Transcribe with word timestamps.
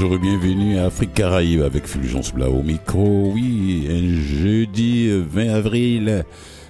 bonjour 0.00 0.16
et 0.16 0.18
bienvenue 0.18 0.78
à 0.78 0.86
Afrique 0.86 1.12
Caraïbe 1.12 1.60
avec 1.60 1.86
Fulgence 1.86 2.32
Blau 2.32 2.54
au 2.54 2.62
micro. 2.62 3.32
Oui, 3.34 3.86
un 3.90 4.18
jeudi 4.18 5.10
20 5.10 5.50
avril. 5.50 6.24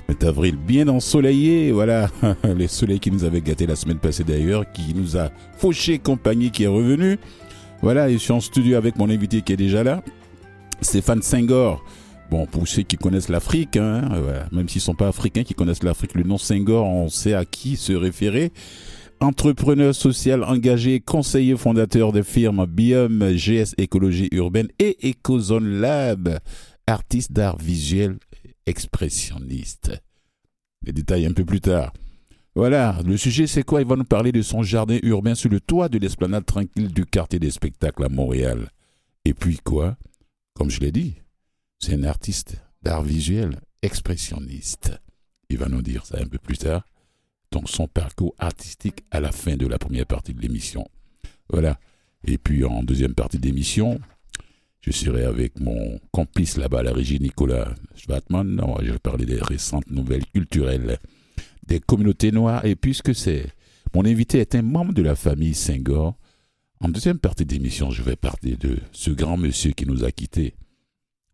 20 0.09 0.25
avril 0.25 0.57
bien 0.57 0.89
ensoleillé, 0.89 1.71
voilà, 1.71 2.09
le 2.43 2.67
soleil 2.67 2.99
qui 2.99 3.13
nous 3.13 3.23
avait 3.23 3.41
gâté 3.41 3.69
la 3.69 3.77
semaine 3.77 3.99
passée 3.99 4.25
d'ailleurs, 4.25 4.65
qui 4.73 4.95
nous 4.97 5.17
a 5.17 5.31
fauché 5.57 6.01
compagnie 6.01 6.51
qui 6.51 6.65
est 6.65 6.67
revenu. 6.67 7.19
Voilà, 7.83 8.09
et 8.09 8.15
je 8.15 8.19
suis 8.19 8.33
en 8.33 8.41
studio 8.41 8.77
avec 8.77 8.97
mon 8.97 9.09
invité 9.09 9.43
qui 9.43 9.53
est 9.53 9.57
déjà 9.57 9.85
là, 9.85 10.03
Stéphane 10.81 11.23
Senghor. 11.23 11.85
Bon, 12.33 12.47
pour 12.47 12.67
ceux 12.67 12.83
qui 12.83 12.97
connaissent 12.97 13.29
l'Afrique, 13.29 13.77
hein, 13.77 14.09
même 14.51 14.69
s'ils 14.69 14.81
ne 14.81 14.85
sont 14.85 14.95
pas 14.97 15.07
africains, 15.07 15.45
qui 15.45 15.55
connaissent 15.55 15.85
l'Afrique, 15.85 16.15
le 16.17 16.25
nom 16.25 16.37
Senghor, 16.37 16.85
on 16.85 17.09
sait 17.09 17.35
à 17.35 17.45
qui 17.45 17.77
se 17.77 17.93
référer 17.93 18.51
entrepreneur 19.21 19.95
social 19.95 20.43
engagé, 20.45 21.01
conseiller 21.01 21.57
fondateur 21.57 22.13
de 22.13 22.23
firmes 22.23 22.67
Biome, 22.67 23.35
GS 23.35 23.75
Écologie 23.77 24.29
Urbaine 24.33 24.69
et 24.79 24.97
Ecozone 25.11 25.81
Lab, 25.81 26.39
artiste 26.87 27.33
d'art 27.33 27.59
visuel 27.59 28.19
expressionniste. 28.67 29.93
Les 30.85 30.93
détails 30.93 31.27
un 31.27 31.33
peu 31.33 31.45
plus 31.45 31.61
tard. 31.61 31.93
Voilà, 32.55 32.99
le 33.07 33.17
sujet 33.17 33.47
c'est 33.47 33.63
quoi? 33.63 33.81
Il 33.81 33.87
va 33.87 33.97
nous 33.97 34.05
parler 34.05 34.33
de 34.33 34.43
son 34.43 34.63
jardin 34.63 34.99
urbain 35.03 35.35
sur 35.35 35.51
le 35.51 35.61
toit 35.61 35.89
de 35.89 35.99
l'esplanade 35.99 36.47
tranquille 36.47 36.93
du 36.93 37.05
quartier 37.05 37.39
des 37.39 37.51
spectacles 37.51 38.05
à 38.05 38.09
Montréal. 38.09 38.71
Et 39.25 39.35
puis 39.35 39.59
quoi? 39.63 39.97
Comme 40.55 40.71
je 40.71 40.81
l'ai 40.81 40.93
dit, 40.93 41.15
c'est 41.79 41.95
un 41.95 42.05
artiste 42.05 42.57
d'art 42.83 43.03
visuel 43.03 43.61
expressionniste. 43.83 44.99
Il 45.49 45.59
va 45.59 45.69
nous 45.69 45.83
dire 45.83 46.07
ça 46.07 46.19
un 46.21 46.27
peu 46.27 46.39
plus 46.39 46.59
tard 46.59 46.85
dans 47.51 47.67
son 47.67 47.89
parcours 47.89 48.35
artistique 48.39 49.05
à 49.11 49.21
la 49.21 49.33
fin 49.33 49.57
de 49.57 49.67
la 49.67 49.79
première 49.79 50.07
partie 50.07 50.35
de 50.35 50.41
l'émission. 50.41 50.89
Voilà. 51.49 51.79
Et 52.25 52.39
puis 52.39 52.65
en 52.65 52.83
deuxième 52.83 53.15
partie 53.15 53.39
de 53.39 53.47
l'émission, 53.47 54.01
je 54.81 54.93
serai 54.93 55.25
avec 55.25 55.59
mon 55.61 55.99
complice 56.13 56.57
là-bas 56.57 56.83
la 56.83 56.93
régie, 56.93 57.21
Nicolas 57.21 57.75
Schwartman. 57.97 58.61
Je 58.83 58.93
vais 58.93 58.99
parler 58.99 59.27
des 59.27 59.41
récentes 59.41 59.91
nouvelles 59.91 60.27
culturelles 60.27 60.99
des 61.67 61.81
communautés 61.81 62.33
noires. 62.33 62.65
Et 62.65 62.77
puisque 62.77 63.15
c'est 63.15 63.47
mon 63.95 64.05
invité 64.05 64.39
est 64.39 64.55
un 64.55 64.63
membre 64.63 64.93
de 64.93 65.03
la 65.03 65.17
famille 65.17 65.55
Senghor, 65.55 66.17
en 66.81 66.89
deuxième 66.89 67.19
partie 67.19 67.45
de 67.45 67.53
l'émission, 67.53 67.91
je 67.91 68.03
vais 68.03 68.17
parler 68.17 68.57
de 68.57 68.79
ce 68.93 69.11
grand 69.11 69.37
monsieur 69.37 69.73
qui 69.73 69.85
nous 69.85 70.05
a 70.05 70.13
quittés. 70.13 70.55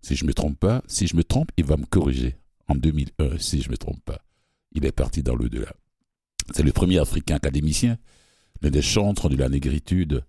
Si 0.03 0.17
je 0.17 0.25
ne 0.25 0.28
me 0.28 0.34
trompe 0.34 0.58
pas, 0.58 0.83
si 0.89 1.06
je 1.06 1.14
me 1.14 1.23
trompe, 1.23 1.51
il 1.56 1.64
va 1.64 1.77
me 1.77 1.86
corriger. 1.86 2.36
En 2.69 2.75
2001, 2.75 3.39
si 3.39 3.62
je 3.62 3.69
ne 3.69 3.73
me 3.73 3.77
trompe 3.77 4.03
pas, 4.05 4.20
il 4.73 4.84
est 4.84 4.92
parti 4.92 5.23
dans 5.23 5.36
le-delà. 5.36 5.73
C'est 6.55 6.62
le 6.62 6.72
premier 6.72 6.98
Africain 6.98 7.36
académicien, 7.36 7.98
l'un 8.62 8.70
des 8.70 8.83
chantres 8.83 9.28
de 9.28 9.36
la 9.36 9.48
négritude. 9.48 10.25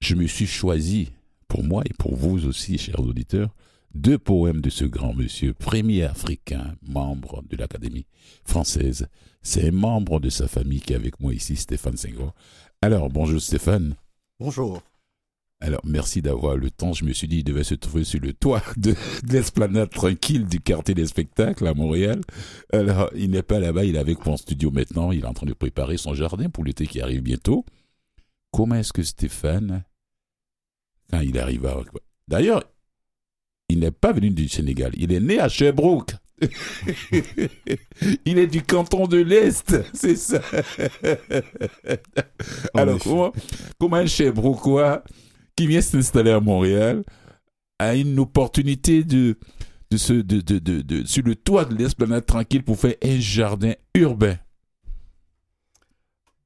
Je 0.00 0.14
me 0.14 0.26
suis 0.26 0.46
choisi, 0.46 1.12
pour 1.48 1.64
moi 1.64 1.82
et 1.86 1.94
pour 1.94 2.14
vous 2.16 2.46
aussi, 2.46 2.78
chers 2.78 3.00
auditeurs, 3.00 3.54
deux 3.94 4.18
poèmes 4.18 4.60
de 4.60 4.70
ce 4.70 4.84
grand 4.84 5.14
monsieur, 5.14 5.54
premier 5.54 6.02
Africain, 6.02 6.74
membre 6.86 7.42
de 7.48 7.56
l'Académie 7.56 8.06
française. 8.44 9.08
C'est 9.42 9.68
un 9.68 9.72
membre 9.72 10.20
de 10.20 10.28
sa 10.28 10.48
famille 10.48 10.80
qui 10.80 10.92
est 10.92 10.96
avec 10.96 11.18
moi 11.20 11.32
ici, 11.32 11.56
Stéphane 11.56 11.96
Senghor. 11.96 12.34
Alors, 12.82 13.08
bonjour 13.08 13.40
Stéphane. 13.40 13.96
Bonjour. 14.38 14.82
Alors, 15.66 15.80
merci 15.82 16.22
d'avoir 16.22 16.56
le 16.56 16.70
temps. 16.70 16.92
Je 16.92 17.04
me 17.04 17.12
suis 17.12 17.26
dit, 17.26 17.38
il 17.38 17.42
devait 17.42 17.64
se 17.64 17.74
trouver 17.74 18.04
sur 18.04 18.20
le 18.20 18.32
toit 18.32 18.62
de, 18.76 18.94
l'esplanade 19.28 19.90
tranquille 19.90 20.46
du 20.46 20.60
quartier 20.60 20.94
des 20.94 21.08
spectacles 21.08 21.66
à 21.66 21.74
Montréal. 21.74 22.20
Alors, 22.72 23.10
il 23.16 23.30
n'est 23.32 23.42
pas 23.42 23.58
là-bas, 23.58 23.84
il 23.84 23.96
est 23.96 23.98
avec 23.98 24.24
mon 24.24 24.36
studio 24.36 24.70
maintenant. 24.70 25.10
Il 25.10 25.24
est 25.24 25.26
en 25.26 25.34
train 25.34 25.46
de 25.46 25.54
préparer 25.54 25.96
son 25.96 26.14
jardin 26.14 26.48
pour 26.50 26.62
l'été 26.62 26.86
qui 26.86 27.00
arrive 27.00 27.20
bientôt. 27.20 27.64
Comment 28.52 28.76
est-ce 28.76 28.92
que 28.92 29.02
Stéphane, 29.02 29.82
quand 31.10 31.18
il 31.18 31.36
arriva... 31.36 31.82
D'ailleurs, 32.28 32.62
il 33.68 33.80
n'est 33.80 33.90
pas 33.90 34.12
venu 34.12 34.30
du 34.30 34.48
Sénégal. 34.48 34.92
Il 34.96 35.12
est 35.12 35.18
né 35.18 35.40
à 35.40 35.48
Sherbrooke. 35.48 36.12
il 38.24 38.38
est 38.38 38.46
du 38.46 38.62
canton 38.62 39.08
de 39.08 39.16
l'Est, 39.16 39.74
c'est 39.94 40.14
ça. 40.14 40.40
Alors, 42.72 43.00
comment, 43.00 43.32
comment 43.80 43.96
un 43.96 44.06
Sherbrookeois 44.06 45.02
qui 45.56 45.66
vient 45.66 45.80
s'installer 45.80 46.30
à 46.30 46.40
Montréal 46.40 47.02
a 47.78 47.94
une 47.94 48.18
opportunité 48.20 49.04
de, 49.04 49.36
de, 49.90 49.96
se, 49.96 50.12
de, 50.12 50.40
de, 50.40 50.58
de, 50.58 51.04
sur 51.06 51.24
le 51.24 51.34
toit 51.34 51.64
de 51.64 51.74
l'esplanade 51.74 52.24
tranquille 52.26 52.62
pour 52.62 52.78
faire 52.78 52.94
un 53.02 53.18
jardin 53.18 53.72
urbain. 53.94 54.36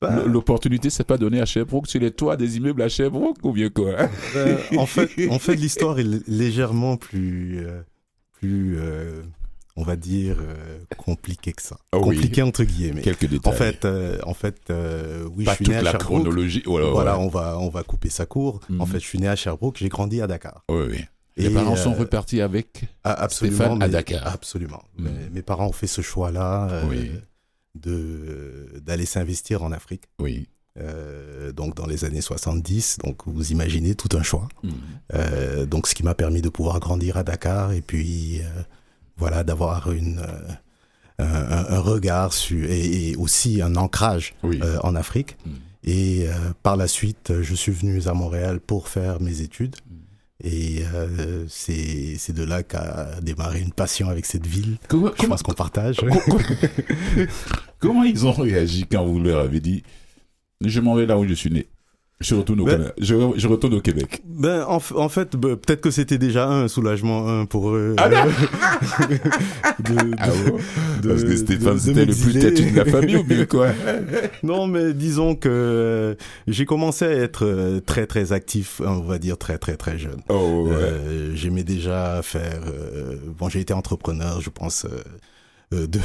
Ben, 0.00 0.25
L'opportunité, 0.25 0.88
c'est 0.88 1.04
pas 1.04 1.19
donné 1.19 1.41
à 1.43 1.44
Sherbrooke 1.44 1.87
sur 1.87 2.00
les 2.00 2.10
toits 2.10 2.37
des 2.37 2.56
immeubles 2.56 2.81
à 2.81 2.88
Sherbrooke 2.88 3.37
ou 3.44 3.53
bien 3.53 3.69
quoi? 3.69 4.09
Ben, 4.34 4.59
En 4.78 4.87
fait, 4.87 5.10
en 5.28 5.38
fait 5.38 5.56
l'histoire 5.56 5.98
est 5.98 6.27
légèrement 6.27 6.97
plus, 6.97 7.66
euh, 7.66 7.82
plus 8.32 8.78
euh, 8.78 9.22
on 9.76 9.82
va 9.82 9.97
dire, 9.97 10.36
euh, 10.41 10.78
compliqué 10.97 11.53
que 11.53 11.62
ça. 11.62 11.78
Oh 11.92 12.00
compliqué 12.00 12.42
entre 12.42 12.64
guillemets. 12.64 13.03
Quelques 13.03 13.26
détails. 13.26 13.53
En 13.53 13.56
fait, 13.56 13.84
euh, 13.84 14.19
en 14.25 14.34
fait 14.34 14.56
euh, 14.70 15.26
oui, 15.36 15.44
Pas 15.44 15.53
je 15.53 15.56
suis 15.56 15.64
né 15.66 15.75
toute 15.75 15.81
à 15.81 15.82
la 15.82 15.91
Sherbrooke. 15.92 16.22
chronologie. 16.22 16.62
Oh 16.66 16.78
Voilà, 16.92 17.19
on 17.19 17.28
va, 17.28 17.58
on 17.58 17.69
va 17.69 17.82
couper 17.82 18.10
ça 18.10 18.26
court. 18.26 18.60
Mhm. 18.69 18.80
En 18.80 18.86
fait, 18.86 19.00
je 19.00 19.04
suis 19.06 19.19
né 19.19 19.28
à 19.28 19.36
Sherbrooke, 19.36 19.76
j'ai 19.78 19.88
grandi 19.88 20.20
à 20.20 20.26
Dakar. 20.26 20.64
Oui, 20.69 20.84
oui. 20.91 21.04
Et, 21.36 21.42
Les 21.44 21.50
parents 21.50 21.76
sont 21.76 21.94
repartis 21.94 22.41
avec 22.41 22.84
Ah, 23.04 23.12
absolument. 23.14 23.56
Stéphane 23.56 23.82
à 23.82 23.88
Dakar. 23.88 24.26
Absolument. 24.26 24.82
Mhm. 24.98 25.04
Mais 25.04 25.30
mes 25.30 25.42
parents 25.42 25.69
ont 25.69 25.72
fait 25.72 25.86
ce 25.86 26.03
choix-là 26.03 26.69
euh, 26.70 26.84
Oui. 26.88 27.10
de 27.76 28.80
d'aller 28.84 29.06
s'investir 29.06 29.62
en 29.62 29.72
Afrique. 29.72 30.03
Oui. 30.19 30.48
Euh, 30.78 31.53
donc 31.53 31.75
dans 31.75 31.86
les 31.86 32.04
années 32.04 32.20
70, 32.20 32.98
donc 33.04 33.22
vous 33.26 33.53
imaginez 33.53 33.94
tout 33.94 34.16
un 34.16 34.22
choix. 34.22 34.48
Mhm. 34.62 34.72
Euh, 35.14 35.66
donc 35.66 35.86
ce 35.86 35.94
qui 35.94 36.03
m'a 36.03 36.14
permis 36.14 36.42
de 36.42 36.48
pouvoir 36.48 36.78
grandir 36.80 37.16
à 37.16 37.22
Dakar 37.25 37.72
et 37.72 37.80
puis 37.80 38.41
euh, 38.41 38.62
voilà 39.20 39.44
d'avoir 39.44 39.92
une 39.92 40.19
euh, 41.20 41.66
un, 41.76 41.78
regard 41.81 42.32
sur 42.32 42.69
et, 42.70 43.10
et 43.10 43.16
aussi 43.16 43.60
un 43.62 43.76
ancrage 43.76 44.34
Oui. 44.42 44.58
euh, 44.62 44.78
en 44.82 44.94
Afrique. 44.97 45.36
Mhm. 45.47 45.53
Et 45.84 46.26
euh, 46.28 46.32
par 46.62 46.76
la 46.76 46.88
suite, 46.88 47.32
je 47.42 47.54
suis 47.54 47.72
venu 47.72 48.00
à 48.06 48.12
Montréal 48.14 48.59
pour 48.60 48.88
faire 48.88 49.20
mes 49.20 49.41
études. 49.42 49.76
Et 50.42 50.82
euh, 50.94 51.44
c'est 51.48 52.32
de 52.32 52.42
là 52.42 52.62
qu'a 52.62 53.20
démarré 53.20 53.60
une 53.60 53.72
passion 53.72 54.09
avec 54.09 54.25
cette 54.25 54.47
ville. 54.47 54.78
Comment, 54.88 55.09
Je 55.09 55.12
comment, 55.19 55.28
pense 55.30 55.42
qu'on 55.42 55.53
partage. 55.53 55.97
comment 57.78 58.03
ils 58.04 58.26
ont 58.26 58.32
réagi 58.32 58.86
quand 58.91 59.04
vous 59.04 59.20
leur 59.20 59.41
avez 59.41 59.60
dit 59.60 59.82
Je 60.64 60.80
m'en 60.80 60.94
vais 60.94 61.06
là 61.06 61.19
où 61.19 61.26
je 61.26 61.34
suis 61.34 61.50
né? 61.50 61.66
Je 62.22 62.34
retourne 62.34 62.60
au, 62.60 62.64
Ben- 62.66 62.72
Canada. 62.72 62.92
je, 63.00 63.14
je 63.36 63.48
retourne 63.48 63.72
au 63.75 63.81
Québec. 63.81 64.20
Ben, 64.26 64.62
en, 64.69 64.78
en 64.94 65.08
fait, 65.08 65.36
ben, 65.36 65.56
peut-être 65.56 65.81
que 65.81 65.91
c'était 65.91 66.19
déjà 66.19 66.47
un 66.48 66.69
soulagement 66.69 67.26
un 67.28 67.47
pour 67.47 67.70
eux. 67.70 67.94
Ah, 67.97 68.08
de, 69.08 69.94
de- 69.94 70.14
Ah 70.19 70.28
de- 71.03 71.09
Parce 71.09 71.25
que 71.25 71.34
Stéphane, 71.36 71.78
c'était 71.78 72.04
le 72.04 72.14
plus 72.14 72.32
têtu 72.38 72.70
de 72.72 72.76
la 72.76 72.84
famille 72.84 73.16
ou 73.16 73.25
bien 73.25 73.47
quoi? 73.47 73.69
Non, 74.42 74.66
mais 74.66 74.92
disons 74.92 75.34
que 75.34 75.48
euh, 75.50 76.14
j'ai 76.47 76.66
commencé 76.66 77.04
à 77.06 77.10
être 77.10 77.47
euh, 77.47 77.80
très 77.80 78.06
très 78.06 78.32
actif, 78.32 78.80
on 78.84 79.00
va 79.00 79.19
dire 79.19 79.38
très 79.38 79.56
très 79.59 79.76
très 79.76 79.98
jeune. 79.98 80.20
Oh, 80.28 80.66
ouais. 80.69 80.75
Euh, 80.76 81.34
J'aimais 81.34 81.64
déjà 81.64 82.20
faire. 82.22 82.60
bon, 83.38 83.48
j'ai 83.48 83.60
été 83.60 83.72
entrepreneur, 83.72 84.41
je 84.42 84.50
pense. 84.50 84.86
de, 85.72 85.86
de- 85.86 85.98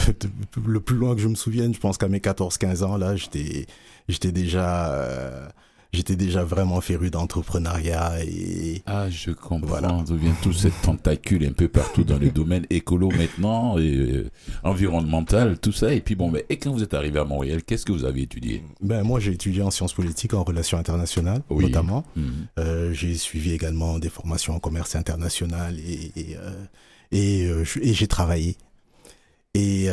le 0.66 0.80
plus 0.80 0.96
loin 0.96 1.14
que 1.16 1.22
je 1.22 1.28
me 1.28 1.36
souvienne, 1.36 1.74
je 1.74 1.80
pense 1.80 1.98
qu'à 1.98 2.08
mes 2.08 2.20
14-15 2.20 2.84
ans, 2.84 2.98
là, 2.98 3.16
j'étais, 3.18 3.66
j'étais 4.08 4.32
déjà, 4.32 4.94
euh, 4.94 5.48
j'étais 5.96 6.16
déjà 6.16 6.44
vraiment 6.44 6.82
féru 6.82 7.10
d'entrepreneuriat 7.10 8.24
et 8.24 8.84
Ah, 8.86 9.10
je 9.10 9.32
comprends. 9.32 9.68
Voilà. 9.68 10.04
D'où 10.08 10.16
vient 10.18 10.36
tout 10.44 10.54
cette 10.54 10.80
tentacule 10.84 11.46
un 11.46 11.54
peu 11.54 11.68
partout 11.68 12.04
dans 12.04 12.18
le 12.20 12.30
domaine 12.30 12.66
écolo 12.70 13.10
maintenant, 13.10 13.78
et 13.80 13.96
euh, 13.96 14.30
environnemental, 14.64 15.58
tout 15.60 15.72
ça. 15.72 15.94
Et 15.94 16.02
puis 16.02 16.16
bon, 16.16 16.30
mais 16.30 16.46
et 16.50 16.58
quand 16.58 16.72
vous 16.72 16.84
êtes 16.84 16.94
arrivé 16.94 17.20
à 17.20 17.26
Montréal, 17.26 17.64
qu'est-ce 17.64 17.86
que 17.86 17.92
vous 17.92 18.06
avez 18.06 18.22
étudié? 18.24 18.64
Ben 18.82 19.04
moi 19.04 19.20
j'ai 19.20 19.32
étudié 19.32 19.62
en 19.62 19.72
sciences 19.72 19.94
politiques, 19.94 20.34
en 20.34 20.44
relations 20.44 20.78
internationales 20.78 21.42
Oui. 21.50 21.66
notamment. 21.66 22.04
Mhm. 22.16 22.48
Euh, 22.60 22.94
j'ai 22.94 23.16
suivi 23.16 23.52
également 23.54 23.98
des 24.00 24.10
formations 24.10 24.54
en 24.56 24.60
commerce 24.60 24.96
international 24.96 25.78
et 25.80 26.12
et, 27.12 27.46
euh, 27.48 27.64
et, 27.82 27.94
j'ai 27.94 28.08
travaillé. 28.08 28.58
Et, 29.54 29.86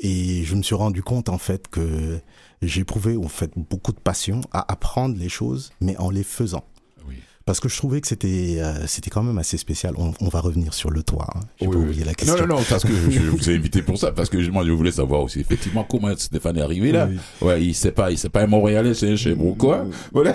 et 0.00 0.44
je 0.44 0.54
me 0.54 0.62
suis 0.62 0.74
rendu 0.76 1.02
compte 1.02 1.28
en 1.28 1.38
fait 1.38 1.66
que 1.68 2.20
j'éprouvais 2.62 3.16
en 3.16 3.28
fait 3.28 3.50
beaucoup 3.56 3.92
de 3.92 4.00
passion 4.00 4.40
à 4.52 4.70
apprendre 4.72 5.16
les 5.18 5.28
choses, 5.28 5.70
mais 5.80 5.96
en 5.98 6.10
les 6.10 6.22
faisant. 6.24 6.64
Oui. 7.06 7.16
Parce 7.46 7.60
que 7.60 7.68
je 7.68 7.76
trouvais 7.76 8.00
que 8.00 8.06
c'était 8.08 8.56
euh, 8.58 8.86
c'était 8.86 9.10
quand 9.10 9.22
même 9.22 9.36
assez 9.36 9.58
spécial. 9.58 9.92
On, 9.98 10.12
on 10.20 10.28
va 10.28 10.40
revenir 10.40 10.72
sur 10.72 10.90
le 10.90 11.02
toit. 11.02 11.26
Hein. 11.34 11.40
J'ai 11.60 11.66
Oui, 11.66 11.74
pas 11.76 11.78
oui. 11.82 11.98
la 11.98 12.06
Non, 12.06 12.12
question. 12.14 12.46
non, 12.46 12.56
non, 12.56 12.62
parce 12.68 12.84
que 12.84 12.92
je 13.10 13.20
vous 13.30 13.50
ai 13.50 13.56
invité 13.56 13.82
pour 13.82 13.98
ça, 13.98 14.12
parce 14.12 14.30
que 14.30 14.38
moi, 14.50 14.64
je 14.64 14.70
voulais 14.72 14.92
savoir 14.92 15.20
aussi 15.22 15.40
effectivement 15.40 15.84
comment 15.84 16.08
Stéphane 16.16 16.56
est 16.56 16.62
arrivé 16.62 16.90
là. 16.92 17.06
Oui. 17.10 17.18
Ouais, 17.46 17.62
il 17.62 17.74
sait 17.74 17.92
pas, 17.92 18.10
il 18.10 18.16
sait 18.18 18.30
pas 18.30 18.42
un 18.42 18.46
Montréalais, 18.46 18.94
c'est 18.94 19.10
un 19.10 19.16
chez 19.16 19.36
quoi. 19.58 19.84
Voilà. 20.12 20.32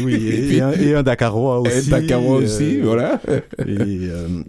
Oui, 0.00 0.14
et, 0.14 0.38
Et 0.44 0.46
puis- 0.48 0.56
et 0.56 0.60
un, 0.60 0.72
et 0.72 0.94
un 0.96 1.02
Dakarois 1.04 1.62
Et 1.66 1.78
aussi. 1.78 1.90
Dakarois 1.90 2.40
euh, 2.40 2.44
aussi, 2.44 2.80
voilà. 2.80 3.20
et, 3.28 3.62
euh, 3.68 4.42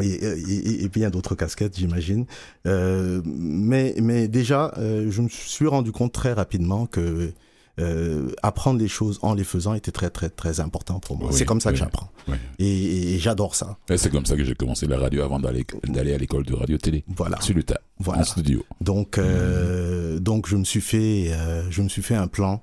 et, 0.00 0.06
et, 0.08 0.84
et 0.84 0.88
bien 0.88 1.10
d'autres 1.10 1.34
casquettes, 1.34 1.76
j'imagine. 1.78 2.26
Euh, 2.66 3.20
mais, 3.24 3.94
mais 4.00 4.28
déjà, 4.28 4.72
euh, 4.78 5.10
je 5.10 5.22
me 5.22 5.28
suis 5.28 5.66
rendu 5.66 5.92
compte 5.92 6.12
très 6.12 6.32
rapidement 6.32 6.86
que 6.86 7.32
euh, 7.78 8.28
apprendre 8.42 8.78
les 8.78 8.88
choses 8.88 9.18
en 9.22 9.32
les 9.32 9.44
faisant 9.44 9.72
était 9.74 9.92
très 9.92 10.10
très 10.10 10.28
très 10.28 10.60
important 10.60 10.98
pour 11.00 11.16
moi. 11.16 11.30
Oui, 11.30 11.34
c'est 11.38 11.46
comme 11.46 11.60
ça 11.62 11.70
que 11.70 11.76
oui, 11.76 11.80
j'apprends. 11.80 12.10
oui. 12.28 12.34
Et, 12.58 13.14
et 13.14 13.18
j'adore 13.18 13.54
ça. 13.54 13.78
Et 13.88 13.96
c'est 13.96 14.10
comme 14.10 14.26
ça 14.26 14.36
que 14.36 14.44
j'ai 14.44 14.54
commencé 14.54 14.86
la 14.86 14.98
radio 14.98 15.22
avant 15.22 15.38
d'aller 15.40 15.64
d'aller 15.88 16.12
à 16.12 16.18
l'école 16.18 16.44
de 16.44 16.52
radio-télé. 16.52 17.04
Voilà. 17.08 17.40
Sur 17.40 17.54
le 17.56 17.62
tas, 17.62 17.80
Voilà. 17.98 18.20
en 18.20 18.24
studio. 18.24 18.64
Donc, 18.82 19.16
euh, 19.16 20.18
donc 20.18 20.46
je 20.46 20.56
me 20.56 20.64
suis 20.64 20.82
fait, 20.82 21.28
euh, 21.32 21.62
je 21.70 21.80
me 21.80 21.88
suis 21.88 22.02
fait 22.02 22.16
un 22.16 22.26
plan 22.28 22.60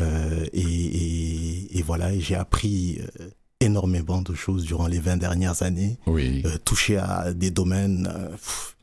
euh, 0.00 0.44
et, 0.52 0.60
et, 0.60 1.78
et 1.78 1.82
voilà, 1.82 2.12
et 2.12 2.20
j'ai 2.20 2.36
appris 2.36 3.00
euh, 3.20 3.28
énormément 3.62 4.20
de 4.22 4.34
choses 4.34 4.64
durant 4.64 4.86
les 4.86 4.98
20 4.98 5.16
dernières 5.16 5.62
années, 5.62 5.98
Oui. 6.06 6.42
euh, 6.44 6.56
touché 6.64 6.96
à 6.98 7.32
des 7.32 7.50
domaines. 7.50 8.08
euh, 8.14 8.28
pff, 8.30 8.76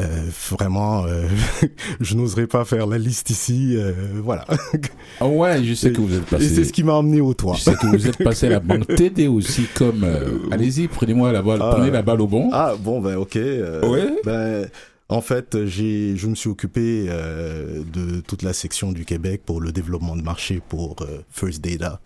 euh, 0.00 0.28
vraiment, 0.50 1.04
euh, 1.06 1.28
je 2.00 2.16
n'oserais 2.16 2.48
pas 2.48 2.64
faire 2.64 2.86
la 2.88 2.98
liste 2.98 3.30
ici. 3.30 3.74
euh, 3.76 3.92
voilà. 4.22 4.44
Ah 5.20 5.28
ouais, 5.28 5.62
je 5.62 5.74
sais 5.74 5.92
que 5.92 6.00
vous 6.00 6.12
êtes 6.14 6.22
Et 6.32 6.38
c'est 6.40 6.48
passé. 6.56 6.64
ce 6.64 6.72
qui 6.72 6.82
m'a 6.82 6.94
emmené 6.94 7.20
au 7.20 7.32
toit. 7.34 7.54
Je 7.54 7.60
sais 7.62 7.74
que 7.76 7.86
vous 7.86 8.08
êtes 8.08 8.18
passé 8.24 8.46
à 8.46 8.50
la 8.50 8.60
banque 8.60 8.88
TD 8.96 9.28
aussi, 9.28 9.66
comme. 9.74 10.02
euh, 10.02 10.38
Allez-y, 10.50 10.88
prenez-moi 10.88 11.30
la 11.30 11.42
balle, 11.42 11.60
Ah. 11.62 11.70
prenez 11.76 11.92
la 11.92 12.02
balle 12.02 12.20
au 12.20 12.26
bon. 12.26 12.50
Ah 12.52 12.74
bon 12.78 13.00
ben 13.00 13.14
ok. 13.16 13.36
Ouais. 13.36 14.16
Ben 14.24 14.66
en 15.08 15.20
fait 15.20 15.64
j'ai 15.66 16.16
je 16.16 16.26
me 16.26 16.34
suis 16.34 16.48
occupé 16.50 17.06
euh, 17.08 17.82
de 17.92 18.20
toute 18.20 18.42
la 18.42 18.52
section 18.52 18.90
du 18.90 19.04
Québec 19.04 19.42
pour 19.46 19.60
le 19.60 19.70
développement 19.70 20.16
de 20.16 20.22
marché 20.22 20.60
pour 20.68 20.96
First 21.30 21.62
Data. 21.62 22.00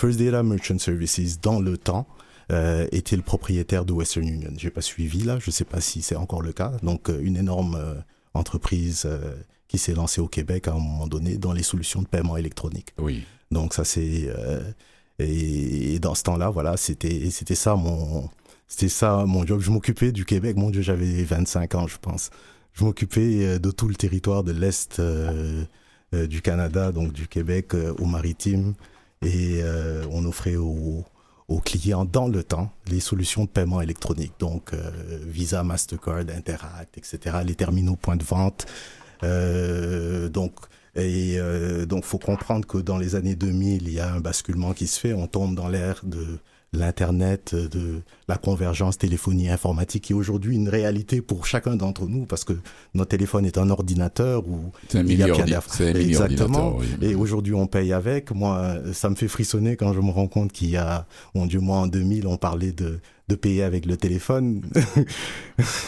First 0.00 0.18
Data 0.18 0.42
Merchant 0.42 0.78
Services 0.78 1.42
dans 1.42 1.60
le 1.60 1.76
temps 1.76 2.06
euh, 2.50 2.86
était 2.90 3.16
le 3.16 3.22
propriétaire 3.22 3.84
de 3.84 3.92
Western 3.92 4.26
Union. 4.26 4.50
J'ai 4.56 4.70
pas 4.70 4.80
suivi 4.80 5.24
là, 5.24 5.38
je 5.38 5.50
sais 5.50 5.66
pas 5.66 5.82
si 5.82 6.00
c'est 6.00 6.16
encore 6.16 6.40
le 6.40 6.54
cas. 6.54 6.72
Donc 6.82 7.10
euh, 7.10 7.20
une 7.20 7.36
énorme 7.36 7.74
euh, 7.74 7.94
entreprise 8.32 9.02
euh, 9.04 9.34
qui 9.68 9.76
s'est 9.76 9.92
lancée 9.92 10.22
au 10.22 10.26
Québec 10.26 10.68
à 10.68 10.70
un 10.72 10.78
moment 10.78 11.06
donné 11.06 11.36
dans 11.36 11.52
les 11.52 11.62
solutions 11.62 12.00
de 12.00 12.06
paiement 12.06 12.38
électronique. 12.38 12.94
Oui. 12.96 13.24
Donc 13.50 13.74
ça 13.74 13.84
c'est 13.84 14.32
et, 15.18 15.94
et 15.94 15.98
dans 15.98 16.14
ce 16.14 16.22
temps-là 16.22 16.48
voilà 16.48 16.78
c'était 16.78 17.28
c'était 17.28 17.54
ça 17.54 17.76
mon 17.76 18.30
c'était 18.68 18.88
ça 18.88 19.26
mon 19.26 19.44
job. 19.44 19.60
Je 19.60 19.70
m'occupais 19.70 20.12
du 20.12 20.24
Québec. 20.24 20.56
Mon 20.56 20.70
Dieu 20.70 20.80
j'avais 20.80 21.22
25 21.24 21.74
ans 21.74 21.86
je 21.86 21.98
pense. 21.98 22.30
Je 22.72 22.84
m'occupais 22.84 23.58
de 23.58 23.70
tout 23.70 23.86
le 23.86 23.96
territoire 23.96 24.44
de 24.44 24.52
l'est 24.52 24.98
du 26.12 26.42
Canada 26.42 26.90
donc 26.90 27.12
du 27.12 27.28
Québec 27.28 27.74
euh, 27.74 27.94
au 27.98 28.04
maritime 28.04 28.74
et 29.24 29.60
euh, 29.62 30.04
on 30.10 30.24
offrait 30.24 30.56
aux 30.56 31.04
aux 31.48 31.58
clients 31.58 32.04
dans 32.04 32.28
le 32.28 32.44
temps 32.44 32.70
les 32.86 33.00
solutions 33.00 33.42
de 33.42 33.48
paiement 33.48 33.80
électronique 33.80 34.34
donc 34.38 34.72
euh, 34.72 34.90
Visa, 35.26 35.64
Mastercard, 35.64 36.18
Interact, 36.18 36.96
etc. 36.96 37.38
Les 37.44 37.56
terminaux 37.56 37.96
points 37.96 38.16
de 38.16 38.22
vente. 38.22 38.66
Euh, 39.24 40.28
donc 40.28 40.52
et 40.96 41.36
euh, 41.38 41.86
donc, 41.86 42.04
faut 42.04 42.18
comprendre 42.18 42.66
que 42.66 42.78
dans 42.78 42.98
les 42.98 43.14
années 43.14 43.36
2000, 43.36 43.82
il 43.82 43.92
y 43.92 44.00
a 44.00 44.12
un 44.12 44.20
basculement 44.20 44.72
qui 44.72 44.86
se 44.86 44.98
fait. 44.98 45.12
On 45.12 45.26
tombe 45.26 45.54
dans 45.54 45.68
l'ère 45.68 46.00
de 46.04 46.38
l'internet, 46.72 47.54
de 47.54 48.02
la 48.28 48.36
convergence 48.36 48.96
téléphonie 48.96 49.48
informatique, 49.48 50.04
qui 50.04 50.12
est 50.12 50.16
aujourd'hui 50.16 50.54
une 50.54 50.68
réalité 50.68 51.20
pour 51.20 51.46
chacun 51.46 51.74
d'entre 51.74 52.06
nous, 52.06 52.26
parce 52.26 52.44
que 52.44 52.52
notre 52.94 53.10
téléphone 53.10 53.44
est 53.44 53.58
un 53.58 53.70
ordinateur 53.70 54.44
un 54.94 55.04
il 55.04 55.18
y 55.18 55.22
a 55.22 55.26
mini 55.26 55.54
Exactement. 56.00 56.76
oui. 56.78 56.86
Et 57.02 57.14
aujourd'hui, 57.14 57.54
on 57.54 57.66
paye 57.66 57.92
avec. 57.92 58.30
Moi, 58.30 58.76
ça 58.92 59.10
me 59.10 59.16
fait 59.16 59.28
frissonner 59.28 59.76
quand 59.76 59.92
je 59.92 60.00
me 60.00 60.10
rends 60.10 60.28
compte 60.28 60.52
qu'il 60.52 60.70
y 60.70 60.76
a, 60.76 61.06
mon 61.34 61.46
Dieu, 61.46 61.58
moi, 61.60 61.78
en 61.78 61.86
2000, 61.88 62.26
on 62.28 62.36
parlait 62.36 62.72
de, 62.72 63.00
de 63.28 63.34
payer 63.34 63.64
avec 63.64 63.84
le 63.86 63.96
téléphone. 63.96 64.62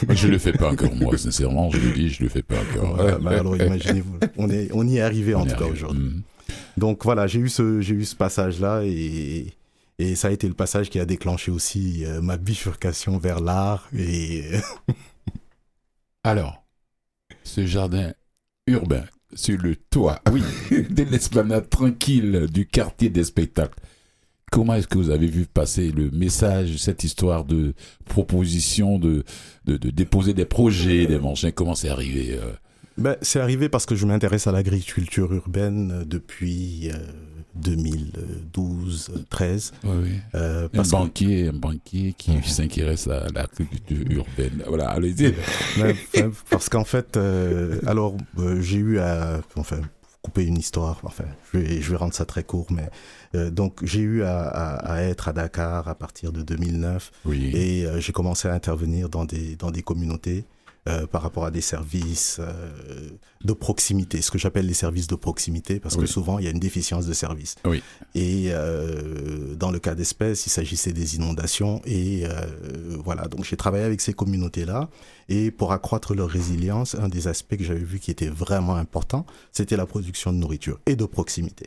Je 0.08 0.26
le 0.26 0.38
fais 0.38 0.52
pas 0.52 0.72
encore, 0.72 0.94
moi, 0.96 1.16
sincèrement, 1.16 1.70
je 1.70 1.78
le 1.78 1.92
dis, 1.92 2.08
je 2.08 2.22
le 2.22 2.28
fais 2.28 2.42
pas 2.42 2.56
encore. 2.56 2.96
Voilà, 2.96 3.18
bah 3.18 3.30
alors, 3.30 3.56
imaginez-vous. 3.56 4.18
On 4.36 4.50
est, 4.50 4.68
on 4.72 4.86
y 4.86 4.96
est 4.96 5.00
arrivé, 5.00 5.34
en 5.34 5.42
On 5.42 5.46
tout 5.46 5.56
cas, 5.56 5.66
aujourd'hui. 5.66 6.02
Mhm. 6.02 6.22
Donc 6.76 7.04
voilà, 7.04 7.26
j'ai 7.26 7.38
eu 7.40 7.48
ce 7.48 7.80
j'ai 7.80 7.94
eu 7.94 8.04
ce 8.04 8.16
passage 8.16 8.60
là 8.60 8.82
et 8.84 9.46
et 10.02 10.16
ça 10.16 10.28
a 10.28 10.30
été 10.32 10.48
le 10.48 10.54
passage 10.54 10.90
qui 10.90 10.98
a 10.98 11.04
déclenché 11.04 11.50
aussi 11.50 12.04
euh, 12.04 12.20
ma 12.20 12.36
bifurcation 12.36 13.18
vers 13.18 13.40
l'art 13.40 13.88
et 13.96 14.44
Alors, 16.24 16.64
ce 17.42 17.66
jardin 17.66 18.12
urbain 18.66 19.04
sur 19.34 19.58
le 19.60 19.76
toit 19.76 20.20
oui, 20.32 20.42
de 20.70 21.02
l'esplanade 21.04 21.68
tranquille 21.68 22.46
du 22.52 22.66
quartier 22.66 23.10
des 23.10 23.24
spectacles, 23.24 23.78
comment 24.50 24.74
est-ce 24.74 24.88
que 24.88 24.98
vous 24.98 25.10
avez 25.10 25.26
vu 25.26 25.46
passer 25.46 25.90
le 25.90 26.10
message, 26.10 26.76
cette 26.76 27.04
histoire 27.04 27.44
de 27.44 27.74
proposition 28.04 28.98
de, 28.98 29.24
de, 29.64 29.76
de 29.76 29.90
déposer 29.90 30.34
des 30.34 30.44
projets, 30.44 31.06
des 31.06 31.18
machins, 31.18 31.52
comment 31.52 31.74
c'est 31.74 31.88
arrivé 31.88 32.38
euh? 32.38 32.52
Ben, 32.98 33.16
c'est 33.22 33.40
arrivé 33.40 33.68
parce 33.68 33.86
que 33.86 33.94
je 33.94 34.04
m'intéresse 34.04 34.46
à 34.46 34.52
l'agriculture 34.52 35.32
urbaine 35.32 35.92
euh, 35.92 36.04
depuis 36.04 36.90
euh, 36.90 36.98
2012 37.54 39.10
13 39.30 39.72
Oui, 39.84 39.90
oui. 40.02 40.10
euh, 40.34 40.68
Un 40.74 40.82
que- 40.82 40.90
banquier, 40.90 41.48
un 41.48 41.52
banquier 41.52 42.14
qui 42.16 42.32
s'intéresse 42.48 43.06
à 43.08 43.26
l'agriculture 43.34 44.04
urbaine. 44.10 44.62
Voilà, 44.66 44.90
allez-y. 44.90 45.34
Parce 46.50 46.68
qu'en 46.68 46.84
fait, 46.84 47.16
euh, 47.16 47.80
alors 47.86 48.16
euh, 48.38 48.60
j'ai 48.60 48.78
eu 48.78 48.98
à, 48.98 49.40
enfin, 49.56 49.80
couper 50.22 50.44
une 50.44 50.58
histoire. 50.58 51.00
Enfin, 51.02 51.24
je 51.52 51.58
vais, 51.58 51.80
je 51.80 51.90
vais 51.90 51.96
rendre 51.96 52.14
ça 52.14 52.24
très 52.24 52.44
court, 52.44 52.66
mais 52.70 52.88
euh, 53.34 53.50
donc 53.50 53.84
j'ai 53.84 54.00
eu 54.00 54.22
à, 54.22 54.40
à, 54.40 54.94
à 54.94 55.00
être 55.02 55.28
à 55.28 55.32
Dakar 55.32 55.88
à 55.88 55.94
partir 55.94 56.32
de 56.32 56.42
2009 56.42 57.10
Oui. 57.24 57.50
et 57.54 57.86
euh, 57.86 58.00
j'ai 58.00 58.12
commencé 58.12 58.48
à 58.48 58.52
intervenir 58.54 59.08
dans 59.08 59.24
des 59.24 59.56
dans 59.56 59.70
des 59.70 59.82
communautés. 59.82 60.44
Euh, 60.88 61.06
par 61.06 61.22
rapport 61.22 61.44
à 61.44 61.50
des 61.52 61.60
services 61.60 62.38
euh, 62.40 63.10
de 63.44 63.52
proximité, 63.52 64.20
ce 64.20 64.30
que 64.32 64.38
j'appelle 64.38 64.66
les 64.66 64.74
services 64.74 65.06
de 65.06 65.14
proximité, 65.14 65.78
parce 65.78 65.94
Oui. 65.94 66.00
que 66.02 66.06
souvent 66.06 66.38
il 66.40 66.44
y 66.44 66.48
a 66.48 66.50
une 66.50 66.58
déficience 66.58 67.06
de 67.06 67.12
services. 67.12 67.54
Oui. 67.64 67.82
Et 68.16 68.46
euh, 68.50 69.54
dans 69.54 69.70
le 69.70 69.78
cas 69.78 69.94
d'espèces, 69.94 70.44
il 70.46 70.50
s'agissait 70.50 70.92
des 70.92 71.14
inondations. 71.16 71.80
Et 71.84 72.24
euh, 72.26 72.46
voilà, 73.04 73.28
donc 73.28 73.44
j'ai 73.44 73.56
travaillé 73.56 73.84
avec 73.84 74.00
ces 74.00 74.12
communautés-là. 74.12 74.90
Et 75.28 75.52
pour 75.52 75.72
accroître 75.72 76.14
leur 76.14 76.28
résilience, 76.28 76.96
un 76.96 77.08
des 77.08 77.28
aspects 77.28 77.56
que 77.56 77.64
j'avais 77.64 77.78
vu 77.84 78.00
qui 78.00 78.10
était 78.10 78.28
vraiment 78.28 78.74
important, 78.74 79.24
c'était 79.52 79.76
la 79.76 79.86
production 79.86 80.32
de 80.32 80.38
nourriture 80.38 80.80
et 80.86 80.96
de 80.96 81.04
proximité. 81.04 81.66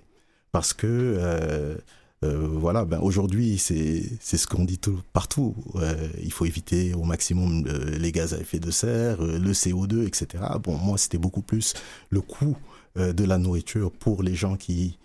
Parce 0.52 0.74
que, 0.74 1.78
euh, 2.26 2.48
voilà, 2.52 2.86
ben 2.86 3.00
aujourd'hui, 3.00 3.58
c'est 3.58 4.18
ce 4.20 4.48
qu'on 4.48 4.66
dit 4.66 4.78
tout, 4.78 5.00
partout. 5.14 5.56
Euh, 5.76 6.08
il 6.22 6.32
faut 6.32 6.46
éviter 6.46 6.94
au 6.94 7.04
maximum 7.04 7.66
euh, 7.68 7.98
les 7.98 8.12
gaz 8.12 8.34
à 8.34 8.40
effet 8.40 8.60
de 8.60 8.72
serre, 8.72 9.22
le 9.22 9.52
CO2, 9.52 10.06
etc. 10.06 10.44
Bon, 10.62 10.78
moi, 10.78 10.98
c'était 10.98 11.18
beaucoup 11.18 11.42
plus 11.42 11.74
le 12.10 12.22
coût 12.22 12.56
de 12.98 13.26
la 13.26 13.38
nourriture 13.38 13.92
pour 13.92 14.24
les 14.24 14.36
gens 14.36 14.56
qui 14.56 14.98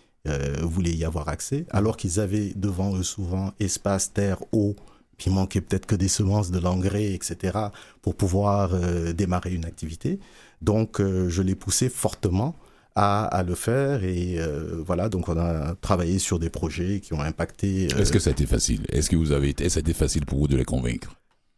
voulaient 0.62 0.94
y 0.94 1.04
avoir 1.04 1.28
accès, 1.28 1.66
alors 1.70 1.96
qu'ils 1.96 2.20
avaient 2.20 2.52
devant 2.54 2.94
eux 2.94 3.02
souvent 3.02 3.52
espace, 3.58 4.12
terre, 4.12 4.38
eau, 4.52 4.76
puis 5.16 5.28
manquait 5.28 5.60
peut-être 5.60 5.86
que 5.86 5.96
des 5.96 6.06
semences, 6.06 6.52
de 6.52 6.60
l'engrais, 6.60 7.14
etc., 7.14 7.58
pour 8.00 8.14
pouvoir 8.14 8.70
démarrer 9.12 9.52
une 9.54 9.64
activité. 9.64 10.20
Donc, 10.62 11.02
je 11.02 11.42
l'ai 11.42 11.56
poussé 11.56 11.88
fortement 11.88 12.54
à, 12.96 13.24
à 13.24 13.42
le 13.42 13.54
faire 13.54 14.04
et 14.04 14.36
euh, 14.38 14.82
voilà, 14.84 15.08
donc 15.08 15.28
on 15.28 15.36
a 15.38 15.74
travaillé 15.80 16.18
sur 16.18 16.38
des 16.38 16.50
projets 16.50 17.00
qui 17.00 17.12
ont 17.14 17.20
impacté. 17.20 17.88
euh, 17.94 17.98
Est-ce 17.98 18.12
que 18.12 18.18
ça 18.18 18.30
a 18.30 18.32
été 18.32 18.46
facile? 18.46 18.80
Est-ce 18.90 19.08
que 19.10 19.16
vous 19.16 19.32
avez 19.32 19.50
été, 19.50 19.68
ça 19.68 19.78
a 19.78 19.80
été 19.80 19.92
facile 19.94 20.26
pour 20.26 20.38
vous 20.38 20.48
de 20.48 20.56
les 20.56 20.64
convaincre? 20.64 21.14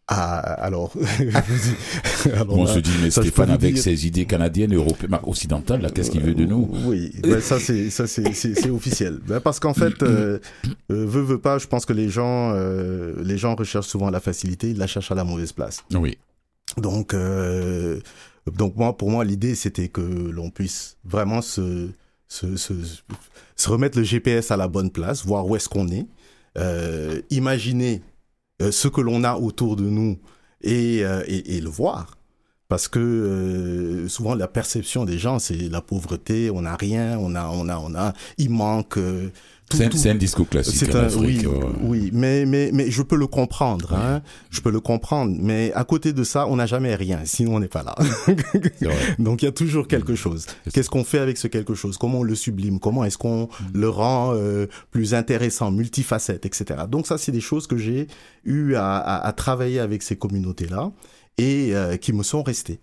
À- 0.08 0.38
alors, 0.64 0.92
On 2.48 2.64
là, 2.64 2.74
se 2.74 2.78
dit, 2.80 2.90
mais 3.00 3.10
Stéphane, 3.10 3.50
avec 3.50 3.74
dire- 3.74 3.82
ses 3.82 4.06
idées 4.06 4.26
canadiennes, 4.26 4.74
européennes, 4.74 5.18
occidentales, 5.22 5.80
là, 5.80 5.90
qu'est-ce 5.90 6.10
qu'il 6.10 6.20
veut 6.22 6.34
de 6.34 6.44
nous? 6.44 6.68
Oui, 6.84 7.12
ben, 7.22 7.40
ça 7.40 7.58
c'est 7.60 7.88
ça 7.88 8.06
c'est 8.06 8.32
c'est 8.34 8.54
c'est 8.54 8.68
officiel. 8.70 9.20
Ben, 9.26 9.40
parce 9.40 9.60
qu'en 9.60 9.74
fait, 9.74 10.02
euh, 10.02 10.38
euh, 10.90 11.06
veut 11.06 11.22
veut 11.22 11.38
pas, 11.38 11.58
je 11.58 11.66
pense 11.66 11.86
que 11.86 11.92
les 11.92 12.08
gens 12.10 12.52
euh, 12.54 13.14
les 13.22 13.38
gens 13.38 13.54
recherchent 13.54 13.86
souvent 13.86 14.10
la 14.10 14.20
facilité, 14.20 14.70
ils 14.70 14.76
la 14.78 14.86
cherchent 14.88 15.12
à 15.12 15.14
la 15.14 15.24
mauvaise 15.24 15.52
place. 15.52 15.82
Oui. 15.94 16.18
Donc 16.76 17.14
euh, 17.14 18.00
donc 18.50 18.76
moi 18.76 18.96
pour 18.96 19.10
moi 19.10 19.24
l'idée 19.24 19.54
c'était 19.54 19.88
que 19.88 20.00
l'on 20.00 20.50
puisse 20.50 20.96
vraiment 21.04 21.42
se 21.42 21.90
se, 22.32 22.56
se 23.56 23.68
remettre 23.68 23.98
le 23.98 24.04
GPS 24.04 24.50
à 24.50 24.56
la 24.56 24.68
bonne 24.68 24.90
place, 24.90 25.24
voir 25.24 25.46
où 25.46 25.54
est-ce 25.56 25.68
qu'on 25.68 25.88
est, 25.88 26.06
euh, 26.58 27.20
imaginer 27.30 28.02
euh, 28.60 28.70
ce 28.70 28.88
que 28.88 29.00
l'on 29.00 29.24
a 29.24 29.36
autour 29.36 29.76
de 29.76 29.84
nous 29.84 30.18
et, 30.62 31.04
euh, 31.04 31.22
et, 31.26 31.60
le 31.60 31.68
voir. 31.68 32.16
Parce 32.68 32.88
que 32.88 34.06
souvent 34.08 34.34
la 34.34 34.48
perception 34.48 35.04
des 35.04 35.18
gens 35.18 35.38
c'est 35.38 35.68
la 35.68 35.82
pauvreté, 35.82 36.50
on 36.50 36.62
n'a 36.62 36.74
rien, 36.74 37.18
on 37.18 37.34
a 37.34 37.48
on 37.48 37.68
a 37.68 37.76
on 37.76 37.94
a 37.94 38.14
il 38.38 38.48
manque 38.48 38.98
C'est 39.76 40.08
un, 40.08 40.12
un 40.12 40.14
discours 40.14 40.48
classique 40.48 40.94
un 40.94 41.04
Afrique. 41.04 41.22
oui, 41.22 41.46
ouais. 41.46 41.66
oui, 41.82 42.10
mais 42.12 42.44
mais 42.46 42.70
mais 42.72 42.90
je 42.90 43.02
peux 43.02 43.16
le 43.16 43.26
comprendre, 43.26 43.92
hein. 43.94 44.22
Je 44.50 44.60
peux 44.60 44.70
le 44.70 44.80
comprendre, 44.80 45.34
mais 45.40 45.72
à 45.74 45.84
côté 45.84 46.12
de 46.12 46.24
ça, 46.24 46.46
on 46.48 46.56
n'a 46.56 46.66
jamais 46.66 46.94
rien, 46.94 47.20
sinon 47.24 47.56
on 47.56 47.60
n'est 47.60 47.68
pas 47.68 47.82
là. 47.82 47.94
Donc 49.18 49.42
il 49.42 49.46
y 49.46 49.48
a 49.48 49.52
toujours 49.52 49.88
quelque 49.88 50.14
chose. 50.14 50.46
Qu'est-ce 50.72 50.90
qu'on 50.90 51.04
fait 51.04 51.18
avec 51.18 51.38
ce 51.38 51.48
quelque 51.48 51.74
chose? 51.74 51.96
Comment 51.98 52.20
on 52.20 52.22
le 52.22 52.34
sublime? 52.34 52.78
Comment 52.80 53.04
est-ce 53.04 53.18
qu'on 53.18 53.48
le 53.72 53.88
rend 53.88 54.32
euh, 54.34 54.66
plus 54.90 55.14
intéressant, 55.14 55.70
multifacette, 55.70 56.46
etc. 56.46 56.82
Donc 56.88 57.06
ça, 57.06 57.18
c'est 57.18 57.32
des 57.32 57.40
choses 57.40 57.66
que 57.66 57.76
j'ai 57.76 58.06
eu 58.44 58.74
à, 58.74 58.96
à, 58.96 59.26
à 59.26 59.32
travailler 59.32 59.80
avec 59.80 60.02
ces 60.02 60.16
communautés-là 60.16 60.92
et 61.38 61.70
euh, 61.74 61.96
qui 61.96 62.12
me 62.12 62.22
sont 62.22 62.42
restées. 62.42 62.80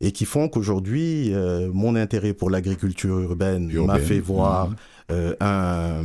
et 0.00 0.12
qui 0.12 0.24
font 0.26 0.48
qu'aujourd'hui, 0.48 1.32
euh, 1.34 1.70
mon 1.72 1.96
intérêt 1.96 2.32
pour 2.32 2.50
l'agriculture 2.50 3.18
urbaine 3.20 3.68
m'a 3.84 3.98
fait 3.98 4.20
voir 4.20 4.68
Mhm. 4.68 4.76
Euh, 5.10 5.34
un, 5.40 6.04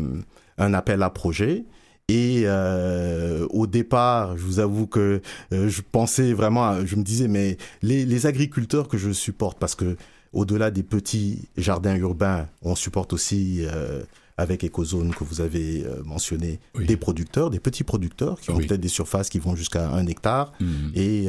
un 0.57 0.73
appel 0.73 1.01
à 1.03 1.09
projet. 1.09 1.63
Et 2.09 2.43
euh, 2.45 3.47
au 3.49 3.65
départ, 3.65 4.37
je 4.37 4.43
vous 4.43 4.59
avoue 4.59 4.87
que 4.87 5.21
euh, 5.53 5.69
je 5.69 5.81
pensais 5.81 6.33
vraiment, 6.33 6.65
à- 6.65 6.85
je 6.85 6.95
me 6.97 7.03
disais, 7.03 7.27
mais 7.29 7.57
les, 7.81 8.05
les 8.05 8.25
agriculteurs 8.25 8.87
que 8.89 8.97
je 8.97 9.11
supporte, 9.11 9.57
parce 9.57 9.73
que 9.75 9.95
au-delà 10.33 10.69
des 10.69 10.83
petits 10.83 11.47
jardins 11.57 11.95
urbains, 11.95 12.47
on 12.61 12.75
supporte 12.75 13.13
aussi, 13.13 13.59
euh, 13.61 14.03
avec 14.35 14.65
Ecozone 14.65 15.13
que 15.13 15.23
vous 15.23 15.41
avez 15.41 15.85
mentionné, 16.03 16.59
Oui. 16.75 16.85
des 16.87 16.97
producteurs, 16.97 17.49
des 17.51 17.59
petits 17.59 17.83
producteurs 17.83 18.39
qui 18.41 18.49
ont 18.49 18.55
Oui. 18.55 18.65
peut-être 18.67 18.81
des 18.81 18.87
surfaces 18.89 19.29
qui 19.29 19.37
vont 19.39 19.55
jusqu'à 19.55 19.89
un 19.89 20.05
hectare 20.07 20.51
Mhm. 20.59 20.91
et 20.95 21.25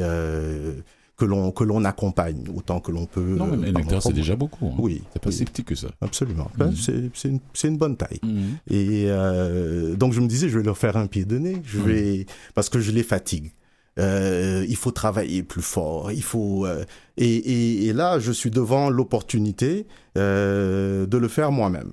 que 1.17 1.25
l'on 1.25 1.51
que 1.51 1.63
l'on 1.63 1.85
accompagne 1.85 2.43
autant 2.55 2.79
que 2.79 2.91
l'on 2.91 3.05
peut. 3.05 3.21
Non, 3.37 3.53
euh, 3.53 3.55
mais 3.57 3.69
un 3.69 3.75
hectare, 3.75 4.01
c'est 4.03 4.11
déjà 4.13 4.35
beaucoup. 4.35 4.67
hein. 4.67 4.75
Oui, 4.77 5.01
C'est 5.13 5.21
pas 5.21 5.31
si 5.31 5.45
petit 5.45 5.63
que 5.63 5.75
ça. 5.75 5.87
absolument. 6.01 6.51
Ben, 6.57 6.67
Mhm. 6.67 6.75
c'est- 7.13 7.27
une, 7.29 7.39
une 7.63 7.77
bonne 7.77 7.95
taille. 7.97 8.19
Mhm. 8.23 8.57
Et 8.69 9.05
euh, 9.07 9.95
donc 9.95 10.11
je 10.13 10.19
me 10.19 10.27
disais, 10.27 10.49
je 10.49 10.57
vais 10.57 10.63
leur 10.65 10.77
faire 10.77 10.97
un 10.97 11.07
pied 11.07 11.23
de 11.25 11.37
nez, 11.37 11.61
je 11.63 11.79
Oui. 11.79 11.85
vais 11.93 12.25
parce 12.53 12.69
que 12.69 12.79
je 12.79 12.91
les 12.91 13.03
fatigue. 13.03 13.51
Euh, 13.97 14.65
il 14.67 14.75
faut 14.75 14.91
travailler 14.91 15.41
plus 15.41 15.61
fort, 15.61 16.11
il 16.11 16.21
faut 16.21 16.65
euh, 16.65 16.83
et, 17.15 17.33
et, 17.35 17.85
et 17.85 17.93
là 17.93 18.19
je 18.19 18.33
suis 18.33 18.51
devant 18.51 18.89
l'opportunité 18.89 19.87
de 20.15 21.17
le 21.17 21.27
faire 21.29 21.51
moi-même. 21.51 21.91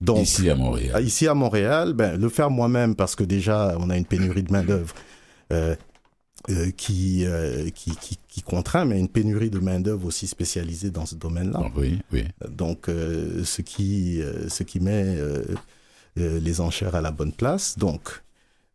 Donc 0.00 0.18
Ici 0.22 0.48
à 0.50 0.54
Montréal. 0.54 1.02
Ici 1.04 1.26
à 1.26 1.34
Montréal, 1.34 1.92
ben, 1.94 2.20
le 2.20 2.28
faire 2.28 2.50
moi-même 2.50 2.94
parce 2.94 3.16
que 3.16 3.24
déjà 3.24 3.76
on 3.80 3.90
a 3.90 3.96
une 3.96 4.04
pénurie 4.04 4.42
de 4.44 4.52
main 4.52 4.62
d'œuvre 4.62 4.94
euh, 5.52 5.74
euh, 6.50 6.70
qui, 6.70 7.26
euh, 7.26 7.68
qui 7.70 7.90
qui 7.96 8.18
qui 8.28 8.42
contraint, 8.42 8.84
mais 8.84 8.98
une 8.98 9.08
pénurie 9.08 9.50
de 9.50 9.58
main 9.58 9.80
d'œuvre 9.80 10.06
aussi 10.06 10.26
spécialisée 10.26 10.90
dans 10.90 11.04
ce 11.04 11.14
domaine-là. 11.14 11.60
Ah, 11.64 11.70
oui, 11.76 11.98
oui. 12.10 12.24
Donc 12.48 12.88
euh, 12.88 13.44
ce 13.44 13.60
qui 13.60 14.22
ce 14.46 14.62
qui 14.62 14.80
met 14.80 15.18
les 16.16 16.60
enchères 16.60 16.94
à 16.94 17.00
la 17.00 17.10
bonne 17.10 17.32
place. 17.32 17.76
Donc 17.76 18.22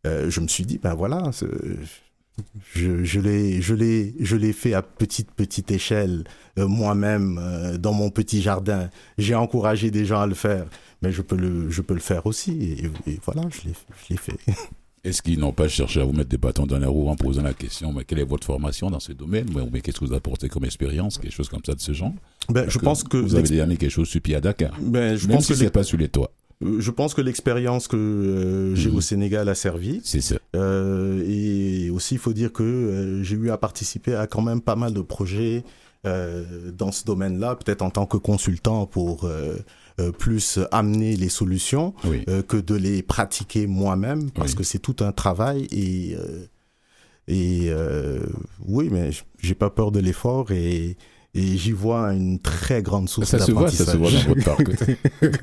je 0.04 0.40
me 0.40 0.46
suis 0.46 0.64
dit 0.64 0.78
ben 0.78 0.94
voilà. 0.94 1.30
je, 2.74 3.02
je 3.02 3.20
l'ai 3.20 3.60
je 3.60 3.74
l'ai 3.74 4.14
je 4.20 4.36
l'ai 4.36 4.52
fait 4.52 4.74
à 4.74 4.82
petite 4.82 5.32
petite 5.32 5.70
échelle 5.70 6.24
moi-même 6.56 7.78
dans 7.80 7.92
mon 7.94 8.10
petit 8.10 8.40
jardin. 8.42 8.88
J'ai 9.18 9.34
encouragé 9.34 9.90
des 9.90 10.04
gens 10.04 10.20
à 10.20 10.26
le 10.26 10.34
faire, 10.34 10.66
mais 11.02 11.10
je 11.10 11.22
peux 11.22 11.36
le 11.36 11.70
je 11.70 11.80
peux 11.80 11.94
le 11.94 12.00
faire 12.00 12.26
aussi 12.26 12.52
et, 12.62 13.10
et 13.10 13.20
voilà 13.24 13.48
je 13.50 13.68
l'ai 13.68 13.74
je 14.04 14.10
l'ai 14.10 14.16
fait. 14.18 14.38
Est-ce 15.04 15.20
qu'ils 15.22 15.38
n'ont 15.38 15.52
pas 15.52 15.68
cherché 15.68 16.00
à 16.00 16.04
vous 16.04 16.12
mettre 16.12 16.30
des 16.30 16.38
bâtons 16.38 16.66
dans 16.66 16.78
la 16.78 16.88
roue 16.88 17.08
en 17.08 17.16
posant 17.16 17.42
la 17.42 17.52
question 17.52 17.92
mais 17.92 18.04
quelle 18.04 18.20
est 18.20 18.24
votre 18.24 18.46
formation 18.46 18.90
dans 18.90 19.00
ce 19.00 19.12
domaine? 19.12 19.46
Mais, 19.54 19.62
mais 19.72 19.80
qu'est-ce 19.82 20.00
que 20.00 20.04
vous 20.06 20.14
apportez 20.14 20.48
comme 20.48 20.64
expérience 20.64 21.18
quelque 21.18 21.34
chose 21.34 21.48
comme 21.48 21.60
ça 21.64 21.74
de 21.74 21.80
ce 21.80 21.92
genre? 21.92 22.12
Ben 22.48 22.64
je 22.68 22.78
pense 22.78 23.04
que 23.04 23.16
vous 23.18 23.34
avez 23.34 23.46
déjà 23.48 23.66
mis 23.66 23.76
quelque 23.76 23.90
chose 23.90 24.08
sur 24.08 24.20
pied 24.20 24.34
à 24.34 24.40
Dakar. 24.40 24.72
Ben, 24.80 25.14
je 25.16 25.26
même 25.28 25.36
pense 25.36 25.44
si 25.46 25.52
que 25.52 25.54
c'est 25.58 25.64
l'ex- 25.64 25.72
pas 25.74 25.82
sur 25.82 25.98
les 25.98 26.08
toits. 26.08 26.30
Euh, 26.64 26.80
je 26.80 26.90
pense 26.90 27.12
que 27.14 27.20
l'expérience 27.20 27.88
que 27.88 27.96
euh, 27.96 28.74
j'ai 28.76 28.88
Mhm. 28.90 28.96
au 28.96 29.00
Sénégal 29.00 29.48
a 29.48 29.54
servi. 29.54 30.00
c'est 30.04 30.20
ça. 30.20 30.36
Euh, 30.56 31.22
et 31.28 31.90
aussi, 31.90 32.14
il 32.14 32.18
faut 32.18 32.32
dire 32.32 32.52
que 32.52 32.62
euh, 32.62 33.22
j'ai 33.22 33.36
eu 33.36 33.50
à 33.50 33.58
participer 33.58 34.14
à 34.14 34.26
quand 34.26 34.40
même 34.42 34.60
pas 34.62 34.76
mal 34.76 34.94
de 34.94 35.00
projets 35.02 35.64
dans 36.04 36.92
ce 36.92 37.02
domaine-là, 37.06 37.56
peut-être 37.56 37.80
en 37.80 37.88
tant 37.88 38.04
que 38.04 38.18
consultant 38.18 38.84
pour 38.86 39.26
euh, 40.00 40.10
plus 40.12 40.58
amener 40.72 41.16
les 41.16 41.28
solutions 41.28 41.94
oui. 42.04 42.24
euh, 42.28 42.42
que 42.42 42.56
de 42.56 42.74
les 42.74 43.02
pratiquer 43.02 43.66
moi-même, 43.66 44.30
parce 44.30 44.50
Oui. 44.52 44.56
que 44.58 44.64
c'est 44.64 44.78
tout 44.80 44.96
un 45.00 45.12
travail 45.12 45.66
et 45.70 46.16
euh, 46.18 46.46
et 47.26 47.70
oui, 48.66 48.88
mais 48.92 49.10
j'ai 49.40 49.54
pas 49.54 49.70
peur 49.70 49.90
de 49.92 50.00
l'effort 50.00 50.50
et 50.52 50.96
et 51.36 51.56
j'y 51.56 51.72
vois 51.72 52.12
une 52.12 52.38
très 52.38 52.80
grande 52.82 53.08
source 53.08 53.28
ça 53.30 53.38
se 53.40 53.50
voit 53.50 53.68
ça 53.70 53.86
se 53.86 53.96
voit 53.96 54.10
dans 54.10 54.20
votre 54.28 54.44
parcours. 54.44 54.74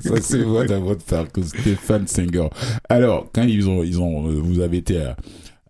Ça 0.00 0.22
se 0.22 0.36
voit 0.38 0.64
dans 0.64 0.80
votre 0.80 1.04
parcours 1.04 1.44
Stéphane 1.44 2.06
Senghor. 2.06 2.50
Alors 2.88 3.28
quand 3.34 3.42
ils 3.42 3.68
ont 3.68 3.82
ils 3.82 4.00
ont 4.00 4.22
vous 4.40 4.60
avez 4.60 4.78
été 4.78 5.04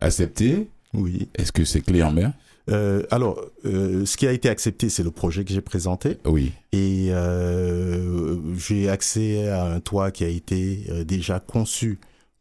accepté 0.01 0.69
Oui. 0.95 1.29
est-ce 1.35 1.51
que 1.53 1.65
c'est 1.65 1.81
clé 1.81 2.03
en 2.03 2.12
main? 2.12 2.33
Euh, 2.71 3.02
alors, 3.11 3.40
euh, 3.64 4.04
ce 4.07 4.16
qui 4.16 4.26
a 4.26 4.33
été 4.33 4.49
accepté, 4.49 4.88
c'est 4.88 5.02
le 5.02 5.11
projet 5.11 5.45
que 5.45 5.52
j'ai 5.52 5.61
présenté. 5.61 6.19
oui 6.25 6.52
Et 6.73 7.09
euh, 7.11 8.37
j'ai 8.57 8.88
accès 8.88 9.49
à 9.49 9.64
un 9.64 9.81
toit 9.81 10.11
qui 10.11 10.25
a 10.25 10.28
été 10.28 10.85
déjà 11.07 11.40
conçu 11.40 11.99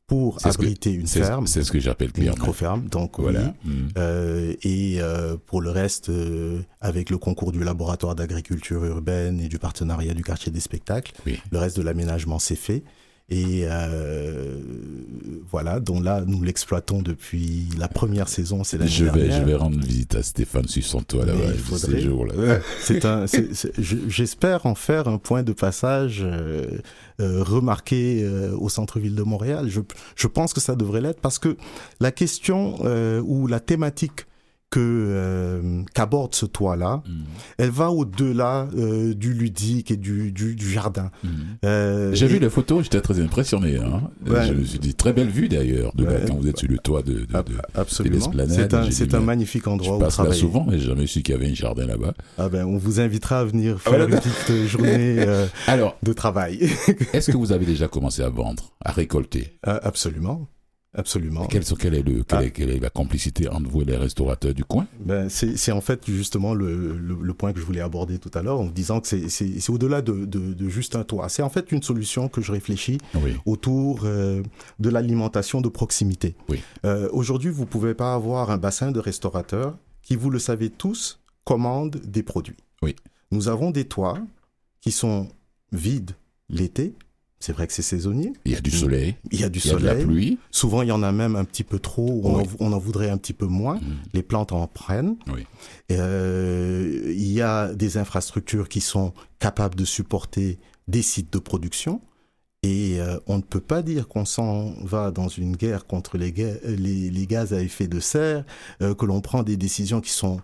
pour 0.07 0.37
que- 0.37 0.47
abriter 0.49 0.91
une 0.91 1.07
ferme, 1.07 1.47
c'est 1.47 1.63
ce 1.63 1.71
que 1.71 1.79
j'appelle 1.79 2.11
une 2.17 2.29
micro-ferme. 2.29 2.87
Donc 2.89 3.17
oui. 3.17 3.23
voilà. 3.31 3.53
Euh, 3.97 4.53
et 4.63 4.97
euh, 4.99 5.37
pour 5.45 5.61
le 5.61 5.69
reste, 5.69 6.09
euh, 6.09 6.59
avec 6.81 7.09
le 7.09 7.17
concours 7.17 7.51
du 7.53 7.63
laboratoire 7.63 8.13
d'agriculture 8.15 8.83
urbaine 8.85 9.39
et 9.39 9.47
du 9.47 9.57
partenariat 9.57 10.13
du 10.13 10.23
quartier 10.23 10.51
des 10.51 10.59
spectacles, 10.59 11.13
Oui. 11.25 11.39
le 11.51 11.57
reste 11.59 11.77
de 11.77 11.81
l'aménagement 11.83 12.39
s'est 12.39 12.55
fait. 12.55 12.83
Et 13.33 13.63
euh, 13.65 14.59
voilà, 15.50 15.79
donc 15.79 16.03
là, 16.03 16.21
nous 16.27 16.43
l'exploitons 16.43 17.01
depuis 17.01 17.69
la 17.77 17.88
première 17.88 18.27
saison, 18.27 18.65
c'est 18.65 18.77
l'année 18.77 18.89
je 18.91 19.05
vais, 19.05 19.11
dernière. 19.11 19.39
je 19.39 19.45
vais 19.45 19.55
rendre 19.55 19.79
visite 19.79 20.15
à 20.15 20.21
Stéphane 20.23 20.67
sur 20.67 20.83
son 20.83 21.01
toit 21.01 21.25
Mais 21.25 21.31
là-bas, 21.31 21.43
il 21.53 21.59
ce 21.59 21.63
faudrait. 21.85 22.01
jour-là. 22.01 22.59
C'est 22.81 23.05
un, 23.05 23.27
c'est- 23.27 23.53
c'est- 23.53 23.71
je- 23.81 23.95
j'espère 24.09 24.65
en 24.65 24.75
faire 24.75 25.07
un 25.07 25.17
point 25.17 25.43
de 25.43 25.53
passage 25.53 26.21
euh, 26.23 26.65
euh, 27.21 27.41
remarqué 27.43 28.21
euh, 28.23 28.53
au 28.57 28.67
centre-ville 28.67 29.15
de 29.15 29.23
Montréal. 29.23 29.67
Je, 29.69 29.79
je 30.17 30.27
pense 30.27 30.53
que 30.53 30.59
ça 30.59 30.75
devrait 30.75 31.00
l'être 31.01 31.21
parce 31.21 31.39
que 31.39 31.55
la 32.01 32.11
question 32.11 32.79
euh, 32.83 33.21
ou 33.25 33.47
la 33.47 33.61
thématique 33.61 34.25
que 34.71 34.79
euh, 34.79 35.83
qu'aborde 35.93 36.33
ce 36.33 36.45
toit-là, 36.47 37.03
Mhm. 37.05 37.13
elle 37.59 37.69
va 37.69 37.91
au-delà 37.91 38.67
euh, 38.75 39.13
du 39.13 39.33
ludique 39.33 39.91
et 39.91 39.97
du, 39.97 40.31
du, 40.31 40.55
du 40.55 40.69
jardin. 40.71 41.11
Mhm. 41.23 41.31
Euh, 41.65 42.13
J'ai 42.15 42.25
et- 42.25 42.29
vu 42.29 42.39
les 42.39 42.49
photos, 42.49 42.83
j'étais 42.83 43.01
très 43.01 43.19
impressionné. 43.19 43.77
Hein. 43.77 44.09
Ouais. 44.25 44.47
Je 44.47 44.53
me 44.53 44.63
suis 44.63 44.79
dit, 44.79 44.95
très 44.95 45.13
belle 45.13 45.29
vue 45.29 45.49
d'ailleurs, 45.49 45.91
de 45.93 46.05
là, 46.05 46.13
quand 46.25 46.35
vous 46.35 46.47
êtes 46.47 46.57
sur 46.57 46.69
le 46.69 46.77
toit 46.79 47.03
de. 47.03 47.13
de, 47.13 47.17
de- 47.19 47.27
C'est 48.49 48.73
un, 48.73 48.89
c'est 48.91 49.13
un 49.13 49.19
magnifique 49.19 49.63
je 49.65 49.69
endroit 49.69 49.97
où 49.97 49.99
passe 49.99 50.17
là 50.19 50.31
souvent, 50.33 50.65
mais 50.69 50.79
j'ai 50.79 50.87
jamais 50.87 51.05
su 51.07 51.21
qu'il 51.21 51.35
y 51.35 51.37
avait 51.37 51.49
un 51.51 51.53
jardin 51.53 51.85
là-bas. 51.85 52.13
Ah 52.37 52.47
ben, 52.49 52.65
on 52.65 52.77
vous 52.77 52.99
invitera 53.01 53.39
à 53.41 53.43
venir 53.45 53.75
Ah, 53.77 53.79
faire 53.89 53.91
voilà. 53.99 54.05
une 54.15 54.21
petite 54.21 54.67
journée 54.69 55.15
euh, 55.19 55.47
Alors, 55.67 55.97
de 56.01 56.13
travail. 56.13 56.59
est-ce 57.13 57.29
que 57.31 57.37
vous 57.37 57.51
avez 57.51 57.65
déjà 57.65 57.87
commencé 57.89 58.21
à 58.23 58.29
vendre, 58.29 58.71
à 58.83 58.91
récolter? 58.93 59.57
Ah, 59.63 59.79
absolument. 59.83 60.47
Absolument. 60.93 61.45
quelle, 61.48 61.63
sont- 61.63 61.75
quelle 61.75 61.93
est 61.95 62.01
le, 62.03 62.24
quelle, 62.24 62.39
Ah. 62.39 62.43
est, 62.45 62.51
quelle 62.51 62.69
est 62.69 62.79
la 62.79 62.89
complicité 62.89 63.48
entre 63.48 63.69
vous 63.69 63.81
et 63.81 63.86
les 63.86 63.95
restaurateurs 63.95 64.53
du 64.53 64.65
coin? 64.65 64.88
Ben, 65.00 65.29
c'est 65.29 65.71
en 65.71 65.79
fait 65.81 66.05
justement 66.12 66.53
le, 66.53 66.98
le, 66.98 67.15
le 67.21 67.33
point 67.33 67.53
que 67.53 67.60
je 67.62 67.65
voulais 67.65 67.79
aborder 67.79 68.19
tout 68.19 68.31
à 68.33 68.41
l'heure 68.41 68.60
en 68.60 68.65
vous 68.65 68.71
disant 68.74 69.00
que 69.00 69.07
c'est- 69.07 69.69
au-delà 69.69 70.01
de, 70.01 70.25
de, 70.25 70.53
de 70.53 70.69
juste 70.69 70.95
un 70.98 71.03
toit. 71.05 71.29
C'est 71.29 71.43
en 71.43 71.50
fait 71.50 71.71
une 71.71 71.81
solution 71.81 72.27
que 72.27 72.41
je 72.41 72.51
réfléchis 72.51 72.98
Oui. 73.15 73.36
autour 73.45 74.01
euh, 74.03 74.43
de 74.79 74.89
l'alimentation 74.89 75.62
de 75.62 75.69
proximité. 75.69 76.36
Oui. 76.50 76.60
Euh, 76.86 77.07
Aujourd'hui, 77.13 77.51
vous 77.51 77.65
pouvez 77.65 77.93
pas 77.93 78.13
avoir 78.13 78.51
un 78.51 78.57
bassin 78.57 78.91
de 78.91 79.00
restaurateurs 79.00 79.77
qui, 80.03 80.15
vous 80.17 80.29
le 80.29 80.39
savez 80.39 80.69
tous, 80.69 81.19
commandent 81.45 81.98
des 82.03 82.24
produits. 82.24 82.57
Oui. 82.81 82.95
Nous 83.31 83.48
avons 83.48 83.71
des 83.71 83.86
toits 83.86 84.19
qui 84.81 84.91
sont 84.91 85.29
vides 85.71 86.12
l'été. 86.50 86.93
C'est 87.41 87.51
vrai 87.53 87.67
que 87.67 87.74
c'est 87.74 87.81
saisonnier. 87.81 88.31
Il 88.45 88.53
y 88.53 88.55
a 88.55 88.62
du 88.62 88.71
soleil, 88.71 89.15
Il 89.31 89.39
y 89.41 89.43
a 89.43 89.50
du 89.50 89.60
il 89.60 89.65
y 89.65 89.69
a 89.71 89.74
de 89.74 89.79
soleil. 89.79 89.98
la 90.00 90.05
pluie. 90.05 90.38
Souvent, 90.51 90.83
il 90.83 90.88
y 90.89 90.91
en 90.91 91.03
a 91.03 91.12
même 91.12 91.36
un 91.36 91.43
petit 91.43 91.63
peu 91.63 91.79
trop. 91.79 92.21
On, 92.24 92.38
Oui. 92.38 92.43
en, 92.60 92.67
on 92.67 92.71
en 92.74 92.77
voudrait 92.79 93.10
un 93.10 93.17
petit 93.17 93.33
peu 93.33 93.48
moins. 93.48 93.75
Mhm. 93.75 93.81
Les 94.13 94.21
plantes 94.24 94.51
en 94.53 94.67
prennent. 94.67 95.17
Oui. 95.33 95.45
Euh, 96.12 97.01
il 97.15 97.31
y 97.31 97.41
a 97.41 97.74
des 97.74 97.98
infrastructures 97.98 98.69
qui 98.69 98.81
sont 98.81 99.13
capables 99.39 99.75
de 99.75 99.86
supporter 99.86 100.60
des 100.88 101.01
sites 101.01 101.31
de 101.33 101.39
production. 101.39 102.01
Et 102.63 103.01
euh, 103.01 103.17
on 103.25 103.38
ne 103.38 103.41
peut 103.41 103.60
pas 103.60 103.81
dire 103.81 104.07
qu'on 104.07 104.24
s'en 104.25 104.74
va 104.83 105.10
dans 105.10 105.27
une 105.29 105.55
guerre 105.55 105.88
contre 105.88 106.17
les, 106.19 106.31
ga- 106.31 106.60
les, 106.63 107.10
les 107.10 107.25
gaz 107.27 107.53
à 107.53 107.62
effet 107.62 107.88
de 107.88 108.00
serre, 108.00 108.45
euh, 108.83 108.93
que 108.93 109.05
l'on 109.07 109.19
prend 109.21 109.41
des 109.41 109.57
décisions 109.57 110.00
qui 110.00 110.12
sont 110.12 110.39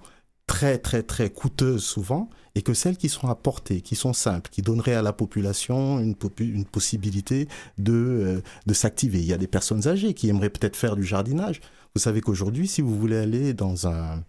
très 0.48 0.78
très 0.78 1.04
très 1.04 1.30
coûteuses 1.30 1.84
souvent, 1.84 2.30
et 2.56 2.64
que 2.64 2.74
celles 2.74 2.98
qui 2.98 3.10
sont 3.10 3.28
apportées, 3.28 3.82
qui 3.82 3.96
sont 3.96 4.14
simples, 4.14 4.50
qui 4.50 4.62
donneraient 4.62 4.96
à 4.96 5.04
la 5.04 5.14
population 5.14 6.00
une, 6.00 6.16
une 6.40 6.66
possibilité 6.66 7.48
de, 7.78 7.94
euh, 7.94 8.42
de 8.66 8.74
s'activer. 8.74 9.20
Il 9.20 9.26
y 9.26 9.34
a 9.34 9.38
des 9.38 9.48
personnes 9.48 9.88
âgées 9.88 10.14
qui 10.16 10.30
aimeraient 10.30 10.50
peut-être 10.50 10.76
faire 10.76 10.96
du 10.96 11.04
jardinage. 11.04 11.62
Vous 11.94 12.02
savez 12.02 12.22
qu'aujourd'hui, 12.22 12.68
si 12.68 12.82
vous 12.82 12.98
voulez 12.98 13.18
aller 13.18 13.54
dans 13.54 13.88
un, 13.88 14.24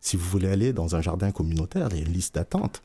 si 0.00 0.16
vous 0.16 0.28
voulez 0.28 0.48
aller 0.48 0.72
dans 0.72 0.96
un 0.96 1.02
jardin 1.02 1.30
communautaire, 1.30 1.88
il 1.92 1.98
y 1.98 2.00
a 2.00 2.06
une 2.06 2.12
liste 2.12 2.34
d'attente. 2.34 2.82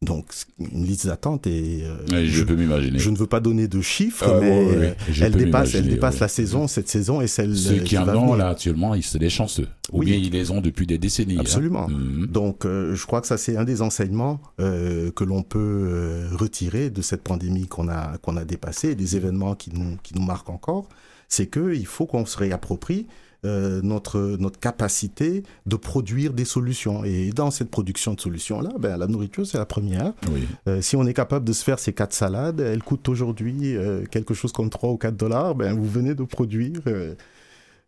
Donc, 0.00 0.26
une 0.60 0.84
liste 0.84 1.08
d'attente 1.08 1.48
et 1.48 1.80
euh, 1.82 1.96
Oui, 2.12 2.28
je, 2.28 2.38
je, 2.38 2.44
peux 2.44 2.54
m'imaginer. 2.54 3.00
je 3.00 3.10
ne 3.10 3.16
veux 3.16 3.26
pas 3.26 3.40
donner 3.40 3.66
de 3.66 3.80
chiffres, 3.80 4.26
Ah, 4.28 4.38
mais 4.40 4.48
ouais, 4.48 4.66
ouais, 4.66 4.74
euh, 4.76 4.80
ouais. 4.90 4.96
Elle 5.20 5.32
dépasse, 5.32 5.74
elle 5.74 5.88
dépasse 5.88 6.20
la 6.20 6.28
saison, 6.28 6.68
cette 6.68 6.88
saison 6.88 7.20
et 7.20 7.26
celle 7.26 7.56
Ceux 7.56 7.78
qui 7.80 7.98
en 7.98 8.06
ont 8.16 8.34
là 8.36 8.50
actuellement, 8.50 8.94
ils- 8.94 9.02
c'est 9.02 9.18
des 9.18 9.28
chanceux. 9.28 9.66
Ou 9.92 10.00
Oui. 10.00 10.06
bien 10.06 10.14
ils 10.16 10.30
les 10.30 10.52
ont 10.52 10.60
depuis 10.60 10.86
des 10.86 10.98
décennies. 10.98 11.34
hein. 11.36 11.40
Absolument. 11.40 11.88
Mhm. 11.88 12.26
Donc, 12.28 12.64
euh, 12.64 12.94
je 12.94 13.06
crois 13.06 13.20
que 13.20 13.26
ça, 13.26 13.36
c'est 13.38 13.56
un 13.56 13.64
des 13.64 13.82
enseignements 13.82 14.40
euh, 14.60 15.10
que 15.10 15.24
l'on 15.24 15.42
peut 15.42 16.28
retirer 16.32 16.90
de 16.90 17.02
cette 17.02 17.22
pandémie 17.24 17.66
qu'on 17.66 17.88
a, 17.88 18.18
qu'on 18.18 18.36
a 18.36 18.44
dépassée, 18.44 18.94
des 18.94 19.16
événements 19.16 19.56
qui 19.56 19.70
nous, 19.74 19.96
qui 20.04 20.14
nous 20.14 20.22
marquent 20.24 20.50
encore. 20.50 20.88
C'est 21.28 21.50
qu'il 21.50 21.86
faut 21.86 22.06
qu'on 22.06 22.24
se 22.24 22.38
réapproprie 22.38 23.08
euh, 23.44 23.80
notre, 23.82 24.18
notre 24.18 24.58
capacité 24.58 25.44
de 25.66 25.76
produire 25.76 26.32
des 26.32 26.44
solutions. 26.44 27.04
Et 27.04 27.30
dans 27.30 27.52
cette 27.52 27.70
production 27.70 28.14
de 28.14 28.20
solutions-là, 28.20 28.70
ben, 28.80 28.96
la 28.96 29.06
nourriture, 29.06 29.46
c'est 29.46 29.58
la 29.58 29.66
première. 29.66 30.12
Oui. 30.32 30.48
Euh, 30.66 30.80
si 30.80 30.96
on 30.96 31.06
est 31.06 31.14
capable 31.14 31.44
de 31.44 31.52
se 31.52 31.62
faire 31.62 31.78
ces 31.78 31.92
quatre 31.92 32.12
salades, 32.12 32.58
elles 32.58 32.82
coûtent 32.82 33.08
aujourd'hui 33.08 33.76
euh, 33.76 34.04
quelque 34.10 34.34
chose 34.34 34.50
comme 34.50 34.70
3 34.70 34.90
ou 34.90 34.96
4 34.96 35.16
dollars, 35.16 35.54
ben, 35.54 35.72
vous 35.72 35.88
venez 35.88 36.16
de 36.16 36.24
produire 36.24 36.80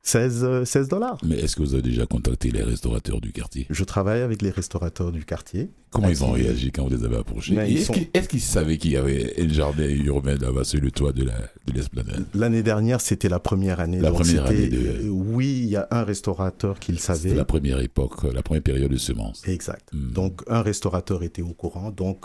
16, 0.03 0.45
euh, 0.45 0.65
16 0.65 0.89
dollars. 0.89 1.19
Mais 1.25 1.37
est-ce 1.37 1.57
que 1.57 1.63
vous 1.63 1.75
avez 1.75 1.83
déjà 1.83 2.07
contacté 2.07 2.51
les 2.51 2.63
restaurateurs 2.63 3.21
du 3.21 3.33
quartier? 3.33 3.67
Je 3.69 3.85
travaille 3.85 4.21
avec 4.23 4.41
les 4.41 4.51
restaurateurs 4.51 5.13
du 5.13 5.25
quartier. 5.25 5.71
Comment 5.91 6.07
À 6.07 6.11
ils 6.11 6.25
ont 6.25 6.31
réagi 6.33 6.73
quand 6.73 6.85
vous 6.85 6.97
les 6.97 7.05
avez 7.05 7.17
approchés? 7.17 7.55
Ben, 7.55 7.71
Est-ce 7.71 7.87
sont- 7.87 8.27
qu'ils 8.29 8.41
savaient 8.41 8.79
qu'il 8.79 8.93
y 8.93 8.97
avait 8.97 9.35
le 9.37 9.53
jardin 9.53 9.87
urbain 9.89 10.37
là-bas 10.37 10.65
sur 10.65 10.81
le 10.81 10.91
toit 10.91 11.13
de 11.13 11.25
la 11.25 11.35
de 11.67 11.73
l'esplanade? 11.75 12.25
L'année 12.35 12.63
dernière, 12.63 13.01
c'était 13.01 13.29
la 13.29 13.41
première 13.41 13.79
année. 13.81 14.01
La 14.01 14.11
première 14.11 14.47
année 14.47 14.69
de- 14.69 14.79
euh, 15.07 15.09
Oui, 15.11 15.61
il 15.65 15.69
y 15.69 15.77
a 15.77 15.87
un 15.91 16.03
restaurateur 16.05 16.79
qui 16.79 16.93
le 16.93 16.99
savait. 16.99 17.35
la 17.35 17.45
première 17.45 17.81
époque, 17.81 18.23
la 18.33 18.43
première 18.43 18.63
période 18.63 18.91
de 18.91 18.97
semences. 18.97 19.47
Exact. 19.47 19.87
Hmm. 19.93 20.13
Donc, 20.13 20.43
un 20.49 20.63
restaurateur 20.63 21.23
était 21.23 21.43
au 21.43 21.53
courant. 21.53 21.91
Donc, 21.91 22.25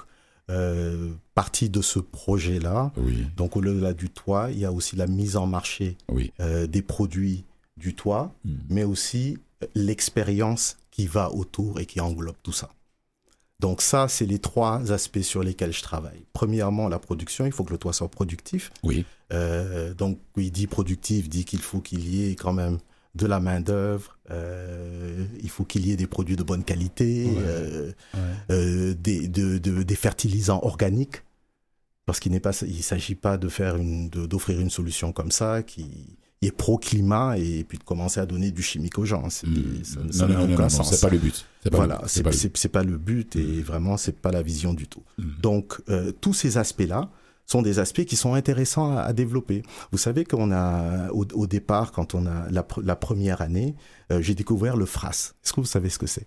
euh, 0.49 1.09
partie 1.33 1.69
de 1.71 1.81
ce 1.81 1.99
projet-là, 1.99 2.93
Oui, 2.97 3.25
donc 3.35 3.57
au-delà 3.57 3.93
du 3.93 4.09
toit, 4.09 4.49
il 4.51 4.59
y 4.59 4.65
a 4.65 4.71
aussi 4.71 4.95
la 4.95 5.07
mise 5.07 5.35
en 5.37 5.47
marché 5.47 5.97
oui. 6.07 6.31
euh, 6.39 6.67
des 6.67 6.83
produits 6.83 7.43
du 7.77 7.93
toit, 7.95 8.33
Hmm. 8.45 8.55
mais 8.69 8.83
aussi 8.83 9.37
euh, 9.63 9.67
l'expérience 9.75 10.77
qui 10.91 11.07
va 11.07 11.31
autour 11.31 11.79
et 11.79 11.85
qui 11.85 11.99
englobe 11.99 12.35
tout 12.43 12.53
ça. 12.53 12.69
Donc 13.59 13.81
ça, 13.81 14.07
c'est 14.07 14.25
les 14.25 14.39
trois 14.39 14.91
aspects 14.91 15.21
sur 15.21 15.41
lesquels 15.43 15.71
je 15.73 15.81
travaille. 15.81 16.25
Premièrement, 16.33 16.89
la 16.89 16.99
production, 16.99 17.45
il 17.45 17.51
faut 17.51 17.63
que 17.63 17.71
le 17.71 17.77
toit 17.77 17.93
soit 17.93 18.09
productif. 18.09 18.71
Oui, 18.83 19.05
Euh, 19.33 19.93
donc, 19.95 20.19
il 20.37 20.51
dit 20.51 20.67
productif, 20.67 21.29
dit 21.29 21.45
qu'il 21.45 21.59
faut 21.61 21.79
qu'il 21.81 22.07
y 22.07 22.29
ait 22.29 22.35
quand 22.35 22.53
même 22.53 22.77
de 23.15 23.25
la 23.25 23.39
main-d'œuvre, 23.39 24.19
euh, 24.29 25.25
il 25.41 25.49
faut 25.49 25.63
qu'il 25.63 25.87
y 25.87 25.91
ait 25.91 25.95
des 25.95 26.05
produits 26.05 26.35
de 26.35 26.43
bonne 26.43 26.63
qualité, 26.63 27.25
Ouais. 27.25 27.33
euh, 27.37 27.91
euh, 28.51 28.93
des, 28.93 29.27
de- 29.27 29.57
de- 29.57 29.81
des 29.83 29.95
fertilisants 29.95 30.59
organiques, 30.63 31.23
parce 32.05 32.19
qu'il 32.19 32.33
n'est 32.33 32.39
pas, 32.39 32.51
il 32.61 32.83
s'agit 32.83 33.15
pas 33.15 33.37
de 33.37 33.47
faire 33.49 33.77
une, 33.77 34.09
de- 34.09 34.27
d'offrir 34.27 34.59
une 34.59 34.69
solution 34.69 35.11
comme 35.11 35.31
ça 35.31 35.63
qui 35.63 36.17
pro-climat 36.51 37.37
et 37.37 37.63
puis 37.63 37.77
de 37.77 37.83
commencer 37.83 38.19
à 38.19 38.25
donner 38.25 38.51
du 38.51 38.61
chimique 38.61 38.97
aux 38.99 39.05
gens. 39.05 39.23
Hmm. 39.23 39.29
ça- 39.29 39.99
non, 39.99 40.11
ça 40.11 40.27
non, 40.27 40.33
n'a 40.33 40.47
non, 40.47 40.53
aucun 40.53 40.69
sens. 40.69 40.89
c'est 40.93 41.01
pas 41.05 41.11
le 41.13 41.17
but. 41.19 41.45
C'est 41.63 41.69
pas 41.69 41.77
Voilà, 41.77 41.95
le 41.95 42.01
but. 42.01 42.09
c'est 42.09 42.23
pas 42.23 42.29
le 42.31 42.35
c'est- 42.35 42.57
c'est 42.57 42.69
pas 42.69 42.83
le 42.83 42.97
but 42.97 43.35
et 43.35 43.61
vraiment 43.61 43.97
c'est 43.97 44.19
pas 44.19 44.31
la 44.31 44.41
vision 44.41 44.73
du 44.73 44.87
tout. 44.87 45.03
Hmm. 45.17 45.23
Donc 45.41 45.81
euh, 45.89 46.11
tous 46.21 46.33
ces 46.33 46.57
aspects-là 46.57 47.09
sont 47.47 47.61
des 47.61 47.77
aspects 47.79 48.05
qui 48.05 48.15
sont 48.15 48.33
intéressants 48.33 48.97
à, 48.97 49.01
à 49.01 49.13
développer. 49.13 49.61
Vous 49.91 49.97
savez 49.99 50.25
qu'on 50.25 50.51
a 50.51 51.09
au, 51.11 51.25
au 51.33 51.45
départ, 51.47 51.91
quand 51.91 52.15
on 52.15 52.25
a 52.25 52.49
la 52.49 52.95
première 52.95 53.41
année, 53.41 53.75
euh, 54.11 54.21
j'ai 54.21 54.33
découvert 54.33 54.75
le 54.77 54.85
FRAS. 54.85 55.33
Est-ce 55.43 55.53
que 55.53 55.61
vous 55.61 55.67
savez 55.67 55.89
ce 55.89 55.99
que 55.99 56.07
c'est? 56.07 56.25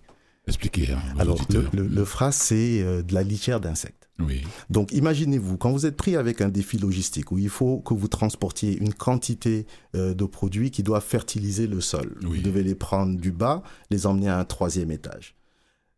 Expliquez. 0.49 0.91
Hein, 0.93 0.99
Alors 1.17 1.39
le, 1.49 1.67
le, 1.73 1.87
le 1.87 2.05
FRAS 2.05 2.31
c'est 2.33 2.81
euh, 2.81 3.01
de 3.01 3.13
la 3.13 3.23
litière 3.23 3.59
d'insectes. 3.61 4.09
Oui, 4.19 4.41
Donc 4.69 4.91
imaginez-vous, 4.91 5.55
quand 5.57 5.71
vous 5.71 5.85
êtes 5.85 5.95
pris 5.95 6.17
avec 6.17 6.41
un 6.41 6.49
défi 6.49 6.77
logistique 6.77 7.31
où 7.31 7.37
il 7.37 7.47
faut 7.47 7.79
que 7.79 7.93
vous 7.93 8.09
transportiez 8.09 8.77
une 8.77 8.93
quantité 8.93 9.65
euh, 9.95 10.13
de 10.13 10.25
produits 10.25 10.71
qui 10.71 10.83
doivent 10.83 11.05
fertiliser 11.05 11.67
le 11.67 11.79
sol, 11.79 12.17
Oui. 12.23 12.37
vous 12.39 12.43
devez 12.43 12.63
les 12.63 12.75
prendre 12.75 13.17
du 13.17 13.31
bas, 13.31 13.63
les 13.89 14.05
emmener 14.05 14.27
à 14.27 14.37
un 14.37 14.43
troisième 14.43 14.91
étage. 14.91 15.35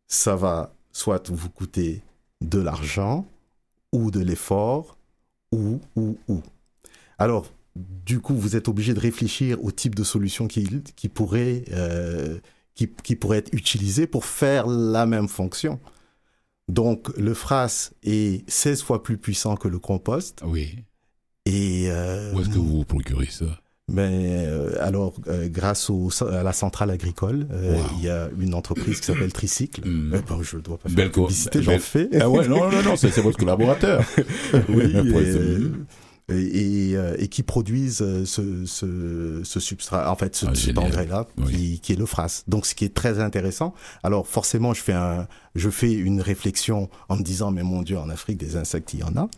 Ça 0.08 0.36
va 0.36 0.75
soit 0.91 1.31
vous 1.31 1.50
coûter 1.50 2.03
de 2.41 2.60
l'argent 2.60 3.25
ou 3.92 4.11
de 4.11 4.20
l'effort 4.20 4.98
ou, 5.51 5.79
ou, 5.96 6.18
ou. 6.27 6.42
Alors, 7.18 7.48
du 7.75 8.20
coup, 8.20 8.35
vous 8.35 8.55
êtes 8.55 8.68
obligé 8.68 8.94
de 8.94 9.00
réfléchir 9.00 9.64
au 9.64 9.72
type 9.72 9.96
de 9.96 10.03
solution 10.03 10.48
qui, 10.48 10.68
qui, 10.96 11.09
pourrait, 11.09 11.64
euh, 11.72 12.40
qui, 12.75 12.88
qui 13.03 13.16
pourrait 13.16 13.40
être 13.40 13.53
utilisée 13.53 14.07
pour 14.07 14.25
faire 14.25 14.68
la 14.68 15.05
même 15.05 15.27
fonction. 15.27 15.79
Donc, 16.68 17.10
le 17.18 17.34
FRAS 17.34 17.92
est 18.03 18.50
16 18.50 18.81
fois 18.84 19.03
plus 19.03 19.18
puissant 19.18 19.55
que 19.57 19.68
le 19.68 19.79
compost. 19.79 20.40
oui. 20.46 20.79
Et 21.48 21.86
euh, 21.90 22.31
Où 22.34 22.42
est-ce 22.42 22.50
que 22.50 22.60
vous 22.60 22.77
vous 22.77 22.86
procurez 22.86 23.25
ça? 23.25 23.46
Ben, 23.88 24.12
euh, 24.14 24.75
alors, 24.79 25.16
euh, 25.27 25.50
grâce 25.50 25.90
au, 25.90 26.10
à 26.29 26.44
la 26.44 26.53
centrale 26.53 26.92
agricole, 26.92 27.48
euh, 27.51 27.77
Wow. 27.77 27.84
il 27.98 28.03
y 28.05 28.10
a 28.10 28.29
une 28.40 28.53
entreprise 28.53 29.00
qui 29.00 29.07
s'appelle 29.07 29.34
Tricycle. 29.34 29.81
Bon, 30.29 30.44
je 30.44 30.57
ne 30.57 30.62
dois 30.62 30.77
pas 30.77 30.88
faire 30.88 30.96
Belle 30.96 31.07
de 31.10 31.14
co- 31.14 31.24
publicité, 31.24 31.64
j'en 31.64 31.79
fais. 31.79 32.10
Ah 32.22 32.29
ouais, 32.29 32.48
non, 32.48 32.70
non, 32.70 32.84
non, 32.84 32.96
c'est 32.96 33.20
votre 33.22 33.40
collaborateur. 33.40 34.05
oui, 34.70 34.94
et. 34.96 35.57
Et, 36.33 36.89
et, 36.91 36.96
euh, 36.98 37.15
et 37.20 37.27
qui 37.27 37.44
produisent 37.44 38.01
euh, 38.01 38.25
ce, 38.25 38.65
ce, 38.65 39.41
ce 39.44 39.59
substrat, 39.59 40.11
en 40.11 40.15
fait, 40.15 40.35
ce, 40.35 40.46
Ah, 40.48 40.55
cet 40.55 40.65
génial. 40.65 40.85
engrais-là, 40.85 41.27
Oui. 41.37 41.53
qui, 41.53 41.79
qui 41.79 41.94
est 41.94 41.96
le 41.96 42.05
FRAS. 42.05 42.44
Donc, 42.48 42.65
ce 42.65 42.75
qui 42.75 42.85
est 42.85 42.94
très 42.94 43.20
intéressant. 43.20 43.74
Alors, 44.03 44.27
forcément, 44.27 44.74
je 44.74 44.81
fais 44.81 44.94
un, 44.94 45.27
je 45.55 45.70
fais 45.70 45.91
une 45.94 46.22
réflexion 46.22 46.89
en 47.09 47.17
me 47.17 47.24
disant, 47.24 47.51
mais 47.51 47.63
mon 47.63 47.81
Dieu, 47.81 47.98
en 47.98 48.09
Afrique, 48.09 48.37
des 48.37 48.55
insectes, 48.55 48.94
il 48.94 49.00
y 49.01 49.03
en 49.03 49.15
a. 49.15 49.29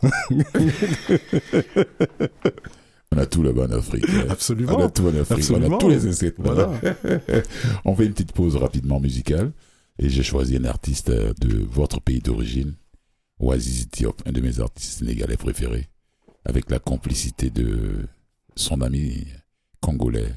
On 3.12 3.18
a 3.18 3.26
tout 3.26 3.42
là-bas 3.42 3.66
en 3.66 3.70
Afrique. 3.72 4.04
Absolument. 4.28 4.76
On 4.76 4.82
a 4.84 4.88
tout 4.90 5.04
en 5.04 5.08
Afrique. 5.14 5.30
Absolument. 5.38 5.68
On 5.68 5.76
a 5.76 5.78
tous 5.78 5.88
les 5.88 6.06
insectes. 6.06 6.36
Voilà. 6.40 6.70
On 7.84 7.94
fait 7.94 8.06
une 8.06 8.12
petite 8.12 8.32
pause 8.32 8.56
rapidement 8.56 8.98
musicale. 9.00 9.52
Et 10.00 10.08
j'ai 10.08 10.24
choisi 10.24 10.56
un 10.56 10.64
artiste 10.64 11.10
euh, 11.10 11.32
de 11.40 11.64
votre 11.70 12.00
pays 12.00 12.18
d'origine, 12.18 12.74
Oasis 13.38 13.88
Diop, 13.90 14.20
un 14.26 14.32
de 14.32 14.40
mes 14.40 14.58
artistes 14.58 14.98
sénégalais 14.98 15.36
préférés, 15.36 15.88
avec 16.44 16.70
la 16.70 16.78
complicité 16.78 17.50
de 17.50 18.06
son 18.56 18.80
ami 18.80 19.26
congolais, 19.80 20.34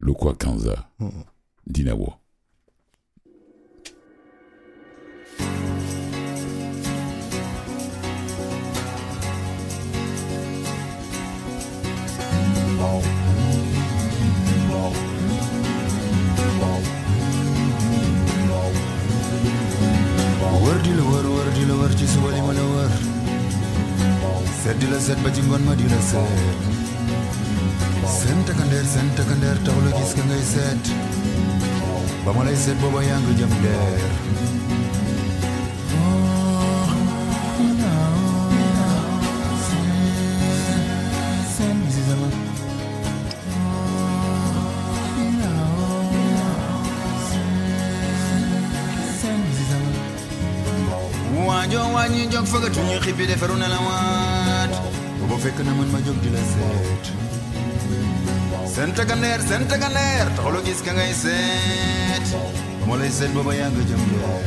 Lokwa 0.00 0.34
Kanza, 0.34 0.88
Mm. 0.98 1.22
Dinawo. 1.66 2.14
wër 20.62 20.78
di 20.84 20.92
la 20.98 21.02
wër 21.10 21.26
wër 21.34 21.48
di 21.56 21.62
seet 24.62 24.76
di 24.80 24.86
la 24.92 24.98
seet 25.06 25.18
ba 25.24 25.30
ci 25.34 25.40
ngoon 25.42 25.62
ma 25.66 25.74
di 25.74 25.86
la 25.92 26.00
seet 26.10 26.60
seen 28.18 28.38
takkandeer 28.46 28.86
seen 28.94 29.08
takkandeer 29.16 29.58
taxul 29.64 29.86
a 29.88 29.90
gis 29.98 30.12
ka 30.16 30.22
ngay 30.28 30.44
seet 30.52 30.82
ba 32.24 32.30
ma 32.36 32.42
lay 32.46 32.56
seet 32.64 32.78
booba 32.82 33.00
yaa 33.08 33.18
ngi 33.22 33.32
jëm 33.38 33.52
leer 33.62 34.10
waajo 51.46 51.80
wàññi 51.94 52.22
jóg 52.32 52.46
fëggatuñu 52.52 52.96
xippi 53.04 53.24
defaru 53.30 53.54
na 53.56 53.66
la 53.72 53.78
waat 53.86 54.41
Bo 55.32 55.38
fekk 55.40 55.60
na 55.64 55.72
man 55.72 55.88
ma 55.88 55.98
jóg 56.04 56.16
di 56.20 56.28
la 56.28 56.40
seet 56.52 57.04
sentaganeer 58.74 59.40
sentaganeer 59.50 60.26
taxuloo 60.36 60.60
gis 60.66 60.80
ka 60.84 60.92
ngay 60.92 61.12
seet 61.22 62.26
ba 62.80 62.84
ma 62.90 62.94
lay 63.00 63.08
seet 63.18 63.32
booba 63.36 63.54
yaa 63.56 63.70
nga 63.72 63.82
jëm 63.90 64.02
leer 64.12 64.44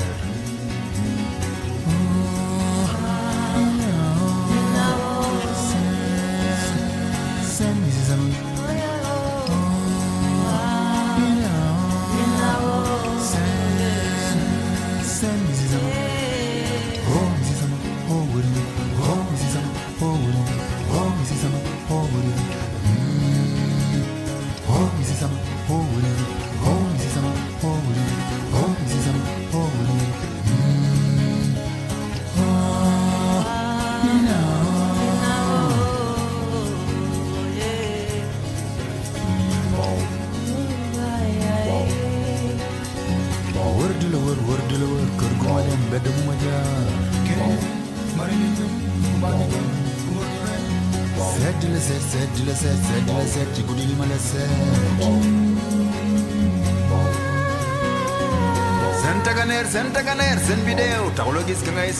seen 59.75 59.91
takaneer 59.91 60.37
seen 60.47 60.61
bidéew 60.67 61.03
taxuloo 61.17 61.43
gis 61.47 61.61
ka 61.65 61.71
ngay 61.75 61.91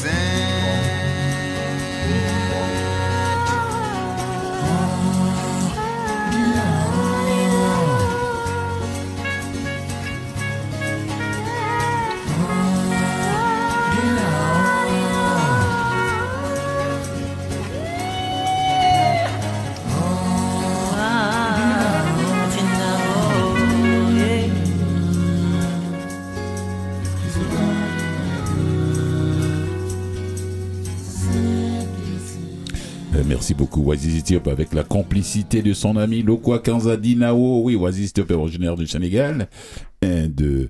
Waziz 33.85 34.23
Diop, 34.23 34.47
avec 34.47 34.73
la 34.73 34.83
complicité 34.83 35.61
de 35.61 35.71
son 35.73 35.95
ami 35.95 36.23
Lokwa 36.23 36.57
Kanza 36.57 36.97
Dinao. 36.97 37.61
Oui, 37.61 37.75
Waziz 37.75 38.13
Diop 38.13 38.31
est 38.31 38.33
originaire 38.33 38.75
du 38.75 38.87
Sénégal, 38.87 39.47
un 40.01 40.27
de, 40.27 40.69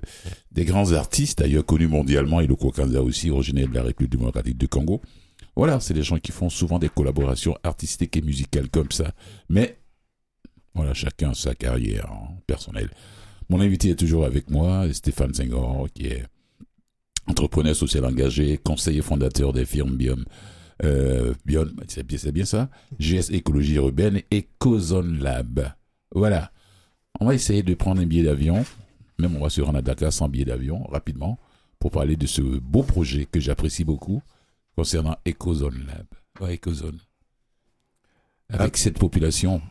des 0.52 0.66
grands 0.66 0.92
artistes, 0.92 1.38
d'ailleurs 1.38 1.64
connu 1.64 1.88
mondialement, 1.88 2.40
et 2.40 2.46
Lokwa 2.46 2.72
Kanza 2.72 3.02
aussi, 3.02 3.30
originaire 3.30 3.68
de 3.68 3.74
la 3.74 3.84
République 3.84 4.12
démocratique 4.12 4.58
du 4.58 4.68
Congo. 4.68 5.00
Voilà, 5.56 5.80
c'est 5.80 5.94
des 5.94 6.02
gens 6.02 6.18
qui 6.18 6.30
font 6.30 6.50
souvent 6.50 6.78
des 6.78 6.90
collaborations 6.90 7.56
artistiques 7.62 8.18
et 8.18 8.20
musicales 8.20 8.68
comme 8.68 8.90
ça. 8.90 9.12
Mais, 9.48 9.78
voilà, 10.74 10.92
chacun 10.92 11.32
sa 11.32 11.54
carrière 11.54 12.12
hein, 12.12 12.34
personnelle. 12.46 12.90
Mon 13.48 13.62
invité 13.62 13.88
est 13.88 13.96
toujours 13.96 14.26
avec 14.26 14.50
moi, 14.50 14.92
Stéphane 14.92 15.32
Senghor, 15.32 15.88
qui 15.94 16.08
est 16.08 16.22
entrepreneur 17.26 17.74
social 17.74 18.04
engagé, 18.04 18.58
conseiller 18.62 19.00
fondateur 19.00 19.54
des 19.54 19.64
firmes 19.64 19.96
Biom 19.96 20.22
euh, 20.84 21.34
Bion, 21.44 21.66
c'est 21.88 22.06
bien, 22.06 22.18
c'est 22.18 22.32
bien 22.32 22.44
ça, 22.44 22.68
GS 22.98 23.30
Écologie 23.30 23.74
Urbaine 23.76 24.22
et 24.30 24.46
Cozone 24.58 25.18
Lab. 25.18 25.72
Voilà. 26.12 26.52
On 27.20 27.26
va 27.26 27.34
essayer 27.34 27.62
de 27.62 27.74
prendre 27.74 28.00
un 28.00 28.06
billet 28.06 28.24
d'avion, 28.24 28.64
même 29.18 29.36
on 29.36 29.40
va 29.40 29.50
se 29.50 29.60
rendre 29.60 29.78
à 29.78 29.82
Dakar 29.82 30.12
sans 30.12 30.28
billet 30.28 30.44
d'avion, 30.44 30.84
rapidement, 30.84 31.38
pour 31.78 31.90
parler 31.90 32.16
de 32.16 32.26
ce 32.26 32.42
beau 32.42 32.82
projet 32.82 33.26
que 33.26 33.40
j'apprécie 33.40 33.84
beaucoup 33.84 34.22
concernant 34.74 35.16
Ecozone 35.26 35.86
Lab. 35.86 36.06
Ouais, 36.40 36.56
Ecozone. 36.56 36.98
Avec 38.50 38.76
cette 38.76 38.98
population 38.98 39.62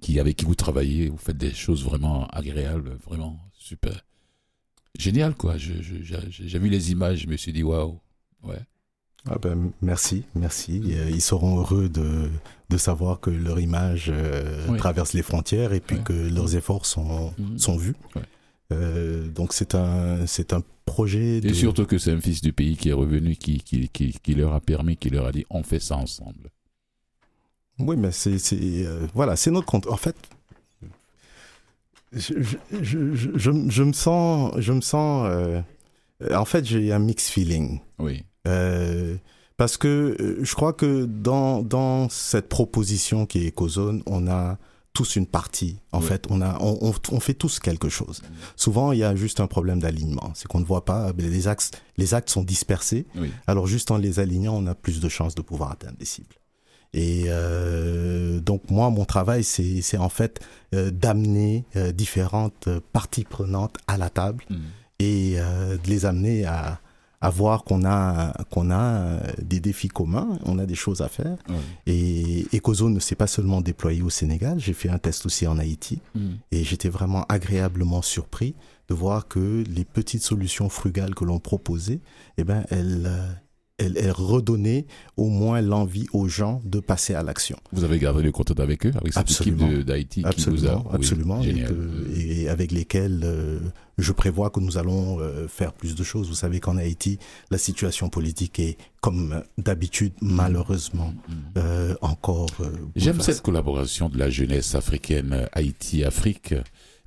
qui, 0.00 0.20
avec 0.20 0.36
qui 0.36 0.44
vous 0.44 0.54
travaillez, 0.54 1.08
vous 1.08 1.16
faites 1.16 1.36
des 1.36 1.52
choses 1.52 1.84
vraiment 1.84 2.26
agréables, 2.28 2.96
vraiment 3.04 3.40
super. 3.52 4.04
Génial, 4.98 5.34
quoi. 5.34 5.56
J'ai 5.56 6.58
vu 6.58 6.68
les 6.68 6.92
images, 6.92 7.20
je 7.20 7.26
me 7.26 7.36
suis 7.36 7.52
dit, 7.52 7.62
waouh. 7.62 8.00
Ouais. 8.42 8.60
Ah 9.28 9.38
ben, 9.40 9.70
merci, 9.80 10.24
merci. 10.34 10.82
Euh, 10.92 11.08
Ils 11.10 11.22
seront 11.22 11.58
heureux 11.58 11.88
de, 11.88 12.28
de 12.68 12.76
savoir 12.76 13.20
que 13.20 13.30
leur 13.30 13.58
image 13.58 14.10
euh, 14.12 14.66
Oui. 14.68 14.76
traverse 14.78 15.14
les 15.14 15.22
frontières 15.22 15.72
et 15.72 15.80
puis 15.80 15.96
Ouais. 15.96 16.02
que 16.02 16.12
leurs 16.12 16.56
efforts 16.56 16.84
sont, 16.84 17.32
Mhm. 17.38 17.58
sont 17.58 17.76
vus. 17.76 17.94
Ouais. 18.14 18.22
Euh, 18.72 19.26
donc 19.28 19.52
c'est 19.54 19.74
un, 19.74 20.26
c'est 20.26 20.52
un 20.52 20.62
projet 20.84 21.40
de... 21.40 21.48
Et 21.48 21.54
surtout 21.54 21.86
que 21.86 21.96
c'est 21.96 22.12
un 22.12 22.20
fils 22.20 22.42
du 22.42 22.52
pays 22.52 22.76
qui 22.76 22.90
est 22.90 22.92
revenu, 22.94 23.34
qui, 23.36 23.58
qui, 23.60 23.88
qui, 23.88 24.12
qui 24.12 24.34
leur 24.34 24.52
a 24.52 24.60
permis, 24.60 24.96
qui 24.98 25.08
leur 25.10 25.26
a 25.26 25.32
dit 25.32 25.46
on 25.48 25.62
fait 25.62 25.80
ça 25.80 25.96
ensemble. 25.96 26.50
Oui, 27.78 27.96
mais 27.96 28.12
c'est, 28.12 28.38
c'est, 28.38 28.58
euh, 28.60 29.06
voilà, 29.14 29.36
c'est 29.36 29.50
notre 29.50 29.66
compte. 29.66 29.86
En 29.86 29.96
fait, 29.96 30.16
je, 32.12 32.34
je, 32.42 33.14
je, 33.14 33.48
je, 33.68 33.82
me 33.82 33.92
sens, 33.92 34.52
je 34.58 34.72
me 34.72 34.80
sens, 34.80 35.28
en 36.32 36.44
fait, 36.44 36.64
j'ai 36.64 36.92
un 36.92 36.98
mix 37.00 37.28
feeling. 37.30 37.80
Oui. 37.98 38.22
Euh, 38.46 39.16
parce 39.56 39.76
que 39.76 40.16
euh, 40.20 40.38
je 40.42 40.54
crois 40.54 40.72
que 40.72 41.04
dans, 41.04 41.62
dans 41.62 42.08
cette 42.08 42.48
proposition 42.48 43.24
qui 43.26 43.44
est 43.44 43.48
Ecozone, 43.48 44.02
on 44.06 44.26
a 44.28 44.58
tous 44.92 45.16
une 45.16 45.26
partie. 45.26 45.78
En 45.92 46.00
Oui. 46.00 46.06
fait, 46.06 46.26
on, 46.30 46.40
a, 46.40 46.56
on, 46.60 46.78
on, 46.80 46.94
on 47.12 47.20
fait 47.20 47.34
tous 47.34 47.58
quelque 47.58 47.88
chose. 47.88 48.22
Souvent, 48.54 48.92
il 48.92 48.98
y 49.00 49.04
a 49.04 49.16
juste 49.16 49.40
un 49.40 49.46
problème 49.48 49.80
d'alignement. 49.80 50.30
C'est 50.34 50.46
qu'on 50.46 50.60
ne 50.60 50.64
voit 50.64 50.84
pas, 50.84 51.12
les 51.18 51.48
axes, 51.48 51.72
les 51.96 52.14
actes 52.14 52.30
sont 52.30 52.42
dispersés. 52.44 53.06
Oui. 53.16 53.30
Alors, 53.48 53.66
juste 53.66 53.90
en 53.90 53.96
les 53.96 54.20
alignant, 54.20 54.54
on 54.56 54.66
a 54.66 54.74
plus 54.76 55.00
de 55.00 55.08
chances 55.08 55.34
de 55.34 55.42
pouvoir 55.42 55.72
atteindre 55.72 55.96
les 55.98 56.04
cibles. 56.06 56.36
Et 56.92 57.24
euh, 57.26 58.38
donc, 58.38 58.70
moi, 58.70 58.88
mon 58.90 59.04
travail, 59.04 59.42
c'est 59.42 59.96
en 59.98 60.08
fait 60.08 60.38
euh, 60.74 60.92
d'amener 60.92 61.64
euh, 61.74 61.90
différentes 61.90 62.68
parties 62.92 63.24
prenantes 63.24 63.76
à 63.88 63.96
la 63.96 64.10
table 64.10 64.44
Mm. 64.48 64.56
et 65.00 65.36
de 65.36 65.88
les 65.90 66.06
amener 66.06 66.44
à, 66.44 66.80
à 67.24 67.30
voir 67.30 67.64
qu'on 67.64 67.86
a, 67.86 68.34
qu'on 68.50 68.70
a 68.70 68.82
euh, 68.82 69.20
des 69.40 69.58
défis 69.58 69.88
communs, 69.88 70.28
on 70.44 70.58
a 70.58 70.66
des 70.66 70.74
choses 70.74 71.00
à 71.00 71.08
faire. 71.08 71.38
Et 71.86 72.46
Ecozone 72.54 72.92
ne 72.92 73.00
s'est 73.00 73.14
pas 73.14 73.26
seulement 73.26 73.62
déployé 73.62 74.02
au 74.02 74.10
Sénégal, 74.10 74.60
j'ai 74.60 74.74
fait 74.74 74.90
un 74.90 74.98
test 74.98 75.24
aussi 75.24 75.46
en 75.46 75.58
Haïti 75.58 76.00
Mm. 76.14 76.34
et 76.52 76.64
j'étais 76.64 76.88
vraiment 76.88 77.24
agréablement 77.28 78.02
surpris 78.02 78.54
de 78.88 78.94
voir 78.94 79.26
que 79.26 79.64
les 79.68 79.84
petites 79.84 80.22
solutions 80.22 80.68
frugales 80.68 81.14
que 81.14 81.24
l'on 81.24 81.38
proposait, 81.38 82.00
eh 82.36 82.44
ben, 82.44 82.64
elles, 82.70 83.10
elles, 83.78 83.96
elles 83.98 84.12
redonnaient 84.12 84.86
au 85.16 85.28
moins 85.28 85.60
l'envie 85.60 86.06
aux 86.12 86.28
gens 86.28 86.62
de 86.64 86.78
passer 86.78 87.14
à 87.14 87.22
l'action. 87.24 87.56
Vous 87.72 87.82
avez 87.84 87.98
gardé 87.98 88.22
le 88.22 88.30
contact 88.30 88.60
avec 88.60 88.86
eux, 88.86 88.92
avec 88.94 89.12
cette 89.12 89.22
Absolument. 89.22 89.68
équipe 89.70 89.84
d'Haïti 89.84 90.22
qui 90.36 90.48
vous 90.50 90.66
a. 90.66 90.84
Absolument, 90.92 91.40
oui, 91.40 91.40
absolument, 91.40 91.42
et, 91.42 91.64
que- 91.64 92.20
et 92.20 92.48
avec 92.48 92.70
lesquels 92.70 93.22
euh, 93.24 93.58
je 93.98 94.12
prévois 94.12 94.50
que 94.50 94.60
nous 94.60 94.78
allons 94.78 95.18
euh, 95.20 95.48
faire 95.48 95.72
plus 95.72 95.96
de 95.96 96.04
choses. 96.04 96.28
Vous 96.28 96.34
savez 96.36 96.60
qu'en 96.60 96.76
Haïti, 96.76 97.18
la 97.50 97.58
situation 97.58 98.08
politique 98.08 98.60
est, 98.60 98.76
comme 99.00 99.42
d'habitude, 99.58 100.12
malheureusement, 100.20 101.12
Mm. 101.28 101.32
euh, 101.58 101.94
encore. 102.00 102.46
J'aime 102.94 103.20
cette 103.20 103.42
collaboration 103.42 104.08
de 104.08 104.18
la 104.18 104.30
jeunesse 104.30 104.74
africaine 104.76 105.48
Haïti-Afrique. 105.52 106.54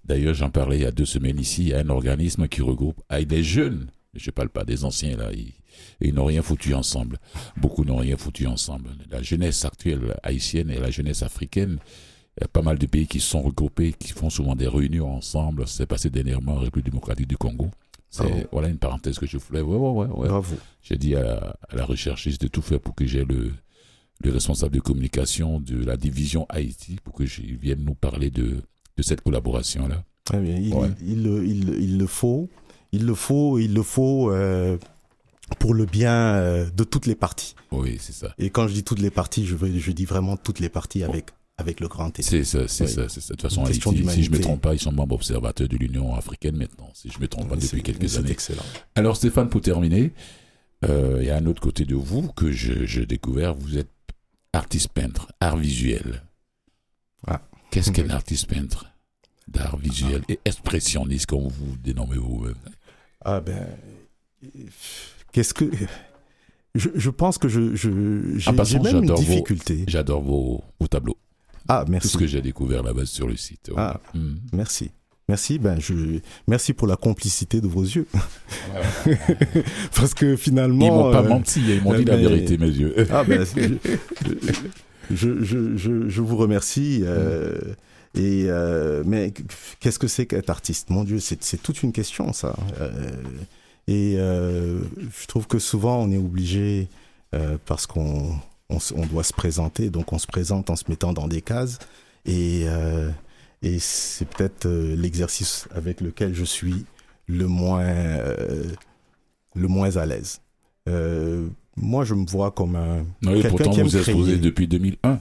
D'ailleurs, 0.03 0.33
j'en 0.33 0.49
parlais 0.49 0.77
il 0.79 0.83
y 0.83 0.85
a 0.85 0.91
deux 0.91 1.05
semaines 1.05 1.39
ici. 1.39 1.63
Il 1.63 1.67
y 1.69 1.73
a 1.73 1.79
un 1.79 1.89
organisme 1.89 2.47
qui 2.47 2.61
regroupe 2.61 3.01
des 3.27 3.43
jeunes. 3.43 3.87
Je 4.13 4.31
parle 4.31 4.49
pas 4.49 4.63
des 4.65 4.83
anciens 4.85 5.15
là. 5.17 5.31
Ils, 5.33 5.53
ils 6.01 6.13
n'ont 6.13 6.25
rien 6.25 6.41
foutu 6.41 6.73
ensemble. 6.73 7.19
Beaucoup 7.57 7.83
n'ont 7.85 7.97
rien 7.97 8.17
foutu 8.17 8.47
ensemble. 8.47 8.89
La 9.09 9.21
jeunesse 9.21 9.65
actuelle 9.65 10.15
haïtienne 10.23 10.69
et 10.69 10.79
la 10.79 10.91
jeunesse 10.91 11.23
africaine. 11.23 11.77
Il 12.39 12.41
y 12.41 12.45
a 12.45 12.47
pas 12.47 12.61
mal 12.61 12.77
de 12.77 12.85
pays 12.85 13.07
qui 13.07 13.19
se 13.19 13.29
sont 13.29 13.41
regroupés, 13.41 13.93
qui 13.93 14.11
font 14.13 14.29
souvent 14.29 14.55
des 14.55 14.67
réunions 14.67 15.11
ensemble. 15.11 15.67
C'est 15.67 15.87
passé 15.87 16.09
dernièrement 16.11 16.53
en 16.53 16.59
République 16.59 16.85
démocratique 16.91 17.27
du 17.27 17.37
Congo. 17.37 17.69
C'est 18.09 18.23
Ah 18.23 18.29
bon 18.29 18.45
voilà 18.51 18.67
une 18.69 18.77
parenthèse 18.77 19.17
que 19.17 19.25
je 19.25 19.37
voulais. 19.37 19.61
Ouais, 19.61 19.75
ouais, 19.75 20.05
ouais. 20.07 20.27
Bravo. 20.27 20.55
J'ai 20.83 20.97
dit 20.97 21.15
à 21.15 21.23
la, 21.23 21.55
à 21.69 21.75
la 21.75 21.83
recherchiste 21.83 22.41
de 22.41 22.47
tout 22.47 22.61
faire 22.61 22.79
pour 22.79 22.93
que 22.95 23.05
j'ai 23.07 23.25
le, 23.25 23.51
le 24.23 24.31
responsable 24.31 24.75
de 24.75 24.79
communication 24.81 25.59
de 25.59 25.83
la 25.83 25.97
division 25.97 26.45
Haïti 26.49 26.97
pour 27.03 27.13
que 27.15 27.25
je 27.25 27.41
vienne 27.41 27.83
nous 27.83 27.95
parler 27.95 28.29
de, 28.29 28.61
de 28.97 29.01
cette 29.03 29.21
collaboration-là. 29.21 30.03
Très 30.23 30.39
bien. 30.39 30.55
Il, 30.57 30.73
Ouais. 30.75 30.89
il, 31.01 31.75
il 31.79 31.97
le 31.97 32.05
faut. 32.07 32.49
Il 32.91 33.05
le 33.05 33.15
faut. 33.15 33.57
Il 33.59 33.73
le 33.73 33.81
faut 33.81 34.31
euh, 34.31 34.77
pour 35.59 35.73
le 35.73 35.85
bien 35.85 36.13
euh, 36.35 36.69
de 36.69 36.83
toutes 36.83 37.05
les 37.05 37.15
parties. 37.15 37.55
Oui, 37.71 37.97
c'est 37.99 38.13
ça. 38.13 38.33
Et 38.37 38.49
quand 38.49 38.67
je 38.67 38.73
dis 38.73 38.83
toutes 38.83 38.99
les 38.99 39.11
parties, 39.11 39.45
je, 39.45 39.55
veux, 39.55 39.77
je 39.79 39.91
dis 39.91 40.05
vraiment 40.05 40.37
toutes 40.37 40.59
les 40.59 40.69
parties 40.69 41.03
avec, 41.03 41.27
avec 41.57 41.79
le 41.79 41.87
grand 41.87 42.11
T. 42.11 42.21
C'est 42.21 42.43
ça, 42.43 42.67
c'est 42.67 42.85
Oui. 42.85 42.89
ça, 42.91 43.09
c'est 43.09 43.21
ça. 43.21 43.33
De 43.33 43.39
toute 43.39 43.41
façon, 43.49 43.63
Haïti, 43.65 43.79
si 43.79 43.81
je 43.81 43.89
me 43.89 43.95
d'humanité. 44.13 44.39
trompe 44.39 44.61
pas, 44.61 44.73
ils 44.73 44.79
sont 44.79 44.91
membres 44.91 45.15
observateurs 45.15 45.67
de 45.67 45.77
l'Union 45.77 46.15
africaine 46.15 46.55
maintenant, 46.57 46.89
si 46.93 47.09
je 47.09 47.19
me 47.19 47.27
trompe 47.27 47.49
pas, 47.49 47.55
depuis 47.55 47.81
quelques 47.83 48.09
c'est 48.09 48.17
années. 48.19 48.31
excellent. 48.31 48.63
Alors 48.95 49.15
Stéphane, 49.15 49.49
pour 49.49 49.61
terminer, 49.61 50.11
euh, 50.85 51.17
il 51.21 51.27
y 51.27 51.29
a 51.31 51.37
un 51.37 51.45
autre 51.45 51.61
côté 51.61 51.85
de 51.85 51.95
vous 51.95 52.27
que 52.33 52.51
je- 52.51 52.85
j'ai 52.85 53.05
découvert, 53.05 53.53
vous 53.55 53.77
êtes 53.77 53.89
artiste 54.53 54.89
peintre, 54.89 55.31
art 55.39 55.57
visuel. 55.57 56.23
Ah. 57.25 57.41
Qu'est-ce 57.71 57.91
qu'un 57.91 58.09
artiste 58.09 58.47
peintre 58.47 58.85
d'art 59.47 59.77
visuel 59.77 60.23
et 60.29 60.39
expressionniste, 60.45 61.25
comme 61.27 61.47
vous 61.47 61.77
dénommez 61.83 62.17
vous-même? 62.17 62.55
Ah 63.23 63.39
ben, 63.41 63.67
qu'est-ce 65.37 65.53
que 65.53 65.65
je, 66.73 66.89
je 66.95 67.09
pense 67.11 67.37
que 67.37 67.47
je 67.47 67.75
j'ai 67.75 67.91
même 67.91 68.07
une 68.39 68.39
j'adore 68.41 69.17
vos- 69.17 69.23
difficulté. 69.23 69.83
J'adore 69.87 70.21
vos, 70.23 70.63
vos 70.79 70.87
tableaux, 70.87 71.17
Ah 71.67 71.83
tout 71.85 71.91
merci. 71.91 72.07
ce 72.07 72.17
que 72.17 72.25
j'ai 72.25 72.41
découvert 72.41 72.81
là-bas 72.81 73.05
sur 73.05 73.27
le 73.27 73.35
site. 73.37 73.67
ouais. 73.69 73.75
Ah 73.77 74.01
Mm. 74.15 74.35
merci. 74.53 74.89
Merci, 75.29 75.59
ben 75.59 75.77
je 75.79 75.93
merci 76.47 76.71
pour 76.73 76.87
la 76.87 76.95
complicité 76.95 77.59
de 77.61 77.67
vos 77.67 77.83
yeux, 77.83 78.07
parce 79.95 80.13
que 80.15 80.35
finalement. 80.37 80.85
Ils 80.85 80.91
m'ont 80.91 81.11
pas 81.11 81.23
euh, 81.23 81.27
menti, 81.29 81.61
ils 81.67 81.81
m'ont 81.83 81.93
dit 81.93 82.05
la 82.05 82.15
vérité, 82.17 82.57
mes 82.57 82.67
yeux. 82.69 82.95
Ah 83.11 83.23
ben, 83.25 83.45
je, 85.11 85.43
je, 85.43 85.77
je, 85.77 86.07
je, 86.09 86.21
vous 86.21 86.37
remercie. 86.37 87.01
euh, 87.03 87.57
et 88.15 88.45
euh, 88.47 89.03
mais 89.05 89.33
qu'est-ce 89.81 89.99
que 89.99 90.07
c'est 90.07 90.25
qu'être 90.25 90.49
artiste? 90.49 90.89
Mon 90.89 91.03
Dieu, 91.03 91.19
c'est 91.19 91.43
c'est 91.43 91.61
toute 91.61 91.83
une 91.83 91.91
question 91.91 92.31
ça. 92.33 92.55
Et 93.87 94.15
euh, 94.17 94.81
je 94.99 95.27
trouve 95.27 95.47
que 95.47 95.59
souvent 95.59 95.97
on 96.01 96.11
est 96.11 96.17
obligé 96.17 96.89
euh, 97.33 97.57
parce 97.65 97.87
qu'on 97.87 98.35
on, 98.69 98.77
on, 98.95 99.05
doit 99.05 99.23
se 99.23 99.33
présenter, 99.33 99.89
donc 99.89 100.11
on 100.11 100.19
se 100.19 100.27
présente 100.27 100.69
en 100.69 100.75
se 100.75 100.83
mettant 100.89 101.13
dans 101.13 101.27
des 101.27 101.41
cases. 101.41 101.79
Et, 102.25 102.63
euh, 102.65 103.09
et 103.61 103.79
c'est 103.79 104.25
peut-être 104.25 104.67
l'exercice 104.67 105.67
avec 105.73 106.01
lequel 106.01 106.33
je 106.33 106.43
suis 106.43 106.85
le 107.27 107.47
moins, 107.47 107.85
le 109.55 109.67
moins 109.67 109.95
à 109.95 110.05
l'aise. 110.05 110.41
Moi, 111.79 112.05
je 112.05 112.15
me 112.15 112.25
vois 112.25 112.51
comme 112.51 112.75
un. 112.75 113.05
Oui, 113.23 113.43
pourtant, 113.47 113.71
vous 113.71 113.95
êtes 113.95 114.07
exposé 114.07 114.37
depuis 114.37 114.67
2001. 114.67 115.19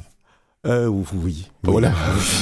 Euh, 0.67 0.89
oui. 0.89 1.49
Voilà. 1.63 1.95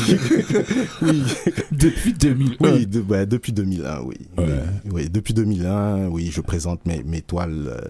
oui. 1.03 1.23
depuis 1.73 2.13
2001. 2.13 2.57
Oui, 2.61 2.87
de, 2.87 3.01
bah, 3.01 3.27
depuis 3.27 3.53
2001, 3.53 4.01
oui. 4.03 4.17
Ouais. 4.37 4.45
oui. 4.47 4.91
oui. 4.93 5.11
Depuis 5.11 5.35
2001, 5.35 6.09
oui, 6.09 6.31
je 6.33 6.41
présente 6.41 6.87
mes, 6.87 7.03
mes 7.03 7.21
toiles. 7.21 7.69
Euh, 7.69 7.81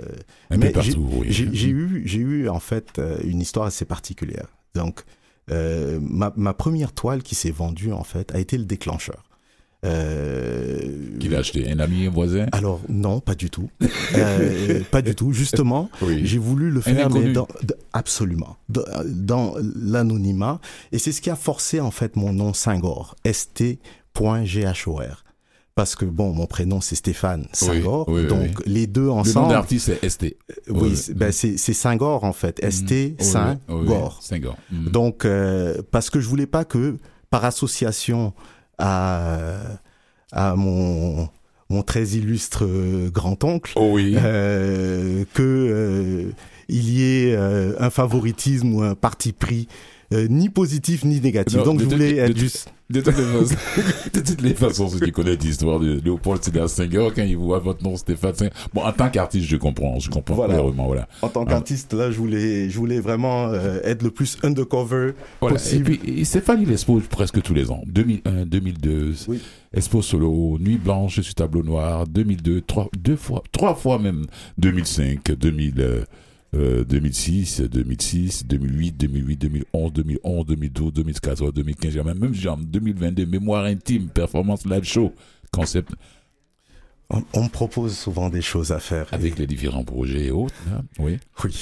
Un 0.50 0.56
mais 0.56 0.68
peu 0.68 0.80
partout, 0.80 1.08
oui. 1.12 1.26
J'ai 1.30 1.68
eu, 1.68 2.02
j'ai 2.04 2.18
eu 2.18 2.48
en 2.48 2.60
fait 2.60 3.00
une 3.22 3.40
histoire 3.40 3.66
assez 3.66 3.84
particulière. 3.84 4.48
Donc, 4.74 5.04
euh, 5.50 5.98
ma, 6.00 6.32
ma, 6.36 6.54
première 6.54 6.92
toile 6.92 7.22
qui 7.22 7.34
s'est 7.34 7.50
vendue 7.50 7.92
en 7.92 8.04
fait 8.04 8.34
a 8.34 8.38
été 8.38 8.56
le 8.56 8.64
déclencheur. 8.64 9.24
Euh... 9.84 11.18
Qu'il 11.18 11.34
a 11.34 11.38
acheté 11.38 11.70
un 11.70 11.78
ami, 11.78 12.06
un 12.06 12.10
voisin 12.10 12.46
Alors 12.52 12.80
non, 12.88 13.20
pas 13.20 13.34
du 13.34 13.50
tout, 13.50 13.70
euh, 14.16 14.80
pas 14.90 15.02
du 15.02 15.14
tout. 15.14 15.32
Justement, 15.32 15.90
oui. 16.02 16.22
j'ai 16.24 16.38
voulu 16.38 16.70
le 16.70 16.80
faire, 16.80 17.10
mais 17.10 17.32
dans, 17.32 17.48
de, 17.62 17.74
absolument 17.92 18.56
dans, 18.68 18.84
dans 19.06 19.54
l'anonymat, 19.76 20.60
et 20.92 20.98
c'est 20.98 21.12
ce 21.12 21.20
qui 21.20 21.30
a 21.30 21.36
forcé 21.36 21.80
en 21.80 21.90
fait 21.90 22.16
mon 22.16 22.32
nom 22.32 22.52
Singor, 22.52 23.16
st.ghor 23.30 23.78
parce 25.74 25.96
que 25.96 26.04
bon, 26.04 26.32
mon 26.32 26.46
prénom 26.46 26.80
c'est 26.80 26.94
Stéphane 26.94 27.48
Singor, 27.52 28.08
oui, 28.08 28.22
oui, 28.22 28.28
donc 28.28 28.64
les 28.64 28.86
deux 28.86 29.08
ensemble. 29.08 29.48
Le 29.48 29.54
nom 29.54 29.60
d'artiste 29.60 29.92
c'est 30.00 30.08
ST. 30.08 30.36
Oui, 30.68 30.94
ben 31.16 31.32
c'est 31.32 31.56
Singor 31.56 32.24
en 32.24 32.32
fait, 32.32 32.60
ST 32.70 33.20
Singor. 33.20 34.22
Singor. 34.22 34.56
Mm. 34.70 34.88
Donc 34.90 35.24
euh, 35.24 35.82
parce 35.90 36.10
que 36.10 36.20
je 36.20 36.28
voulais 36.28 36.46
pas 36.46 36.64
que 36.64 36.96
par 37.30 37.44
association 37.44 38.32
à 38.78 39.58
à 40.32 40.56
mon 40.56 41.28
mon 41.70 41.82
très 41.82 42.04
illustre 42.08 42.66
grand-oncle, 43.10 43.72
oh 43.76 43.90
oui. 43.94 44.16
euh, 44.18 45.24
que 45.34 45.42
euh, 45.42 46.30
il 46.68 46.90
y 46.90 47.02
ait 47.02 47.34
euh, 47.36 47.74
un 47.78 47.90
favoritisme 47.90 48.74
ou 48.74 48.82
un 48.82 48.94
parti 48.94 49.32
pris 49.32 49.68
euh, 50.14 50.26
ni 50.28 50.48
positif 50.48 51.04
ni 51.04 51.20
négatif. 51.20 51.58
Non, 51.58 51.64
Donc 51.64 51.80
je 51.80 51.84
voulais 51.86 52.16
être 52.16 52.36
juste. 52.38 52.68
De 52.90 53.00
toutes 53.00 54.42
les 54.42 54.54
façons, 54.54 54.88
si 54.88 55.00
tu 55.00 55.10
connais 55.10 55.36
l'histoire 55.36 55.80
de 55.80 55.98
Léopold 56.04 56.44
Sédar 56.44 56.68
Senghor, 56.68 57.14
quand 57.14 57.22
il 57.22 57.34
voit 57.36 57.58
votre 57.58 57.82
nom 57.82 57.96
Stéphane 57.96 58.34
Senghor. 58.34 58.52
Bon, 58.74 58.82
en 58.82 58.92
tant 58.92 59.08
qu'artiste, 59.08 59.46
je 59.48 59.56
comprends, 59.56 59.98
je 59.98 60.10
comprends 60.10 60.34
Voilà. 60.34 60.54
clairement, 60.54 60.86
voilà. 60.86 61.08
En 61.22 61.28
tant 61.28 61.46
qu'artiste, 61.46 61.94
là, 61.94 62.10
je 62.10 62.18
voulais, 62.18 62.68
je 62.68 62.76
voulais 62.78 63.00
vraiment 63.00 63.46
euh, 63.48 63.80
être 63.84 64.02
le 64.02 64.10
plus 64.10 64.36
undercover 64.42 65.12
Voilà. 65.40 65.56
Et 65.56 65.58
possible. 65.58 65.84
puis, 65.98 66.20
et 66.20 66.24
Stéphane, 66.24 66.60
il 66.62 66.70
expose 66.70 67.04
presque 67.08 67.40
tous 67.40 67.54
les 67.54 67.70
ans. 67.70 67.82
2001, 67.86 68.44
2002, 68.44 69.14
Oui. 69.28 69.40
Expo 69.72 70.02
Solo, 70.02 70.58
Nuit 70.60 70.76
Blanche 70.76 71.20
sur 71.22 71.34
Tableau 71.34 71.62
Noir, 71.62 72.06
2002, 72.06 72.60
trois, 72.60 72.88
deux 72.98 73.16
fois, 73.16 73.42
trois 73.50 73.74
fois 73.74 73.98
même, 73.98 74.26
2005, 74.58 75.32
2000, 75.32 75.74
euh, 75.78 76.04
euh, 76.54 76.84
2006, 76.84 77.60
2006, 77.62 78.46
2008, 78.46 78.92
2008, 78.96 79.36
2011, 79.36 79.92
2011, 79.92 80.46
2012, 80.46 80.92
2014, 80.92 81.52
2015, 81.54 81.92
j'ai 81.92 82.02
même, 82.02 82.18
même 82.18 82.34
genre 82.34 82.56
2022, 82.56 83.26
mémoire 83.26 83.64
intime, 83.64 84.08
performance 84.08 84.64
live 84.66 84.84
show, 84.84 85.12
concept, 85.52 85.90
On, 87.10 87.22
on 87.34 87.44
me 87.44 87.48
propose 87.48 87.96
souvent 87.96 88.30
des 88.30 88.40
choses 88.42 88.72
à 88.72 88.78
faire. 88.80 89.06
et- 89.12 89.14
avec 89.14 89.38
les 89.38 89.46
différents 89.46 89.84
projets 89.84 90.26
et 90.26 90.30
autres, 90.30 90.54
hein, 90.72 90.82
oui. 90.98 91.18
Oui. 91.44 91.52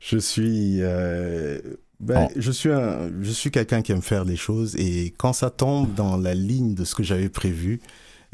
je 0.00 0.18
suis, 0.18 0.78
euh, 0.80 1.60
ben, 2.00 2.28
Oh. 2.28 2.32
je 2.36 2.50
suis 2.52 2.70
un, 2.70 3.10
je 3.22 3.30
suis 3.30 3.50
quelqu'un 3.50 3.82
qui 3.82 3.92
aime 3.92 4.02
faire 4.02 4.24
les 4.24 4.36
choses 4.36 4.76
et 4.76 5.12
quand 5.18 5.32
ça 5.32 5.50
tombe 5.50 5.94
dans 5.94 6.16
la 6.16 6.34
ligne 6.34 6.74
de 6.74 6.84
ce 6.84 6.94
que 6.94 7.02
j'avais 7.02 7.28
prévu, 7.28 7.80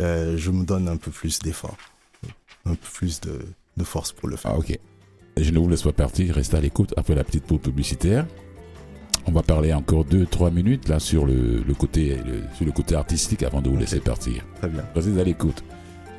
euh, 0.00 0.36
je 0.38 0.50
me 0.50 0.64
donne 0.64 0.88
un 0.88 0.96
peu 0.96 1.10
plus 1.10 1.38
d'effort, 1.40 1.76
un 2.66 2.74
peu 2.74 2.88
plus 2.94 3.20
de, 3.20 3.38
de 3.76 3.84
force 3.84 4.12
pour 4.12 4.28
le 4.28 4.36
faire. 4.36 4.52
Ah, 4.54 4.58
ok. 4.58 4.78
Je 5.36 5.50
ne 5.52 5.58
vous 5.58 5.68
laisse 5.68 5.82
pas 5.82 5.92
partir, 5.92 6.34
restez 6.34 6.56
à 6.56 6.60
l'écoute 6.60 6.92
après 6.96 7.14
la 7.14 7.24
petite 7.24 7.44
pause 7.44 7.60
publicitaire. 7.60 8.26
On 9.26 9.32
va 9.32 9.42
parler 9.42 9.72
encore 9.72 10.04
2-3 10.04 10.52
minutes 10.52 10.88
là 10.88 10.98
sur 10.98 11.24
le, 11.26 11.62
le 11.66 11.74
côté 11.74 12.16
le- 12.26 12.42
sur 12.56 12.64
le 12.66 12.72
côté 12.72 12.94
artistique 12.94 13.42
avant 13.42 13.60
de 13.62 13.68
vous 13.68 13.76
laisser 13.76 14.00
partir. 14.00 14.44
Très 14.56 14.68
bien. 14.68 14.82
Restez 14.94 15.20
à 15.20 15.24
l'écoute. 15.24 15.62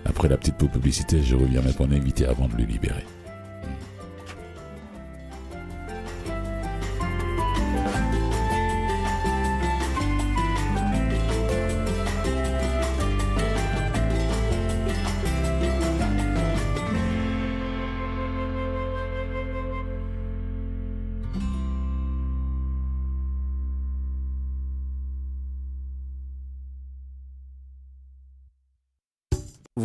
Après 0.06 0.28
la 0.28 0.38
petite 0.38 0.56
pause 0.56 0.69
publicitaire, 0.71 1.21
je 1.24 1.36
reviens 1.36 1.62
mettre 1.62 1.86
mon 1.86 1.91
invité 1.93 2.26
avant 2.26 2.47
de 2.47 2.56
le 2.58 2.63
libérer. 2.63 3.04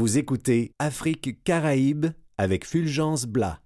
Vous 0.06 0.18
écoutez 0.18 0.70
Afrique 0.78 1.42
Caraïbes 1.42 2.06
avec 2.38 2.64
Fulgence 2.64 3.26
Blas. 3.26 3.58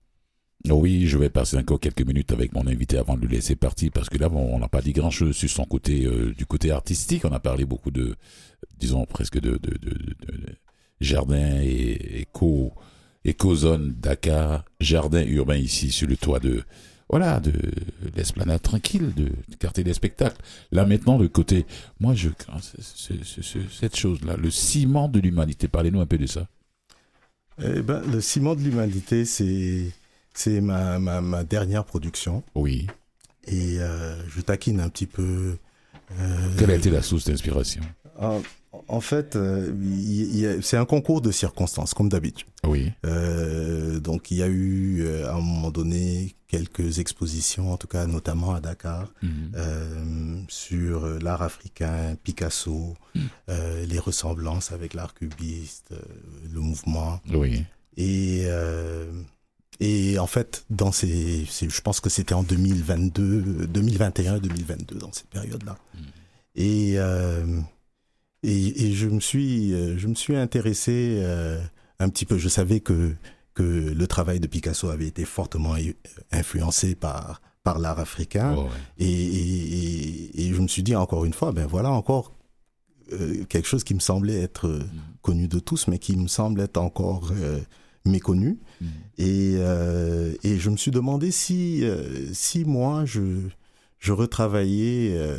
Oui, 0.70 1.06
je 1.06 1.18
vais 1.18 1.28
passer 1.28 1.58
encore 1.58 1.78
quelques 1.78 2.00
minutes 2.00 2.32
avec 2.32 2.54
mon 2.54 2.66
invité 2.66 2.96
avant 2.96 3.18
de 3.18 3.20
le 3.20 3.28
laisser 3.28 3.56
partir 3.56 3.90
parce 3.92 4.08
que 4.08 4.16
là, 4.16 4.30
on 4.32 4.58
n'a 4.58 4.66
pas 4.66 4.80
dit 4.80 4.94
grand-chose 4.94 5.36
sur 5.36 5.50
son 5.50 5.66
côté, 5.66 6.06
euh, 6.06 6.32
du 6.32 6.46
côté 6.46 6.70
artistique. 6.70 7.26
On 7.26 7.32
a 7.32 7.40
parlé 7.40 7.66
beaucoup 7.66 7.90
de, 7.90 8.16
disons 8.78 9.04
presque 9.04 9.38
de, 9.38 9.50
de, 9.50 9.58
de, 9.58 9.90
de- 9.90 10.16
de 10.28 10.46
jardin 11.02 11.60
et 11.60 12.20
éco, 12.22 12.72
éco-zone 13.22 13.92
Dakar, 13.98 14.64
jardin 14.80 15.22
urbain 15.26 15.56
ici 15.56 15.90
sur 15.90 16.08
le 16.08 16.16
toit 16.16 16.40
de, 16.40 16.62
voilà, 17.10 17.40
de 17.40 17.52
l'esplanade 18.16 18.62
tranquille, 18.62 19.12
de, 19.14 19.24
du 19.48 19.56
quartier 19.58 19.84
des 19.84 19.92
spectacles. 19.94 20.40
Là 20.72 20.86
maintenant, 20.86 21.18
le 21.18 21.28
côté, 21.28 21.66
moi, 21.98 22.14
je, 22.14 22.28
c'est- 22.80 23.68
cette 23.70 23.96
chose-là, 23.96 24.36
le 24.36 24.50
ciment 24.50 25.08
de 25.08 25.20
l'humanité. 25.20 25.68
Parlez-nous 25.68 26.00
un 26.00 26.06
peu 26.06 26.16
de 26.18 26.26
ça. 26.26 26.46
Eh 27.62 27.82
ben, 27.82 28.00
le 28.10 28.20
ciment 28.20 28.54
de 28.54 28.60
l'humanité, 28.62 29.24
c'est, 29.24 29.92
c'est 30.32 30.60
ma, 30.60 30.98
ma, 30.98 31.20
ma 31.20 31.44
dernière 31.44 31.84
production 31.84 32.42
Oui. 32.54 32.86
et 33.46 33.80
euh, 33.80 34.16
je 34.28 34.40
taquine 34.40 34.80
un 34.80 34.88
petit 34.88 35.06
peu. 35.06 35.58
euh, 36.18 36.48
Quelle 36.58 36.70
a 36.70 36.76
été 36.76 36.90
la 36.90 37.02
source 37.02 37.24
d'inspiration? 37.26 37.82
En, 38.18 38.40
en 38.92 39.00
fait, 39.00 39.36
euh, 39.36 40.60
c'est 40.62 40.76
un 40.76 40.84
concours 40.84 41.20
de 41.20 41.30
circonstances, 41.30 41.94
comme 41.94 42.08
d'habitude. 42.08 42.48
Oui. 42.64 42.90
Euh, 43.06 44.00
donc 44.00 44.30
il 44.30 44.38
y 44.38 44.42
a 44.42 44.46
eu 44.48 45.02
euh, 45.02 45.28
à 45.30 45.34
un 45.34 45.40
moment 45.40 45.70
donné 45.70 46.34
quelques 46.48 46.98
expositions, 46.98 47.72
en 47.72 47.76
tout 47.76 47.86
cas 47.86 48.06
notamment 48.06 48.54
à 48.54 48.60
Dakar, 48.60 49.12
Mhm. 49.22 49.52
euh, 49.54 50.40
sur 50.48 51.06
l'art 51.20 51.42
africain, 51.42 52.16
Picasso, 52.24 52.96
euh, 53.48 53.86
les 53.86 53.98
ressemblances 53.98 54.72
avec 54.72 54.94
l'art 54.94 55.14
cubiste, 55.14 55.94
le 56.52 56.60
mouvement. 56.60 57.20
Oui. 57.32 57.64
Et, 57.96 58.46
et 59.80 60.18
en 60.18 60.26
fait, 60.26 60.64
dans 60.70 60.92
ces, 60.92 61.46
ces- 61.48 61.68
je 61.70 61.80
pense 61.80 62.00
que 62.00 62.10
c'était 62.10 62.34
en 62.34 62.42
2022, 62.42 63.66
2021, 63.66 64.38
2022, 64.38 64.96
dans 64.98 65.12
cette 65.12 65.28
période-là. 65.28 65.76
Et, 66.56 66.94
euh, 66.96 67.46
et, 68.42 68.86
et 68.86 68.92
je 68.92 69.06
me 69.08 69.20
suis, 69.20 69.72
euh, 69.74 69.96
je 69.98 70.06
me 70.08 70.14
suis 70.14 70.36
intéressé 70.36 71.18
euh, 71.20 71.60
un 71.98 72.08
petit 72.08 72.26
peu. 72.26 72.38
Je 72.38 72.48
savais 72.48 72.80
que 72.80 73.14
que 73.54 73.62
le 73.62 74.06
travail 74.06 74.38
de 74.40 74.46
Picasso 74.46 74.88
avait 74.88 75.08
été 75.08 75.24
fortement 75.24 75.76
i- 75.76 75.96
influencé 76.30 76.94
par 76.94 77.42
par 77.62 77.78
l'art 77.78 77.98
africain. 77.98 78.54
Oh, 78.56 78.62
ouais. 78.62 78.68
Et, 78.98 79.10
et, 79.12 80.40
et, 80.44 80.46
et 80.46 80.54
je 80.54 80.60
me 80.60 80.68
suis 80.68 80.82
dit 80.82 80.96
encore 80.96 81.24
une 81.24 81.34
fois, 81.34 81.52
ben 81.52 81.66
voilà 81.66 81.90
encore 81.90 82.32
euh, 83.12 83.44
quelque 83.44 83.66
chose 83.68 83.84
qui 83.84 83.92
me 83.94 84.00
semblait 84.00 84.40
être 84.40 84.66
euh, 84.68 84.82
connu 85.20 85.48
de 85.48 85.58
tous, 85.58 85.88
mais 85.88 85.98
qui 85.98 86.16
me 86.16 86.28
semble 86.28 86.60
être 86.62 86.78
encore 86.78 87.32
euh, 87.32 87.58
méconnu. 88.06 88.58
Mhm. 88.80 88.88
Et, 89.18 89.54
euh, 89.56 90.32
et 90.42 90.58
je 90.58 90.70
me 90.70 90.76
suis 90.78 90.90
demandé 90.92 91.30
si, 91.32 91.84
euh, 91.84 92.32
si 92.32 92.64
moi, 92.64 93.04
je, 93.04 93.40
je 93.98 94.12
retravaillais 94.12 95.10
euh, 95.16 95.36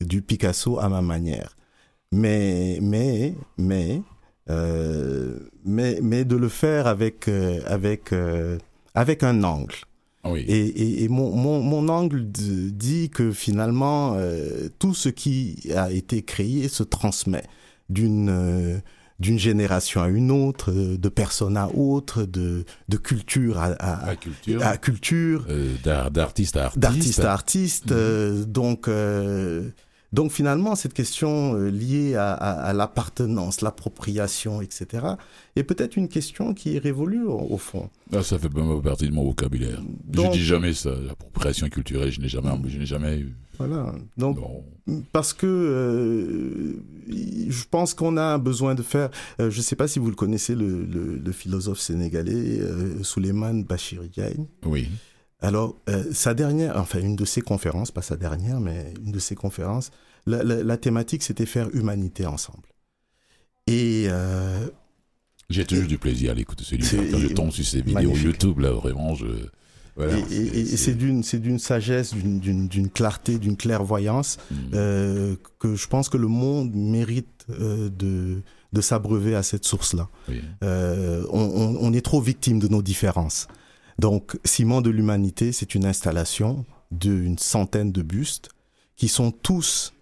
du 0.00 0.22
Picasso 0.22 0.78
à 0.78 0.88
ma 0.88 1.02
manière. 1.02 1.56
Mais, 2.12 2.78
mais, 2.82 3.34
mais, 3.56 4.02
euh, 4.50 5.38
mais, 5.64 6.00
mais 6.02 6.24
de 6.24 6.34
le 6.36 6.48
faire 6.48 6.88
avec, 6.88 7.28
euh, 7.28 7.60
avec, 7.66 8.12
euh, 8.12 8.58
avec 8.94 9.22
un 9.22 9.44
angle. 9.44 9.76
Oui. 10.24 10.40
Et, 10.48 10.58
et, 10.58 11.04
et 11.04 11.08
mon, 11.08 11.34
mon, 11.36 11.62
mon 11.62 11.88
angle 11.88 12.24
dit 12.26 13.10
que 13.10 13.30
finalement, 13.30 14.14
euh, 14.16 14.68
tout 14.80 14.92
ce 14.92 15.08
qui 15.08 15.70
a 15.74 15.92
été 15.92 16.22
créé 16.22 16.68
se 16.68 16.82
transmet 16.82 17.44
d'une 17.88 18.28
euh, 18.28 18.78
d'une 19.20 19.38
génération 19.38 20.00
à 20.02 20.08
une 20.08 20.30
autre, 20.30 20.72
de 20.72 21.08
personne 21.10 21.58
à 21.58 21.68
autre, 21.68 22.22
de, 22.24 22.64
de 22.88 22.96
culture 22.96 23.58
à, 23.58 23.66
à, 23.72 24.06
La 24.06 24.16
culture. 24.16 24.66
à 24.66 24.76
culture, 24.78 25.44
euh, 25.50 25.74
d'ar- 25.84 26.10
d'artiste 26.10 26.56
à 26.56 26.64
artiste. 26.64 26.80
d'artiste 26.80 27.20
à 27.20 27.32
artiste. 27.32 27.90
Mhm. 27.90 27.96
euh, 27.98 28.44
donc, 28.46 28.88
euh, 28.88 29.68
donc 30.12 30.32
finalement, 30.32 30.74
cette 30.74 30.92
question 30.94 31.54
euh, 31.54 31.70
liée 31.70 32.14
à, 32.16 32.32
à- 32.32 32.60
à 32.68 32.72
l'appartenance, 32.72 33.60
l'appropriation, 33.60 34.60
etc., 34.60 35.06
est 35.56 35.62
peut-être 35.62 35.96
une 35.96 36.08
question 36.08 36.52
qui 36.54 36.74
est 36.76 36.78
révolue 36.78 37.24
au, 37.26 37.56
fond. 37.58 37.90
Ah, 38.12 38.22
ça 38.22 38.38
fait 38.38 38.48
pas 38.48 38.62
partie 38.82 39.08
de 39.08 39.14
mon 39.14 39.24
vocabulaire. 39.24 39.80
Donc, 40.04 40.32
je 40.32 40.38
dis 40.38 40.44
jamais 40.44 40.72
ça. 40.74 40.90
L'appropriation 41.06 41.68
culturelle, 41.68 42.10
je 42.10 42.20
n'ai 42.20 42.28
jamais, 42.28 42.50
je 42.66 42.78
n'ai 42.78 42.86
jamais 42.86 43.18
eu. 43.18 43.34
voilà. 43.58 43.94
Donc, 44.16 44.38
Non. 44.38 44.64
parce 45.12 45.32
que 45.32 45.46
euh, 45.46 46.82
je 47.48 47.64
pense 47.70 47.94
qu'on 47.94 48.16
a 48.16 48.38
besoin 48.38 48.74
de 48.74 48.82
faire. 48.82 49.10
euh, 49.40 49.50
je 49.50 49.58
ne 49.58 49.62
sais 49.62 49.76
pas 49.76 49.88
si 49.88 49.98
vous 49.98 50.08
le 50.08 50.14
connaissez, 50.16 50.54
le, 50.54 50.84
le- 50.84 51.16
le 51.24 51.32
philosophe 51.32 51.80
sénégalais 51.80 52.60
euh, 52.60 53.02
Souleymane 53.02 53.64
Bachir 53.64 54.02
Diagne. 54.12 54.46
Oui. 54.64 54.88
Alors, 55.42 55.76
euh, 55.88 56.04
sa 56.12 56.34
dernière, 56.34 56.76
enfin 56.76 57.00
une 57.00 57.16
de 57.16 57.24
ses 57.24 57.40
conférences, 57.40 57.90
pas 57.90 58.02
sa 58.02 58.16
dernière, 58.16 58.60
mais 58.60 58.92
une 59.04 59.12
de 59.12 59.18
ses 59.18 59.34
conférences, 59.34 59.90
la, 60.26 60.42
la- 60.42 60.62
la 60.62 60.76
thématique 60.76 61.22
c'était 61.22 61.46
faire 61.46 61.68
humanité 61.74 62.26
ensemble. 62.26 62.68
Et 63.66 64.06
euh, 64.08 64.66
J'ai 65.48 65.64
toujours 65.64 65.86
du 65.88 65.98
plaisir 65.98 66.32
à 66.32 66.34
l'écouter 66.34 66.64
celui-là. 66.64 67.04
Quand 67.10 67.18
je 67.18 67.28
tombe 67.28 67.50
sur 67.50 67.64
ces 67.64 67.80
vidéos. 67.82 68.14
YouTube, 68.14 68.58
là, 68.60 68.72
vraiment, 68.72 69.14
je. 69.14 69.26
Voilà. 69.96 70.16
et- 70.30 70.76
c'est 70.76 70.94
d'une 70.94 71.22
c'est 71.22 71.40
d'une 71.40 71.58
sagesse, 71.58 72.14
d'une- 72.14 72.88
clarté, 72.90 73.38
d'une 73.38 73.56
clairvoyance 73.56 74.38
Mm. 74.50 74.54
euh, 74.74 75.36
que 75.58 75.74
je 75.74 75.86
pense 75.88 76.08
que 76.08 76.16
le 76.16 76.28
monde 76.28 76.74
mérite 76.74 77.26
euh, 77.50 77.88
de 77.90 78.40
de 78.72 78.80
s'abreuver 78.80 79.34
à 79.34 79.42
cette 79.42 79.64
source-là. 79.64 80.08
Oui. 80.28 80.40
Euh, 80.62 81.24
on, 81.30 81.40
on- 81.40 81.76
on 81.80 81.92
est 81.92 82.02
trop 82.04 82.20
victime 82.20 82.60
de 82.60 82.68
nos 82.68 82.82
différences. 82.82 83.48
Donc, 84.00 84.38
Ciment 84.44 84.80
de 84.80 84.88
l'humanité, 84.90 85.52
c'est 85.52 85.74
une 85.74 85.84
installation 85.84 86.64
d'une 86.90 87.36
centaine 87.38 87.92
de 87.92 88.00
bustes 88.02 88.48
qui 88.96 89.08
sont 89.08 89.30
tous 89.30 89.92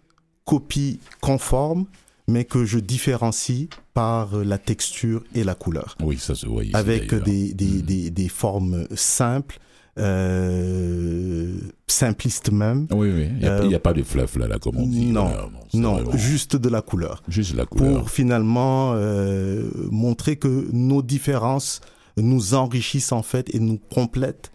copies 0.45 1.01
conformes, 1.21 1.85
mais 2.29 2.45
que 2.45 2.65
je 2.65 2.79
différencie 2.79 3.67
par 3.95 4.37
la 4.37 4.57
texture 4.59 5.25
et 5.35 5.43
la 5.43 5.55
couleur, 5.57 5.97
Oui, 6.03 6.17
ça 6.19 6.35
se 6.37 6.47
voit 6.47 6.63
ici. 6.65 6.77
avec 6.77 7.13
des, 7.13 7.53
des, 7.55 7.67
Mhm. 7.67 7.83
des, 7.83 8.11
des 8.11 8.29
formes 8.29 8.87
simples, 8.95 9.59
euh, 9.99 11.59
simplistes 11.87 12.51
même. 12.53 12.87
Oui, 12.93 13.11
oui. 13.11 13.27
Il 13.31 13.39
n'y 13.39 13.47
a, 13.47 13.53
Euh, 13.63 13.75
a 13.77 13.79
pas 13.81 13.93
de 13.95 14.03
fluff 14.03 14.37
là, 14.37 14.47
là, 14.47 14.59
comme 14.59 14.77
on 14.77 14.87
dit. 14.87 15.07
non, 15.07 15.29
Non, 15.75 15.95
vraiment 15.97 16.17
juste 16.17 16.55
de 16.57 16.69
la 16.69 16.83
couleur. 16.83 17.23
juste 17.29 17.55
la 17.57 17.67
couleur. 17.67 18.01
pour 18.01 18.11
finalement 18.11 18.93
euh, 18.95 19.69
montrer 19.91 20.37
que 20.37 20.69
nos 20.73 21.03
différences 21.03 21.81
nous 22.21 22.55
enrichissent 22.55 23.13
en 23.13 23.23
fait 23.23 23.55
et 23.55 23.61
nous 23.61 23.79
complètent. 23.79 24.51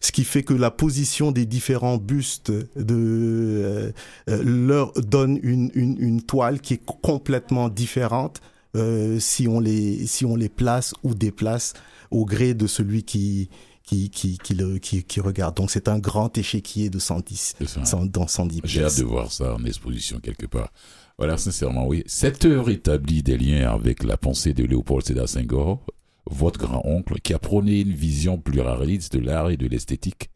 Ce 0.00 0.12
qui 0.12 0.24
fait 0.24 0.42
que 0.42 0.54
la 0.54 0.70
position 0.70 1.32
des 1.32 1.46
différents 1.46 1.98
bustes 1.98 2.50
de, 2.50 2.66
euh, 2.90 3.92
euh, 4.28 4.42
leur 4.42 4.92
donne 4.92 5.38
une, 5.42 5.70
une, 5.74 5.96
une 5.98 6.22
toile 6.22 6.60
qui 6.60 6.74
est 6.74 6.84
complètement 6.84 7.68
différente 7.68 8.40
euh, 8.76 9.20
si, 9.20 9.46
on 9.46 9.60
les, 9.60 10.06
si 10.06 10.24
on 10.24 10.36
les 10.36 10.48
place 10.48 10.94
ou 11.02 11.14
déplace 11.14 11.74
au 12.10 12.24
gré 12.24 12.54
de 12.54 12.66
celui 12.66 13.04
qui, 13.04 13.48
qui, 13.84 14.10
qui, 14.10 14.38
qui, 14.38 14.54
le, 14.54 14.78
qui, 14.78 15.04
qui 15.04 15.20
regarde. 15.20 15.56
Donc 15.56 15.70
c'est 15.70 15.88
un 15.88 15.98
grand 15.98 16.36
échiquier 16.36 16.90
de 16.90 16.98
110, 16.98 17.54
C'est 17.58 17.68
ça. 17.68 17.84
100 17.84 18.06
dans 18.06 18.26
110 18.26 18.62
J'ai 18.64 18.82
hâte 18.82 18.98
de 18.98 19.04
voir 19.04 19.30
ça 19.30 19.54
en 19.54 19.64
exposition 19.64 20.18
quelque 20.18 20.46
part. 20.46 20.72
Voilà, 21.18 21.36
sincèrement, 21.36 21.86
oui. 21.86 22.02
Cette 22.06 22.44
œuvre 22.44 22.70
établit 22.70 23.22
des 23.22 23.38
liens 23.38 23.70
avec 23.70 24.02
la 24.02 24.16
pensée 24.16 24.52
de 24.52 24.64
Léopold 24.64 25.06
Sédar 25.06 25.28
Senghor, 25.28 25.80
votre 26.30 26.58
grand-oncle, 26.58 27.20
qui 27.20 27.34
a 27.34 27.38
prôné 27.38 27.80
une 27.80 27.92
vision 27.92 28.38
pluraliste 28.38 29.12
de 29.14 29.20
l'art 29.20 29.50
et 29.50 29.56
de 29.56 29.66
l'esthétique, 29.66 30.30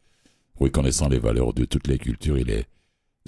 reconnaissant 0.59 1.09
les 1.09 1.19
valeurs 1.19 1.53
de 1.53 1.65
toutes 1.65 1.87
les 1.87 1.97
cultures 1.97 2.37
et 2.37 2.43
les 2.43 2.65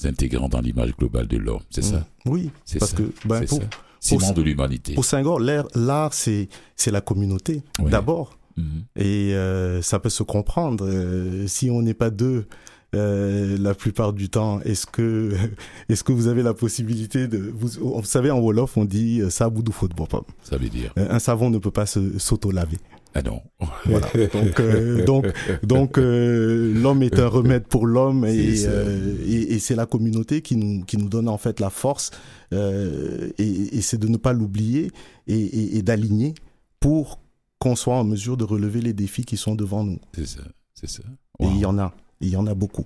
intégrant 0.04 0.50
dans 0.50 0.62
l'image 0.62 0.96
globale 0.98 1.28
de 1.28 1.38
l'homme. 1.38 1.62
C'est 1.70 1.84
ça? 1.84 2.08
Oui, 2.26 2.50
C'est 2.66 2.80
parce 2.80 2.92
ça. 2.92 2.98
que 2.98 3.14
ben, 3.26 3.42
C'est 3.42 3.48
pour, 3.48 3.60
ça. 3.60 3.68
Ciment 4.00 4.32
de 4.32 4.42
l'humanité. 4.42 4.96
Pour 4.96 5.06
Senghor, 5.06 5.40
l'art, 5.40 6.14
c'est, 6.14 6.48
la 6.88 7.02
communauté, 7.02 7.62
Oui. 7.80 7.92
d'abord. 7.92 8.38
Mhm. 8.58 8.84
Et 8.96 9.34
euh, 9.36 9.82
ça 9.82 10.00
peut 10.00 10.10
se 10.10 10.24
comprendre. 10.24 10.86
Euh, 10.88 11.46
si 11.48 11.70
on 11.70 11.82
n'est 11.82 11.94
pas 11.94 12.10
deux 12.10 12.48
euh, 12.96 13.58
la 13.60 13.74
plupart 13.74 14.14
du 14.14 14.30
temps, 14.30 14.60
est-ce 14.62 14.86
que, 14.86 15.34
est-ce 15.90 16.04
que 16.04 16.12
vous 16.12 16.28
avez 16.28 16.44
la 16.44 16.54
possibilité 16.54 17.28
de... 17.28 17.38
Vous, 17.54 17.70
vous 17.80 18.04
savez, 18.04 18.32
en 18.32 18.40
Wolof, 18.40 18.78
on 18.78 18.86
dit 18.86 19.22
euh, 19.22 19.30
«saboudou 19.32 19.72
faute 19.72 19.96
bopam 19.96 20.24
Ça 20.44 20.58
veut 20.58 20.70
dire. 20.70 20.94
Un 20.98 21.20
savon 21.20 21.50
ne 21.50 21.58
peut 21.58 21.72
pas 21.72 21.86
se, 21.86 22.20
s'auto-laver. 22.20 22.78
Ah 23.14 23.22
non. 23.22 23.42
Voilà. 23.86 24.08
Donc, 24.34 24.60
euh, 24.60 25.06
donc, 25.06 25.26
donc 25.64 25.98
euh, 25.98 26.74
l'homme 26.74 27.04
est 27.04 27.20
un 27.20 27.28
remède 27.28 27.66
pour 27.68 27.86
l'homme 27.86 28.26
et, 28.26 28.56
C'est 28.56 28.66
ça. 28.66 28.70
euh, 28.70 29.16
et, 29.28 29.76
la 29.76 29.86
communauté 29.86 30.42
qui 30.42 30.56
nous, 30.56 30.84
qui 30.86 30.98
nous 30.98 31.10
donne 31.10 31.28
en 31.28 31.38
fait 31.38 31.60
la 31.60 31.70
force 31.70 32.12
euh, 32.54 33.30
et, 33.38 33.78
et 33.78 33.82
c'est 33.82 33.98
de 33.98 34.08
ne 34.08 34.18
pas 34.18 34.34
l'oublier 34.34 34.92
et, 35.28 35.82
d'aligner 35.82 36.34
pour 36.80 37.20
qu'on 37.60 37.76
soit 37.76 37.96
en 37.96 38.04
mesure 38.04 38.38
de 38.38 38.44
relever 38.44 38.82
les 38.82 38.94
défis 38.94 39.24
qui 39.24 39.38
sont 39.38 39.56
devant 39.56 39.84
nous. 39.84 40.00
C'est 40.16 40.28
ça. 40.28 40.42
C'est 40.74 40.90
ça. 40.90 41.04
Et 41.40 41.46
il 41.46 41.58
y 41.58 41.66
en 41.66 41.78
a, 41.80 41.94
il 42.22 42.30
y 42.30 42.36
en 42.36 42.48
a 42.48 42.54
beaucoup. 42.54 42.86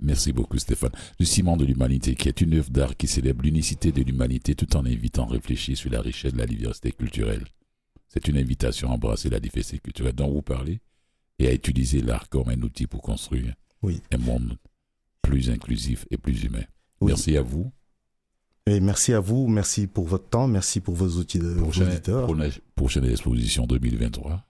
Merci 0.00 0.32
beaucoup 0.32 0.58
Stéphane. 0.58 0.90
Le 1.20 1.24
ciment 1.24 1.56
de 1.56 1.64
l'humanité, 1.64 2.14
qui 2.14 2.28
est 2.28 2.40
une 2.40 2.54
œuvre 2.54 2.70
d'art 2.70 2.96
qui 2.96 3.06
célèbre 3.06 3.42
l'unicité 3.42 3.92
de 3.92 4.02
l'humanité 4.02 4.54
tout 4.54 4.76
en 4.76 4.84
invitant 4.84 5.26
à 5.28 5.32
réfléchir 5.32 5.76
sur 5.76 5.90
la 5.90 6.00
richesse 6.00 6.32
de 6.32 6.38
la 6.38 6.46
diversité 6.46 6.90
culturelle. 6.92 7.44
C'est 8.08 8.26
une 8.28 8.36
invitation 8.36 8.90
à 8.90 8.94
embrasser 8.94 9.30
la 9.30 9.40
diversité 9.40 9.78
culturelle 9.78 10.12
dont 10.14 10.30
vous 10.30 10.42
parlez 10.42 10.80
et 11.38 11.48
à 11.48 11.52
utiliser 11.52 12.00
l'art 12.00 12.28
comme 12.28 12.48
un 12.48 12.60
outil 12.62 12.86
pour 12.86 13.02
construire 13.02 13.54
Oui. 13.82 14.00
un 14.12 14.18
monde 14.18 14.56
plus 15.22 15.48
inclusif 15.50 16.06
et 16.10 16.16
plus 16.18 16.42
humain. 16.44 16.64
Oui. 17.00 17.12
Merci 17.12 17.36
à 17.36 17.42
vous. 17.42 17.72
Et 18.66 18.80
merci 18.80 19.12
à 19.12 19.20
vous, 19.20 19.46
merci 19.46 19.86
pour 19.86 20.06
votre 20.06 20.28
temps, 20.28 20.46
merci 20.48 20.80
pour 20.80 20.94
vos 20.94 21.18
outils 21.20 21.38
de 21.38 21.54
Prochaine, 21.54 21.88
auditeurs. 21.88 22.24
pour 22.26 22.34
la 22.34 22.48
prochaine 22.74 23.04
exposition 23.04 23.66
2023. 23.66 24.42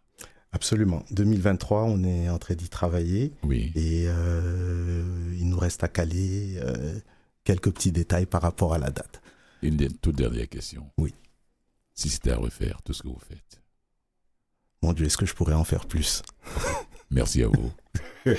Absolument. 0.54 1.02
2023, 1.10 1.82
on 1.82 2.04
est 2.04 2.28
en 2.28 2.38
train 2.38 2.54
d'y 2.54 2.68
travailler. 2.68 3.32
Oui. 3.42 3.72
Et 3.74 4.04
euh, 4.06 5.34
il 5.36 5.48
nous 5.48 5.58
reste 5.58 5.82
à 5.82 5.88
caler 5.88 6.54
euh, 6.58 6.94
quelques 7.42 7.72
petits 7.72 7.90
détails 7.90 8.26
par 8.26 8.40
rapport 8.40 8.72
à 8.72 8.78
la 8.78 8.90
date. 8.90 9.20
Une 9.62 9.76
toute 9.98 10.14
dernière 10.14 10.48
question. 10.48 10.88
Oui. 10.96 11.12
Si 11.94 12.08
c'était 12.08 12.30
à 12.30 12.36
refaire, 12.36 12.82
tout 12.82 12.92
ce 12.92 13.02
que 13.02 13.08
vous 13.08 13.20
faites. 13.28 13.60
Mon 14.80 14.92
Dieu, 14.92 15.06
est-ce 15.06 15.16
que 15.16 15.26
je 15.26 15.34
pourrais 15.34 15.54
en 15.54 15.64
faire 15.64 15.86
plus? 15.86 16.22
Merci 17.10 17.42
à 17.42 17.48
vous. 17.48 17.72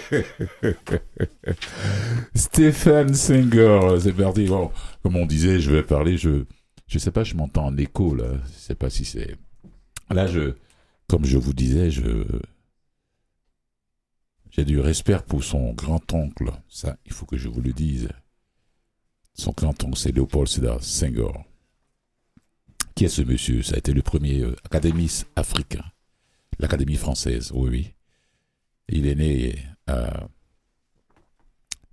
Stéphane 2.33 3.13
Senghor, 3.13 4.01
c'est 4.01 4.13
parti. 4.13 4.45
Bon, 4.45 4.71
comme 5.03 5.17
on 5.17 5.25
disait, 5.25 5.59
je 5.59 5.69
vais 5.69 5.83
parler, 5.83 6.17
je 6.17 6.45
je 6.87 6.99
sais 6.99 7.11
pas, 7.11 7.23
je 7.23 7.35
m'entends 7.35 7.65
en 7.65 7.77
écho 7.77 8.15
là. 8.15 8.25
Je 8.45 8.59
sais 8.59 8.75
pas 8.75 8.89
si 8.89 9.03
c'est 9.05 9.35
là 10.11 10.27
je 10.27 10.53
comme 11.07 11.25
je 11.25 11.37
vous 11.37 11.53
disais, 11.53 11.89
j'ai 14.51 14.65
du 14.65 14.79
respect 14.79 15.19
pour 15.27 15.43
son 15.43 15.73
grand-oncle. 15.73 16.51
Ça, 16.69 16.97
il 17.05 17.11
faut 17.11 17.25
que 17.25 17.37
je 17.37 17.49
vous 17.49 17.61
le 17.61 17.73
dise. 17.73 18.09
Son 19.33 19.51
grand-oncle, 19.51 19.97
c'est 19.97 20.11
Léopold 20.13 20.47
Sédar 20.47 20.81
Senghor. 20.83 21.43
Qui 22.95 23.05
est 23.05 23.09
ce 23.09 23.21
monsieur? 23.21 23.61
Ça 23.61 23.75
a 23.75 23.77
été 23.77 23.91
le 23.91 24.01
premier 24.01 24.39
euh, 24.41 24.55
académiste 24.63 25.27
africain. 25.35 25.83
L'Académie 26.59 26.95
française, 26.95 27.51
oui, 27.53 27.69
oui. 27.69 27.93
Il 28.87 29.07
est 29.07 29.15
né 29.15 29.55
euh, 29.89 30.09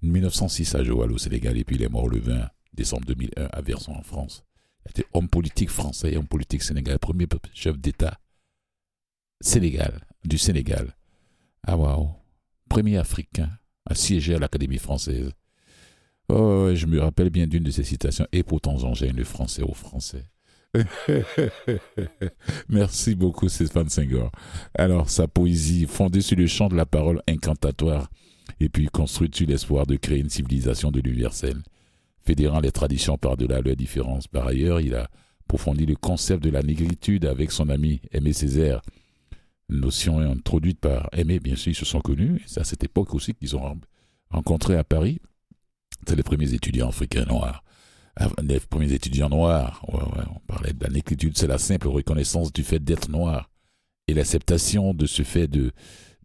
en 0.04 0.06
1906 0.06 0.76
à 0.76 0.84
Joal 0.84 1.10
au 1.10 1.18
Sénégal 1.18 1.58
et 1.58 1.64
puis 1.64 1.74
il 1.76 1.82
est 1.82 1.88
mort 1.88 2.08
le 2.08 2.20
20 2.20 2.48
décembre 2.74 3.06
2001 3.06 3.46
à 3.46 3.60
Verson 3.62 3.92
en 3.94 4.02
France. 4.02 4.44
Il 4.86 4.90
était 4.90 5.06
homme 5.12 5.28
politique 5.28 5.70
français 5.70 6.16
homme 6.16 6.26
politique 6.28 6.62
sénégalais, 6.62 6.98
premier 6.98 7.26
chef 7.54 7.78
d'État 7.78 8.20
Sénégal, 9.42 10.06
du 10.24 10.38
Sénégal. 10.38 10.94
Ah 11.66 11.76
waouh, 11.76 12.10
premier 12.68 12.96
Africain 12.96 13.50
à 13.84 13.96
siéger 13.96 14.36
à 14.36 14.38
l'Académie 14.38 14.78
française. 14.78 15.32
Oh, 16.28 16.70
je 16.72 16.86
me 16.86 17.00
rappelle 17.00 17.30
bien 17.30 17.48
d'une 17.48 17.64
de 17.64 17.72
ses 17.72 17.82
citations, 17.82 18.26
et 18.32 18.44
pourtant 18.44 18.78
j'enchaîne 18.78 19.16
le 19.16 19.24
français 19.24 19.62
au 19.62 19.74
français. 19.74 20.26
Merci 22.68 23.16
beaucoup 23.16 23.48
Stéphane 23.48 23.88
Senghor. 23.88 24.30
Alors, 24.78 25.10
sa 25.10 25.26
poésie, 25.26 25.86
fondée 25.86 26.20
sur 26.20 26.36
le 26.36 26.46
chant 26.46 26.68
de 26.68 26.76
la 26.76 26.86
parole 26.86 27.20
incantatoire, 27.28 28.08
et 28.60 28.68
puis 28.68 28.86
construite 28.86 29.34
sur 29.34 29.48
l'espoir 29.48 29.86
de 29.86 29.96
créer 29.96 30.20
une 30.20 30.30
civilisation 30.30 30.92
de 30.92 31.00
l'universel, 31.00 31.62
fédérant 32.24 32.60
les 32.60 32.70
traditions 32.70 33.18
par-delà 33.18 33.60
leurs 33.60 33.76
différences. 33.76 34.28
Par 34.28 34.46
ailleurs, 34.46 34.80
il 34.80 34.94
a 34.94 35.08
approfondi 35.40 35.84
le 35.84 35.96
concept 35.96 36.44
de 36.44 36.50
la 36.50 36.62
négritude 36.62 37.26
avec 37.26 37.50
son 37.50 37.68
ami 37.68 38.00
Aimé 38.12 38.32
Césaire, 38.32 38.80
notion 39.80 40.18
introduite 40.18 40.80
par 40.80 41.08
Aimé, 41.12 41.40
bien 41.40 41.56
sûr, 41.56 41.72
ils 41.72 41.76
se 41.76 41.84
sont 41.84 42.00
connus, 42.00 42.42
c'est 42.46 42.60
à 42.60 42.64
cette 42.64 42.84
époque 42.84 43.14
aussi 43.14 43.34
qu'ils 43.34 43.56
ont 43.56 43.78
rencontré 44.30 44.76
à 44.76 44.84
Paris. 44.84 45.20
C'est 46.06 46.16
les 46.16 46.22
premiers 46.22 46.52
étudiants 46.52 46.88
africains 46.88 47.24
noirs. 47.24 47.62
les 48.42 48.60
premiers 48.60 48.92
étudiants 48.92 49.28
noirs. 49.28 49.84
on 49.88 50.40
parlait 50.46 50.72
de 50.72 50.82
la 50.82 50.90
négritude, 50.90 51.36
c'est 51.36 51.46
la 51.46 51.58
simple 51.58 51.88
reconnaissance 51.88 52.52
du 52.52 52.64
fait 52.64 52.80
d'être 52.80 53.08
noir 53.10 53.50
et 54.08 54.14
l'acceptation 54.14 54.94
de 54.94 55.06
ce 55.06 55.22
fait 55.22 55.48
de, 55.48 55.72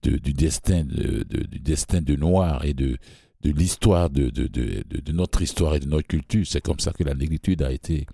du 0.02 0.34
destin 0.34 0.84
de, 0.84 2.16
noir 2.16 2.66
et 2.66 2.74
de, 2.74 2.98
de 3.42 3.52
l'histoire 3.52 4.10
de, 4.10 4.30
de, 4.30 5.12
notre 5.12 5.42
histoire 5.42 5.76
et 5.76 5.80
de 5.80 5.88
notre 5.88 6.08
culture. 6.08 6.46
C'est 6.46 6.62
comme 6.62 6.80
ça 6.80 6.92
que 6.92 7.04
la 7.04 7.14
négritude 7.14 7.62
a 7.62 7.72
été, 7.72 8.06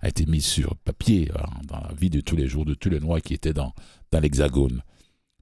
a 0.00 0.08
été 0.08 0.26
mise 0.26 0.44
sur 0.44 0.76
papier 0.76 1.30
hein, 1.36 1.46
dans 1.68 1.80
la 1.80 1.92
vie 1.94 2.10
de 2.10 2.20
tous 2.20 2.36
les 2.36 2.46
jours 2.46 2.64
de 2.64 2.74
tous 2.74 2.90
les 2.90 3.00
noirs 3.00 3.20
qui 3.20 3.34
étaient 3.34 3.52
dans, 3.52 3.72
dans 4.10 4.20
l'hexagone. 4.20 4.82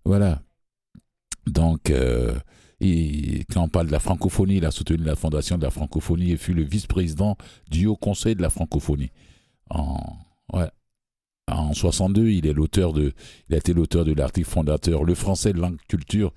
Voilà. 0.05 0.43
Donc, 1.47 1.91
euh, 1.91 2.35
et 2.81 3.45
quand 3.53 3.63
on 3.63 3.69
parle 3.69 3.87
de 3.87 3.93
la 3.93 4.01
francophonie, 4.01 4.57
il 4.57 4.65
a 4.65 4.71
soutenu 4.71 5.05
la 5.05 5.17
fondation 5.17 5.57
de 5.59 5.63
la 5.63 5.71
francophonie 5.71 6.33
et 6.33 6.37
fut 6.37 6.55
le 6.55 6.63
vice-président 6.63 7.37
du 7.71 7.87
Haut 7.87 7.97
Conseil 7.97 8.35
de 8.35 8.43
la 8.43 8.51
francophonie. 8.51 9.11
En, 9.71 9.99
ouais, 10.53 10.69
en 11.49 11.73
62, 11.73 12.31
il 12.31 12.47
est 12.47 12.53
l'auteur 12.53 12.93
de, 12.93 13.13
il 13.49 13.55
a 13.55 13.59
été 13.59 13.73
l'auteur 13.73 14.05
de 14.05 14.13
l'article 14.13 14.49
fondateur 14.49 15.05
Le 15.05 15.15
français 15.15 15.53
langue 15.53 15.79
culture 15.89 16.33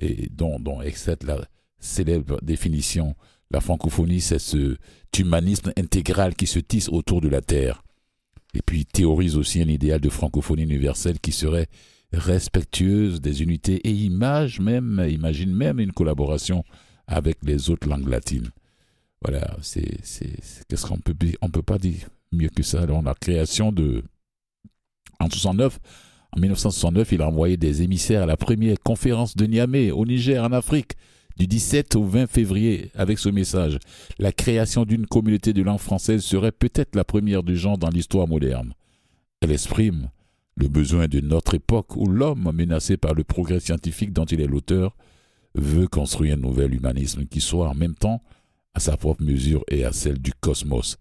et 0.00 0.28
dont, 0.30 0.58
dont 0.58 0.82
excède 0.82 1.22
la 1.24 1.40
célèbre 1.78 2.38
définition. 2.42 3.14
La 3.50 3.60
francophonie, 3.60 4.20
c'est 4.20 4.38
ce 4.38 4.76
humanisme 5.18 5.72
intégral 5.76 6.36
qui 6.36 6.46
se 6.46 6.58
tisse 6.60 6.88
autour 6.88 7.20
de 7.20 7.28
la 7.28 7.40
terre. 7.40 7.82
Et 8.54 8.62
puis 8.62 8.86
théorise 8.86 9.36
aussi 9.36 9.60
un 9.60 9.68
idéal 9.68 10.00
de 10.00 10.08
francophonie 10.08 10.62
universelle 10.62 11.18
qui 11.18 11.32
serait 11.32 11.66
respectueuse 12.12 13.20
des 13.20 13.42
unités 13.42 13.76
et 13.86 13.90
image 13.90 14.60
même, 14.60 15.04
imagine 15.10 15.52
même 15.52 15.80
une 15.80 15.92
collaboration 15.92 16.64
avec 17.06 17.38
les 17.42 17.68
autres 17.70 17.88
langues 17.88 18.08
latines. 18.08 18.50
Voilà, 19.22 19.56
c'est, 19.60 19.98
c'est, 20.04 20.36
qu'est-ce 20.68 20.86
qu'on 20.86 20.98
peut, 20.98 21.14
on 21.42 21.50
peut 21.50 21.62
pas 21.62 21.78
dire 21.78 22.08
mieux 22.32 22.48
que 22.48 22.62
ça. 22.62 22.86
dans 22.86 23.02
la 23.02 23.14
création 23.14 23.72
de, 23.72 24.02
en 25.18 25.28
69, 25.28 25.78
en 26.32 26.40
1969, 26.40 27.12
il 27.12 27.22
a 27.22 27.28
envoyé 27.28 27.56
des 27.56 27.82
émissaires 27.82 28.22
à 28.22 28.26
la 28.26 28.36
première 28.36 28.78
conférence 28.78 29.34
de 29.34 29.46
Niamey 29.46 29.90
au 29.90 30.06
Niger 30.06 30.42
en 30.42 30.52
Afrique 30.52 30.92
du 31.38 31.46
17 31.46 31.96
au 31.96 32.04
20 32.04 32.26
février 32.26 32.90
avec 32.94 33.18
ce 33.18 33.28
message. 33.28 33.78
La 34.18 34.32
création 34.32 34.84
d'une 34.84 35.06
communauté 35.06 35.52
de 35.52 35.62
langue 35.62 35.78
française 35.78 36.22
serait 36.22 36.52
peut-être 36.52 36.96
la 36.96 37.04
première 37.04 37.42
du 37.42 37.56
genre 37.56 37.78
dans 37.78 37.90
l'histoire 37.90 38.26
moderne. 38.26 38.74
Elle 39.40 39.52
exprime 39.52 40.10
le 40.56 40.68
besoin 40.68 41.06
de 41.06 41.20
notre 41.20 41.54
époque 41.54 41.96
où 41.96 42.06
l'homme, 42.08 42.50
menacé 42.52 42.96
par 42.96 43.14
le 43.14 43.22
progrès 43.22 43.60
scientifique 43.60 44.12
dont 44.12 44.24
il 44.24 44.40
est 44.40 44.46
l'auteur, 44.46 44.96
veut 45.54 45.86
construire 45.86 46.34
un 46.34 46.40
nouvel 46.40 46.74
humanisme 46.74 47.24
qui 47.26 47.40
soit 47.40 47.68
en 47.68 47.74
même 47.74 47.94
temps 47.94 48.22
à 48.74 48.80
sa 48.80 48.96
propre 48.96 49.22
mesure 49.22 49.64
et 49.68 49.84
à 49.84 49.92
celle 49.92 50.18
du 50.18 50.32
cosmos. 50.32 50.98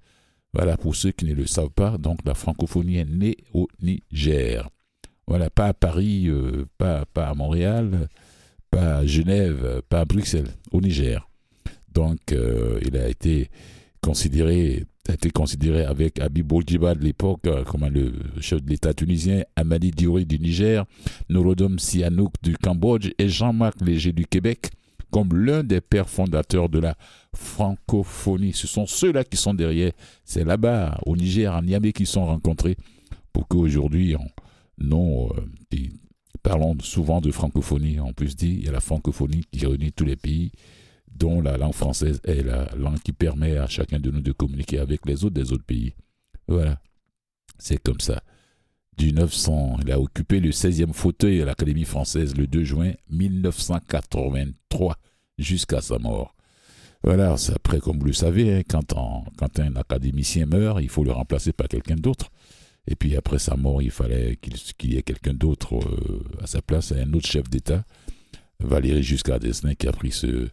Voilà, 0.53 0.77
pour 0.77 0.95
ceux 0.95 1.11
qui 1.11 1.25
ne 1.25 1.33
le 1.33 1.45
savent 1.45 1.71
pas, 1.71 1.97
donc 1.97 2.19
la 2.25 2.33
francophonie 2.33 2.97
est 2.97 3.05
née 3.05 3.37
au 3.53 3.67
Niger. 3.81 4.69
Voilà, 5.27 5.49
pas 5.49 5.67
à 5.67 5.73
Paris, 5.73 6.27
euh, 6.27 6.65
pas, 6.77 7.05
pas 7.05 7.27
à 7.27 7.33
Montréal, 7.33 8.07
pas 8.71 8.97
à 8.97 9.05
Genève, 9.05 9.81
pas 9.89 10.01
à 10.01 10.05
Bruxelles, 10.05 10.49
au 10.71 10.81
Niger. 10.81 11.27
Donc, 11.93 12.31
euh, 12.31 12.79
il 12.85 12.95
a 12.97 13.07
été 13.07 13.49
considéré 14.01 14.85
avec 15.85 16.19
Habib 16.19 16.45
Bourguiba 16.47 16.93
de 16.95 17.03
l'époque, 17.03 17.41
euh, 17.47 17.63
comme 17.63 17.85
le 17.87 18.13
chef 18.39 18.61
de 18.63 18.69
l'État 18.69 18.93
tunisien, 18.93 19.43
Amadi 19.55 19.91
Diori 19.91 20.25
du 20.25 20.39
Niger, 20.39 20.85
Norodom 21.29 21.79
Sihanouk 21.79 22.33
du 22.43 22.55
Cambodge 22.57 23.09
et 23.17 23.29
Jean-Marc 23.29 23.81
Léger 23.81 24.11
du 24.11 24.25
Québec 24.25 24.69
comme 25.11 25.33
l'un 25.33 25.63
des 25.63 25.81
pères 25.81 26.09
fondateurs 26.09 26.69
de 26.69 26.79
la 26.79 26.95
francophonie. 27.33 28.53
Ce 28.53 28.67
sont 28.67 28.85
ceux-là 28.85 29.23
qui 29.23 29.37
sont 29.37 29.53
derrière. 29.53 29.91
C'est 30.25 30.43
là-bas, 30.43 30.99
au 31.05 31.15
Niger, 31.15 31.53
en 31.53 31.61
Niamey, 31.61 31.93
qui 31.93 32.05
sont 32.05 32.25
rencontrés 32.25 32.75
pour 33.31 33.47
qu'aujourd'hui, 33.47 34.15
non, 34.77 35.29
euh, 35.31 35.77
parlons 36.47 36.77
souvent 36.79 37.19
de 37.19 37.29
francophonie. 37.29 37.99
En 37.99 38.13
plus 38.13 38.35
dit, 38.35 38.55
il 38.59 38.65
y 38.65 38.69
a 38.69 38.71
la 38.71 38.79
francophonie 38.79 39.43
qui 39.51 39.65
réunit 39.65 39.91
tous 39.91 40.05
les 40.05 40.15
pays 40.15 40.51
dont 41.13 41.41
la 41.41 41.57
langue 41.57 41.73
française 41.73 42.21
est 42.23 42.43
la 42.43 42.69
langue 42.75 42.99
qui 42.99 43.11
permet 43.11 43.57
à 43.57 43.67
chacun 43.67 43.99
de 43.99 44.11
nous 44.11 44.21
de 44.21 44.31
communiquer 44.31 44.79
avec 44.79 45.05
les 45.05 45.25
autres 45.25 45.35
des 45.35 45.51
autres 45.51 45.65
pays. 45.65 45.93
Voilà. 46.47 46.79
C'est 47.57 47.81
comme 47.81 47.99
ça. 47.99 48.21
Du 48.97 49.11
900, 49.11 49.79
il 49.81 49.91
a 49.91 49.99
occupé 49.99 50.39
le 50.39 50.51
16e 50.51 50.93
fauteuil 50.93 51.41
à 51.41 51.45
l'Académie 51.45 51.83
française 51.83 52.35
le 52.37 52.47
2 52.47 52.63
juin 52.63 52.93
1983 53.09 54.95
jusqu'à 55.37 55.81
sa 55.81 55.99
mort. 55.99 56.33
Voilà, 57.03 57.35
après, 57.55 57.79
comme 57.79 57.99
vous 57.99 58.05
le 58.05 58.13
savez, 58.13 58.55
hein, 58.55 58.61
quand, 58.67 58.95
quand 59.37 59.59
un 59.59 59.75
académicien 59.75 60.45
meurt, 60.45 60.79
il 60.81 60.89
faut 60.89 61.03
le 61.03 61.11
remplacer 61.11 61.51
par 61.51 61.67
quelqu'un 61.67 61.95
d'autre. 61.95 62.31
Et 62.87 62.95
puis 62.95 63.15
après 63.15 63.39
sa 63.39 63.55
mort, 63.55 63.81
il 63.81 63.91
fallait 63.91 64.37
qu'il 64.37 64.93
y 64.93 64.97
ait 64.97 65.03
quelqu'un 65.03 65.33
d'autre 65.33 65.75
euh, 65.75 66.23
à 66.41 66.47
sa 66.47 66.61
place, 66.61 66.91
un 66.93 67.13
autre 67.13 67.27
chef 67.27 67.49
d'État, 67.49 67.83
Valéry 68.59 69.03
Giscard 69.03 69.39
d'Estaing, 69.39 69.75
qui 69.75 69.87
a 69.87 69.91
pris 69.91 70.11
ce, 70.11 70.47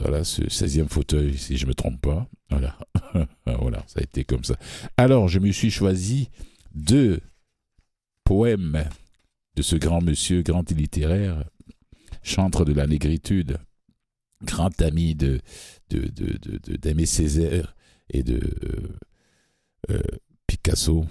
voilà, 0.00 0.22
ce 0.24 0.42
16e 0.42 0.88
fauteuil, 0.88 1.36
si 1.36 1.56
je 1.56 1.64
ne 1.64 1.70
me 1.70 1.74
trompe 1.74 2.00
pas. 2.00 2.28
Voilà. 2.50 2.78
voilà, 3.46 3.82
ça 3.86 4.00
a 4.00 4.02
été 4.02 4.24
comme 4.24 4.44
ça. 4.44 4.56
Alors, 4.96 5.28
je 5.28 5.38
me 5.38 5.50
suis 5.50 5.70
choisi 5.70 6.30
deux 6.74 7.20
poèmes 8.24 8.84
de 9.56 9.62
ce 9.62 9.76
grand 9.76 10.00
monsieur, 10.00 10.42
grand 10.42 10.70
littéraire, 10.70 11.44
chantre 12.22 12.64
de 12.64 12.72
la 12.72 12.86
négritude, 12.86 13.58
grand 14.42 14.80
ami 14.82 15.14
de, 15.14 15.40
de, 15.90 17.04
Césaire 17.04 17.74
et 18.10 18.22
de 18.22 18.40
euh, 18.64 18.98
euh, 19.90 20.02
Picasso. 20.46 21.06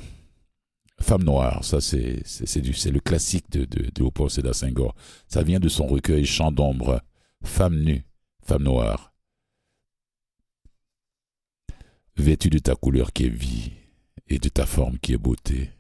Femme 1.00 1.24
noire, 1.24 1.64
ça 1.64 1.80
c'est, 1.80 2.22
c'est, 2.26 2.92
le 2.92 3.00
classique 3.00 3.50
de, 3.52 3.66
de, 3.66 3.84
de 3.84 4.00
Léopold 4.00 4.32
Sédar 4.32 4.56
Senghor. 4.56 4.96
Ça 5.28 5.44
vient 5.44 5.60
de 5.60 5.70
son 5.70 5.86
recueil 5.86 6.26
Chant 6.26 6.52
d'ombre, 6.52 7.02
Femme 7.44 7.84
nue 7.84 8.04
femme 8.48 8.64
noire, 8.64 9.14
vêtue 12.16 12.50
de 12.50 12.60
ta 12.60 12.76
couleur 12.76 13.12
qui 13.12 13.26
est 13.26 13.30
vie 13.30 13.74
et 14.28 14.40
de 14.40 14.48
ta 14.48 14.66
forme 14.66 14.98
qui 15.00 15.12
est 15.12 15.18
beauté. 15.18 15.72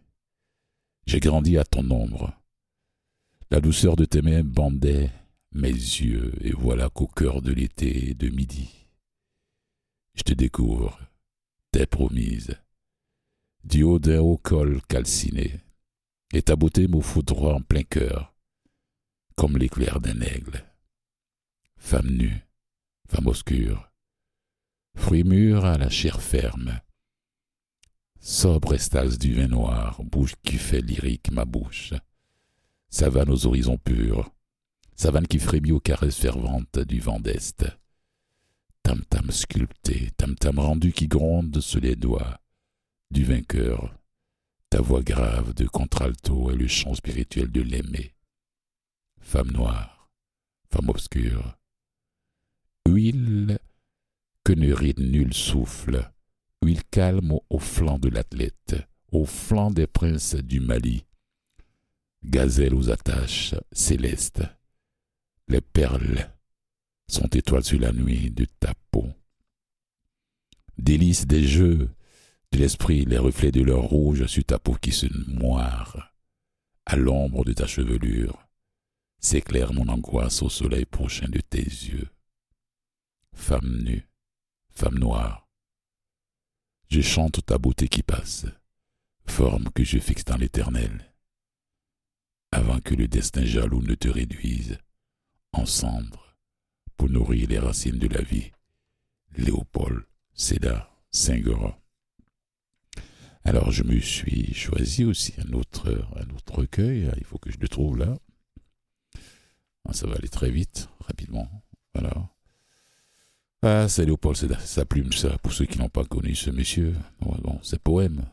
J'ai 1.05 1.21
grandi 1.21 1.57
à 1.57 1.63
ton 1.63 1.89
ombre. 1.89 2.33
La 3.49 3.61
douceur 3.61 3.95
de 3.95 4.03
tes 4.03 4.21
mains 4.21 4.43
bandait 4.43 5.09
mes 5.53 5.71
yeux, 5.71 6.33
et 6.41 6.51
voilà 6.51 6.89
qu'au 6.89 7.07
cœur 7.07 7.41
de 7.41 7.53
l'été 7.53 8.13
de 8.15 8.27
midi, 8.27 8.69
je 10.13 10.23
te 10.23 10.33
découvre, 10.33 10.99
t'es 11.71 11.85
promise, 11.85 12.57
col 14.43 14.81
calciné, 14.87 15.59
et 16.33 16.41
ta 16.41 16.55
beauté 16.55 16.87
me 16.87 17.01
foudroie 17.01 17.55
en 17.55 17.61
plein 17.61 17.83
cœur, 17.83 18.33
comme 19.35 19.57
l'éclair 19.57 19.99
d'un 19.99 20.21
aigle. 20.21 20.63
Femme 21.77 22.09
nue, 22.09 22.47
femme 23.09 23.27
obscure, 23.27 23.91
fruit 24.95 25.23
mûr 25.23 25.65
à 25.65 25.77
la 25.77 25.89
chair 25.89 26.21
ferme, 26.21 26.79
sobre 28.19 28.73
estase 28.73 29.17
du 29.17 29.33
vin 29.33 29.47
noir, 29.47 30.01
bouche 30.03 30.35
qui 30.43 30.57
fait 30.57 30.81
lyrique 30.81 31.31
ma 31.31 31.45
bouche, 31.45 31.93
savane 32.89 33.29
aux 33.29 33.45
horizons 33.45 33.77
purs, 33.77 34.31
savane 34.95 35.27
qui 35.27 35.39
frémit 35.39 35.71
aux 35.71 35.79
caresses 35.79 36.17
ferventes 36.17 36.79
du 36.79 36.99
vent 36.99 37.19
d'Est, 37.19 37.65
tam-tam 38.83 39.29
sculpté, 39.31 40.11
tam-tam 40.17 40.59
rendu 40.59 40.91
qui 40.91 41.07
gronde 41.07 41.59
sous 41.59 41.79
les 41.79 41.95
doigts 41.95 42.39
du 43.11 43.23
vainqueur, 43.23 43.97
ta 44.69 44.81
voix 44.81 45.01
grave 45.01 45.53
de 45.53 45.65
contralto 45.65 46.51
et 46.51 46.55
le 46.55 46.67
chant 46.67 46.93
spirituel 46.93 47.51
de 47.51 47.61
l'aimer. 47.61 48.13
Femme 49.19 49.51
noire, 49.51 50.09
femme 50.71 50.89
obscure, 50.89 51.57
huile 52.87 53.59
que 54.43 54.53
ne 54.53 54.73
ride 54.73 54.99
nul 54.99 55.33
souffle, 55.33 56.11
huile 56.63 56.83
calme 56.85 57.37
au 57.49 57.59
flanc 57.59 57.99
de 57.99 58.09
l'athlète, 58.09 58.75
au 59.11 59.25
flanc 59.25 59.71
des 59.71 59.87
princes 59.87 60.35
du 60.35 60.59
Mali. 60.59 61.05
Gazelle 62.23 62.73
aux 62.73 62.89
attaches 62.89 63.55
célestes, 63.71 64.43
les 65.47 65.61
perles 65.61 66.29
sont 67.09 67.27
étoiles 67.27 67.63
sur 67.63 67.79
la 67.79 67.93
nuit 67.93 68.31
de 68.31 68.45
ta 68.59 68.73
peau. 68.91 69.07
Délices 70.77 71.25
des 71.25 71.47
jeux 71.47 71.89
de 72.51 72.57
l'esprit, 72.59 73.05
les 73.05 73.17
reflets 73.17 73.51
de 73.51 73.61
leur 73.61 73.81
rouge 73.81 74.25
sur 74.27 74.43
ta 74.43 74.59
peau 74.59 74.75
qui 74.75 74.91
se 74.91 75.07
moire, 75.29 76.13
à 76.85 76.95
l'ombre 76.95 77.43
de 77.43 77.53
ta 77.53 77.67
chevelure, 77.67 78.47
s'éclaire 79.19 79.73
mon 79.73 79.87
angoisse 79.87 80.41
au 80.41 80.49
soleil 80.49 80.85
prochain 80.85 81.27
de 81.27 81.39
tes 81.39 81.59
yeux 81.63 82.07
femme 83.37 83.83
nue, 83.83 84.09
femme 84.71 84.97
noire. 84.97 85.47
Je 86.89 87.01
chante 87.01 87.45
ta 87.45 87.57
beauté 87.57 87.87
qui 87.87 88.03
passe, 88.03 88.45
forme 89.25 89.69
que 89.69 89.83
je 89.83 89.99
fixe 89.99 90.25
dans 90.25 90.37
l'éternel, 90.37 91.13
avant 92.51 92.79
que 92.81 92.95
le 92.95 93.07
destin 93.07 93.45
jaloux 93.45 93.81
ne 93.81 93.95
te 93.95 94.09
réduise 94.09 94.79
en 95.53 95.65
cendres 95.65 96.35
pour 96.97 97.09
nourrir 97.09 97.47
les 97.47 97.59
racines 97.59 97.99
de 97.99 98.07
la 98.07 98.21
vie. 98.21 98.51
Léopold 99.37 100.05
Sédar 100.33 100.91
Senghor. 101.11 101.79
Alors 103.47 103.71
je 103.71 103.83
me 103.83 103.97
suis 104.01 104.53
choisi 104.53 105.05
aussi 105.05 105.33
un 105.37 105.53
autre, 105.53 105.87
un 106.17 106.35
autre 106.35 106.55
recueil. 106.55 107.09
Il 107.15 107.23
faut 107.23 107.37
que 107.37 107.49
je 107.49 107.57
le 107.61 107.69
trouve 107.69 107.97
là. 107.97 108.17
Ah, 109.87 109.93
ça 109.93 110.05
va 110.05 110.15
aller 110.15 110.27
très 110.27 110.51
vite, 110.51 110.89
rapidement. 110.99 111.49
Voilà. 111.93 112.29
Ah, 113.61 113.87
c'est 113.87 114.05
Léopold 114.05 114.35
Sédar, 114.35 114.59
sa 114.59 114.83
plume, 114.83 115.13
ça, 115.13 115.37
pour 115.37 115.53
ceux 115.53 115.63
qui 115.65 115.79
n'ont 115.79 115.87
pas 115.87 116.03
connu 116.03 116.35
ce 116.35 116.49
monsieur. 116.49 116.93
Bon, 117.21 117.57
c'est 117.63 117.81
poème. 117.81 118.25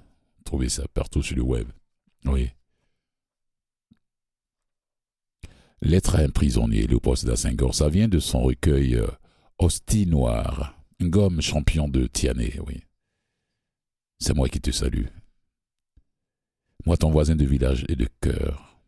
Trouvez 0.44 0.68
ça 0.68 0.82
partout 0.92 1.22
sur 1.22 1.36
le 1.36 1.42
web. 1.42 1.68
Oui. 2.24 2.50
Lettre 5.80 6.16
à 6.16 6.22
un 6.22 6.30
prisonnier, 6.30 6.88
Léopold 6.88 7.18
Sédar 7.18 7.38
Senghor, 7.38 7.72
ça 7.72 7.88
vient 7.88 8.08
de 8.08 8.18
son 8.18 8.42
recueil 8.42 8.96
euh, 8.96 9.06
Hostie 9.60 10.06
Noire. 10.06 10.76
Gomme 11.00 11.40
champion 11.40 11.86
de 11.86 12.08
Tiané, 12.08 12.58
oui. 12.66 12.82
C'est 14.26 14.32
moi 14.32 14.48
qui 14.48 14.58
te 14.58 14.70
salue. 14.70 15.08
Moi, 16.86 16.96
ton 16.96 17.10
voisin 17.10 17.36
de 17.36 17.44
village 17.44 17.84
et 17.90 17.94
de 17.94 18.08
cœur. 18.22 18.80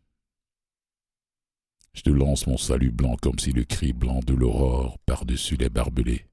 Je 1.93 2.01
te 2.01 2.09
lance 2.09 2.47
mon 2.47 2.57
salut 2.57 2.89
blanc 2.89 3.17
comme 3.21 3.37
si 3.37 3.51
le 3.51 3.63
cri 3.63 3.93
blanc 3.93 4.19
de 4.25 4.33
l'aurore 4.33 4.97
par-dessus 5.05 5.55
les 5.55 5.69
barbelés. 5.69 6.25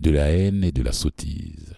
De 0.00 0.10
la 0.10 0.32
haine 0.32 0.64
et 0.64 0.72
de 0.72 0.82
la 0.82 0.90
sottise. 0.90 1.76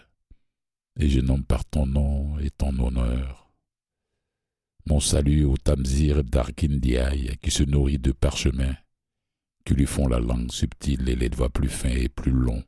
Et 0.99 1.09
je 1.09 1.19
nomme 1.19 1.45
par 1.45 1.63
ton 1.63 1.85
nom 1.85 2.39
et 2.39 2.49
ton 2.49 2.79
honneur. 2.79 3.53
Mon 4.87 4.99
salut 4.99 5.45
au 5.45 5.57
Tamzir 5.57 6.23
d'Arkindiaï 6.23 7.37
qui 7.37 7.51
se 7.51 7.61
nourrit 7.61 7.99
de 7.99 8.13
parchemin, 8.13 8.75
qui 9.63 9.75
lui 9.75 9.85
font 9.85 10.07
la 10.07 10.19
langue 10.19 10.51
subtile 10.51 11.07
et 11.07 11.15
les 11.15 11.29
doigts 11.29 11.51
plus 11.51 11.69
fins 11.69 11.89
et 11.89 12.09
plus 12.09 12.31
longs, 12.31 12.63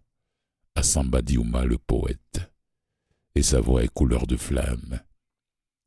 à 0.75 0.83
Samba 0.83 1.21
le 1.21 1.79
poète 1.79 2.51
et 3.37 3.43
sa 3.43 3.61
voix 3.61 3.83
est 3.83 3.93
couleur 3.93 4.25
de 4.25 4.35
flamme, 4.35 4.99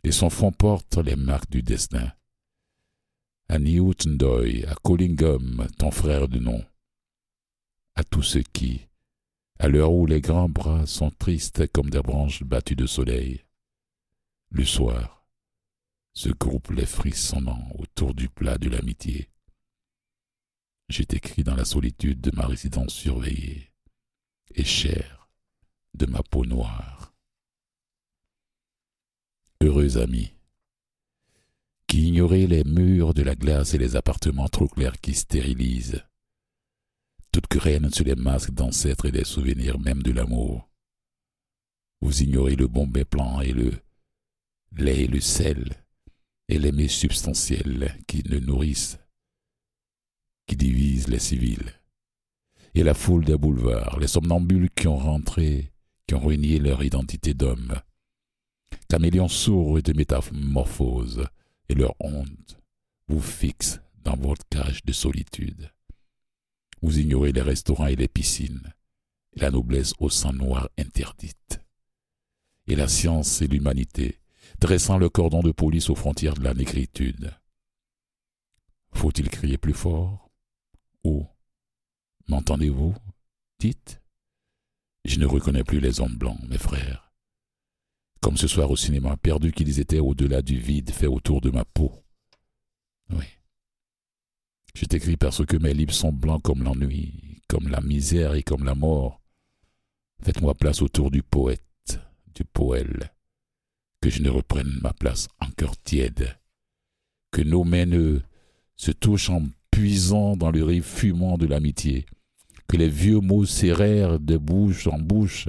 et 0.05 0.12
son 0.12 0.30
fond 0.30 0.53
porte 0.53 0.98
les 0.98 1.16
marques 1.16 1.51
du 1.51 1.64
destin. 1.64 2.12
À 3.48 3.59
Ndoy, 3.59 4.64
à 4.66 4.76
Collingham, 4.76 5.66
ton 5.76 5.90
frère 5.90 6.28
de 6.28 6.38
nom, 6.38 6.64
à 7.96 8.05
tous 8.05 8.22
ceux 8.22 8.44
qui, 8.44 8.86
à 9.59 9.66
l'heure 9.66 9.92
où 9.92 10.07
les 10.07 10.20
grands 10.20 10.48
bras 10.48 10.86
sont 10.86 11.11
tristes 11.11 11.66
comme 11.72 11.90
des 11.90 12.01
branches 12.01 12.44
battues 12.44 12.76
de 12.76 12.86
soleil, 12.86 13.44
le 14.51 14.64
soir, 14.64 15.26
se 16.12 16.28
groupent 16.28 16.70
les 16.70 16.86
frissonnants 16.86 17.68
autour 17.80 18.14
du 18.14 18.28
plat 18.28 18.59
de 18.59 18.68
l'amitié. 18.68 19.28
J'ai 20.88 21.03
écrit 21.11 21.42
dans 21.42 21.57
la 21.57 21.64
solitude 21.64 22.20
de 22.20 22.30
ma 22.32 22.46
résidence 22.46 22.94
surveillée 22.94 23.72
et 24.55 24.64
chère 24.64 25.28
de 25.94 26.07
ma 26.07 26.22
peau 26.22 26.46
noire 26.46 27.09
heureux 29.62 29.98
ami, 29.98 30.32
qui 31.86 32.08
ignorait 32.08 32.46
les 32.46 32.64
murs 32.64 33.12
de 33.12 33.22
la 33.22 33.34
glace 33.34 33.74
et 33.74 33.78
les 33.78 33.94
appartements 33.94 34.48
trop 34.48 34.68
clairs 34.68 34.98
qui 35.00 35.14
stérilisent, 35.14 36.02
toute 37.30 37.46
querelle 37.46 37.94
sur 37.94 38.06
les 38.06 38.14
masques 38.14 38.52
d'ancêtres 38.52 39.06
et 39.06 39.12
des 39.12 39.24
souvenirs 39.24 39.78
même 39.78 40.02
de 40.02 40.12
l'amour. 40.12 40.68
Vous 42.00 42.22
ignorez 42.22 42.56
le 42.56 42.68
bombé 42.68 43.04
plan 43.04 43.42
et 43.42 43.52
le 43.52 43.72
lait 44.72 45.02
et 45.02 45.08
le 45.08 45.20
sel, 45.20 45.84
et 46.48 46.58
les 46.58 46.72
mets 46.72 46.88
substantiels 46.88 47.98
qui 48.06 48.22
ne 48.28 48.38
nourrissent, 48.38 48.98
qui 50.46 50.56
divisent 50.56 51.08
les 51.08 51.18
civils, 51.18 51.74
et 52.74 52.82
la 52.82 52.94
foule 52.94 53.26
des 53.26 53.36
boulevards, 53.36 53.98
les 54.00 54.08
somnambules 54.08 54.70
qui 54.70 54.88
ont 54.88 54.96
rentré, 54.96 55.70
qui 56.06 56.14
ont 56.14 56.20
ruiné 56.20 56.58
leur 56.58 56.82
identité 56.82 57.34
d'homme, 57.34 57.74
caméléons 58.89 59.29
sourds 59.29 59.79
et 59.79 59.83
de 59.83 59.93
métamorphose, 59.93 61.27
et 61.68 61.75
leur 61.75 61.95
honte 62.01 62.59
vous 63.09 63.21
fixe 63.21 63.81
dans 64.05 64.16
votre 64.16 64.47
cage 64.49 64.85
de 64.85 64.93
solitude. 64.93 65.71
Vous 66.83 66.99
ignorez 66.99 67.33
les 67.33 67.43
restaurants 67.43 67.87
et 67.87 67.97
les 67.97 68.09
piscines, 68.09 68.73
la 69.35 69.51
noblesse 69.51 69.93
au 69.99 70.09
sang 70.09 70.33
noir 70.33 70.68
interdite. 70.79 71.61
Et 72.66 72.77
la 72.77 72.89
science 72.89 73.43
et 73.43 73.49
l'humanité, 73.49 74.21
dressant 74.61 74.99
le 74.99 75.09
cordon 75.09 75.43
de 75.43 75.53
police 75.53 75.91
aux 75.91 75.95
frontières 75.95 76.35
de 76.35 76.45
la 76.45 76.55
négritude. 76.55 77.35
Faut-il 78.93 79.29
crier 79.29 79.59
plus 79.59 79.75
fort 79.75 80.31
Ou 81.05 81.27
M'entendez-vous 82.29 82.95
Dites? 83.59 84.01
Je 85.05 85.18
ne 85.18 85.27
reconnais 85.27 85.64
plus 85.64 85.81
les 85.81 86.01
hommes 86.01 86.16
blancs, 86.16 86.41
mes 86.49 86.59
frères 86.59 87.09
comme 88.21 88.37
ce 88.37 88.47
soir 88.47 88.71
au 88.71 88.77
cinéma, 88.77 89.16
perdu 89.16 89.53
qu'ils 89.53 89.81
étaient 89.81 89.99
au-delà 89.99 90.43
du 90.43 90.59
vide 90.59 90.91
fait 90.91 91.07
autour 91.07 91.41
de 91.41 91.51
ma 91.51 91.64
peau. 91.64 91.93
Oui. 93.11 93.25
Je 94.75 94.85
t'écris 94.85 95.16
parce 95.16 95.45
que 95.45 95.57
mes 95.57 95.75
livres 95.75 95.95
sont 95.95 96.12
blancs 96.12 96.43
comme 96.43 96.62
l'ennui, 96.62 97.41
comme 97.49 97.68
la 97.68 97.81
misère 97.81 98.35
et 98.35 98.43
comme 98.43 98.64
la 98.64 98.75
mort. 98.75 99.21
Faites-moi 100.23 100.55
place 100.55 100.83
autour 100.83 101.11
du 101.11 101.23
poète, 101.23 101.99
du 102.35 102.45
poèle, 102.45 103.11
que 104.01 104.11
je 104.11 104.23
ne 104.23 104.31
reprenne 104.31 104.79
ma 104.83 104.93
place 104.93 105.29
encore 105.41 105.77
tiède, 105.79 106.39
que 107.31 107.43
nos 107.43 107.64
mains 107.64 108.21
se 108.77 108.91
touchent 108.93 109.31
en 109.31 109.47
puisant 109.71 110.37
dans 110.37 110.51
le 110.51 110.62
rive 110.62 110.85
fumant 110.85 111.39
de 111.39 111.47
l'amitié, 111.47 112.07
que 112.68 112.77
les 112.77 112.89
vieux 112.89 113.21
mots 113.21 113.47
serrèrent 113.47 114.21
de 114.21 114.37
bouche 114.37 114.87
en 114.87 114.99
bouche 114.99 115.49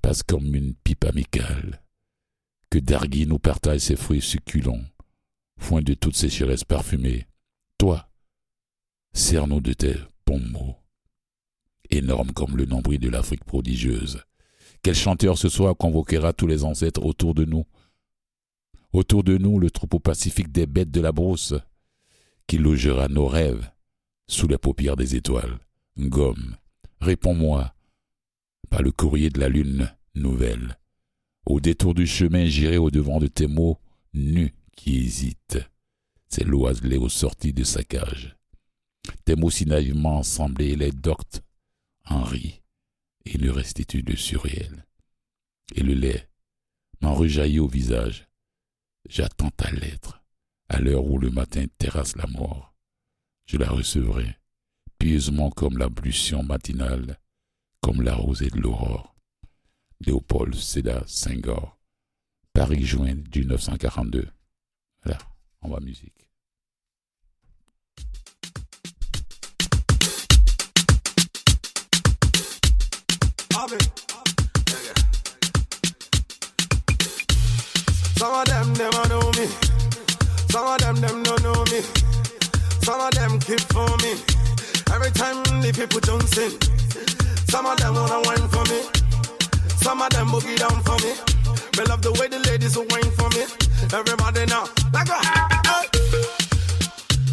passe 0.00 0.22
comme 0.22 0.54
une 0.54 0.74
pipe 0.74 1.04
amicale, 1.04 1.82
que 2.70 2.78
Dargui 2.78 3.26
nous 3.26 3.38
partage 3.38 3.80
ses 3.80 3.96
fruits 3.96 4.22
succulents, 4.22 4.84
foin 5.58 5.82
de 5.82 5.94
toutes 5.94 6.16
ses 6.16 6.30
chairesses 6.30 6.64
parfumées. 6.64 7.26
Toi, 7.78 8.08
sers-nous 9.12 9.60
de 9.60 9.72
tes 9.72 9.94
bons 10.26 10.40
mots, 10.40 10.76
énorme 11.90 12.32
comme 12.32 12.56
le 12.56 12.66
nombril 12.66 13.00
de 13.00 13.08
l'Afrique 13.08 13.44
prodigieuse. 13.44 14.22
Quel 14.82 14.94
chanteur 14.94 15.36
ce 15.38 15.48
soir 15.48 15.76
convoquera 15.76 16.32
tous 16.32 16.46
les 16.46 16.64
ancêtres 16.64 17.04
autour 17.04 17.34
de 17.34 17.44
nous? 17.44 17.64
Autour 18.92 19.24
de 19.24 19.36
nous, 19.36 19.58
le 19.58 19.70
troupeau 19.70 19.98
pacifique 19.98 20.52
des 20.52 20.66
bêtes 20.66 20.90
de 20.90 21.00
la 21.00 21.12
brousse, 21.12 21.54
qui 22.46 22.58
logera 22.58 23.08
nos 23.08 23.26
rêves 23.26 23.70
sous 24.28 24.48
les 24.48 24.58
paupières 24.58 24.96
des 24.96 25.16
étoiles. 25.16 25.58
Gomme, 25.98 26.56
réponds-moi, 27.00 27.74
par 28.70 28.82
le 28.82 28.92
courrier 28.92 29.30
de 29.30 29.40
la 29.40 29.48
lune 29.48 29.92
nouvelle. 30.14 30.78
Au 31.46 31.60
détour 31.60 31.94
du 31.94 32.06
chemin, 32.06 32.44
j'irai 32.46 32.76
au-devant 32.76 33.18
de 33.18 33.26
tes 33.26 33.46
mots 33.46 33.78
nus 34.12 34.54
qui 34.76 34.98
hésitent. 34.98 35.58
C'est 36.28 36.44
l'oiselet 36.44 36.98
aux 36.98 37.08
sorties 37.08 37.54
de 37.54 37.64
sa 37.64 37.82
cage. 37.82 38.36
Tes 39.24 39.34
mots 39.34 39.50
si 39.50 39.64
naïvement 39.64 40.18
ensemblés, 40.18 40.76
les 40.76 40.92
doctes 40.92 41.42
en 42.04 42.22
rient 42.22 42.60
et 43.24 43.38
le 43.38 43.50
restituent 43.50 44.02
de 44.02 44.16
surréel. 44.16 44.84
Et 45.74 45.82
le 45.82 45.94
lait 45.94 46.28
m'en 47.00 47.14
rejaillit 47.14 47.60
au 47.60 47.68
visage. 47.68 48.28
J'attends 49.08 49.50
ta 49.50 49.70
lettre, 49.70 50.22
à 50.68 50.80
l'heure 50.80 51.04
où 51.04 51.18
le 51.18 51.30
matin 51.30 51.64
terrasse 51.78 52.16
la 52.16 52.26
mort. 52.26 52.74
Je 53.46 53.56
la 53.56 53.70
recevrai, 53.70 54.36
pieusement 54.98 55.50
comme 55.50 55.78
l'ablution 55.78 56.42
matinale 56.42 57.18
comme 57.88 58.02
la 58.02 58.14
rosée 58.14 58.50
de 58.50 58.60
l'aurore. 58.60 59.14
Léopold 60.04 60.54
Sédar 60.54 61.04
Senghor, 61.06 61.78
Paris 62.52 62.84
juin 62.84 63.14
1942. 63.34 64.28
Voilà, 65.02 65.18
on 65.62 65.70
va 65.70 65.80
musique. 65.80 66.28
Some 78.18 78.34
of 78.34 78.44
them 78.44 78.72
never 78.74 79.08
know 79.08 79.30
me. 79.32 79.46
Some 80.50 80.66
of 80.66 80.78
them 80.78 80.96
them 80.96 81.22
don't 81.22 81.42
know 81.42 81.64
me. 81.72 81.80
Some 82.82 83.00
of 83.00 83.10
them 83.12 83.40
keep 83.40 83.60
for 83.72 83.88
me. 84.02 84.12
Every 84.94 85.10
time 85.12 85.42
the 85.62 85.72
people 85.72 86.00
jump 86.00 86.36
in. 86.36 86.77
Some 87.50 87.66
of 87.66 87.78
them 87.78 87.94
wanna 87.94 88.20
wine 88.26 88.48
for 88.48 88.64
me. 88.70 88.82
Some 89.80 90.02
of 90.02 90.10
them 90.10 90.28
boogie 90.28 90.56
down 90.58 90.82
for 90.82 90.96
me. 91.04 91.12
Me 91.78 91.84
love 91.88 92.02
the 92.02 92.12
way 92.20 92.28
the 92.28 92.38
ladies 92.40 92.76
will 92.76 92.86
wine 92.90 93.10
for 93.12 93.28
me. 93.30 93.44
Everybody 93.92 94.44
now, 94.46 94.64
like 94.92 95.08
a 95.08 95.18
hey. 95.68 95.86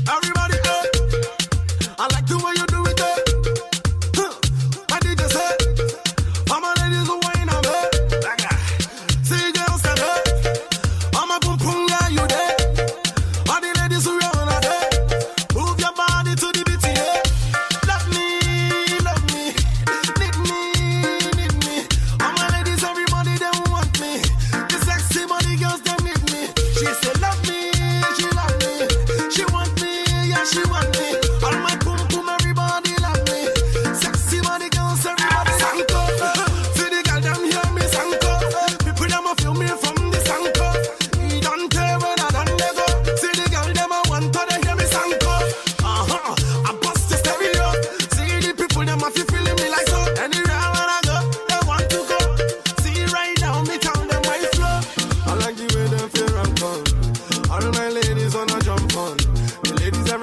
Everybody, 0.08 0.45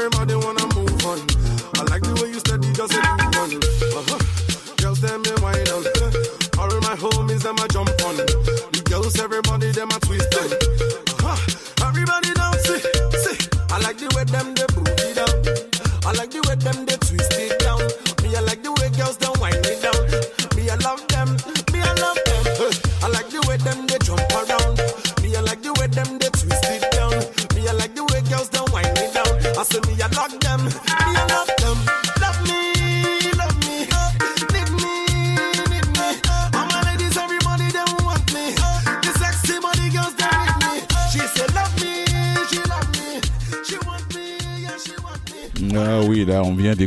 Everybody 0.04 0.41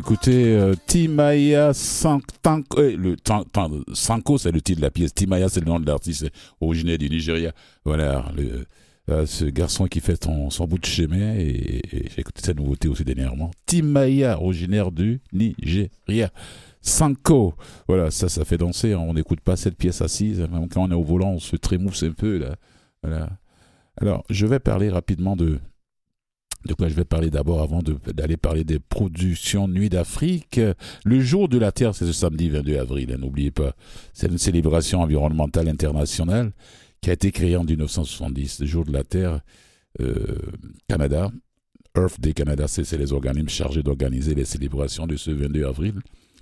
d'écouter 0.06 0.56
euh, 0.56 0.76
Timaya 0.86 1.74
Sanko. 1.74 2.78
euh, 2.78 2.96
le 2.96 3.16
Sanko, 3.96 4.38
c'est 4.38 4.52
le 4.52 4.62
titre 4.62 4.78
de 4.78 4.86
la 4.86 4.92
pièce. 4.92 5.16
Timaya, 5.16 5.50
c'est 5.50 5.62
le 5.62 5.66
nom 5.66 5.80
de 5.80 5.88
l'artiste 5.88 6.28
originaire 6.62 7.00
du 7.00 7.10
Nigeria. 7.10 7.52
Voilà, 7.84 8.32
euh, 9.10 9.26
ce 9.26 9.46
garçon 9.46 9.88
qui 9.88 10.02
fait 10.02 10.24
son, 10.24 10.68
bout 10.68 10.78
de 10.78 10.86
chemin. 10.86 11.34
Et, 11.34 11.82
j'ai 11.92 12.20
écouté 12.20 12.42
cette 12.44 12.58
nouveauté 12.58 12.88
aussi 12.88 13.04
dernièrement. 13.04 13.50
Timaya, 13.66 14.40
originaire 14.40 14.92
du 14.92 15.22
Nigeria. 15.34 16.30
Sanko, 16.82 17.56
voilà, 17.88 18.12
ça, 18.12 18.30
ça 18.30 18.46
fait 18.46 18.60
danser. 18.60 18.94
hein. 18.94 19.00
On 19.00 19.16
n'écoute 19.16 19.42
pas 19.42 19.56
cette 19.56 19.76
pièce 19.76 20.02
assise. 20.02 20.40
Même 20.40 20.70
quand 20.70 20.84
on 20.84 20.92
est 20.92 20.96
au 20.96 21.04
volant, 21.04 21.32
on 21.32 21.40
se 21.40 21.56
trémousse 21.56 22.04
un 22.04 22.12
peu. 22.12 22.46
Alors, 24.00 24.24
je 24.30 24.46
vais 24.46 24.60
parler 24.60 24.92
rapidement 24.92 25.36
de, 25.36 25.58
de 26.66 26.74
quoi 26.74 26.88
je 26.88 26.96
vais 26.96 27.06
parler 27.06 27.30
d'abord 27.30 27.62
avant 27.62 27.82
d'aller 27.82 28.38
parler 28.38 28.64
des 28.64 28.80
productions 28.80 29.68
Nuit 29.68 29.90
d'Afrique. 29.90 30.60
Le 31.04 31.22
jour 31.22 31.48
de 31.48 31.58
la 31.58 31.72
Terre, 31.72 31.94
c'est 31.94 32.06
ce 32.06 32.14
samedi 32.14 32.50
22 32.50 32.78
avril, 32.78 33.12
hein, 33.14 33.18
n'oubliez 33.20 33.52
pas. 33.52 33.76
C'est 34.14 34.28
une 34.28 34.38
célébration 34.38 35.02
environnementale 35.02 35.70
internationale 35.70 36.52
qui 37.02 37.10
a 37.12 37.14
été 37.14 37.32
créée 37.32 37.56
en 37.56 37.64
1970. 37.64 38.62
Le 38.62 38.66
jour 38.66 38.86
de 38.86 38.92
la 38.92 39.04
Terre, 39.04 39.42
euh, 40.02 40.38
Canada, 40.88 41.32
Earth 41.96 42.20
Day 42.20 42.34
Canada, 42.34 42.68
c'est 42.68 42.92
les 42.98 43.14
organismes 43.14 43.50
chargés 43.50 43.84
d'organiser 43.84 44.34
les 44.36 44.46
célébrations 44.46 45.08
de 45.08 45.16
ce 45.16 45.32
22 45.32 45.66
avril 45.66 45.94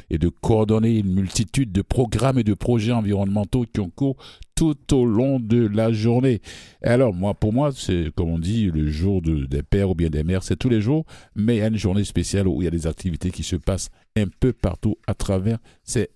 et 0.10 0.18
de 0.18 0.30
coordonner 0.30 1.00
une 1.00 1.14
multitude 1.14 1.72
de 1.72 1.82
programmes 1.82 2.40
et 2.40 2.44
de 2.44 2.54
projets 2.54 2.92
environnementaux 2.92 3.66
qui 3.72 3.80
ont 3.80 3.90
cours 3.90 4.18
tout 4.56 4.76
au 4.94 5.06
long 5.06 5.40
de 5.40 5.68
la 5.68 5.92
journée. 5.92 6.42
Alors, 6.84 7.14
moi, 7.14 7.34
pour 7.34 7.54
moi, 7.54 7.72
c'est 7.76 8.12
comme 8.16 8.30
on 8.30 8.40
dit, 8.40 8.66
le 8.68 8.90
jour 8.90 9.22
de- 9.22 9.46
des 9.46 9.64
pères 9.64 9.90
ou 9.90 9.96
bien 9.96 10.10
des 10.10 10.24
mères, 10.24 10.44
c'est 10.44 10.56
tous 10.58 10.70
les 10.70 10.82
jours, 10.82 11.06
mais 11.36 11.56
il 11.56 11.60
y 11.60 11.64
a 11.64 11.68
une 11.68 11.78
journée 11.78 12.04
spéciale 12.04 12.48
où 12.48 12.62
il 12.62 12.66
y 12.66 12.68
a 12.68 12.72
des 12.72 12.88
activités 12.88 13.32
qui 13.32 13.44
se 13.44 13.56
passent 13.56 13.90
un 14.16 14.26
peu 14.40 14.54
partout 14.54 14.98
à 15.08 15.14
travers. 15.14 15.58
C'est 15.84 16.10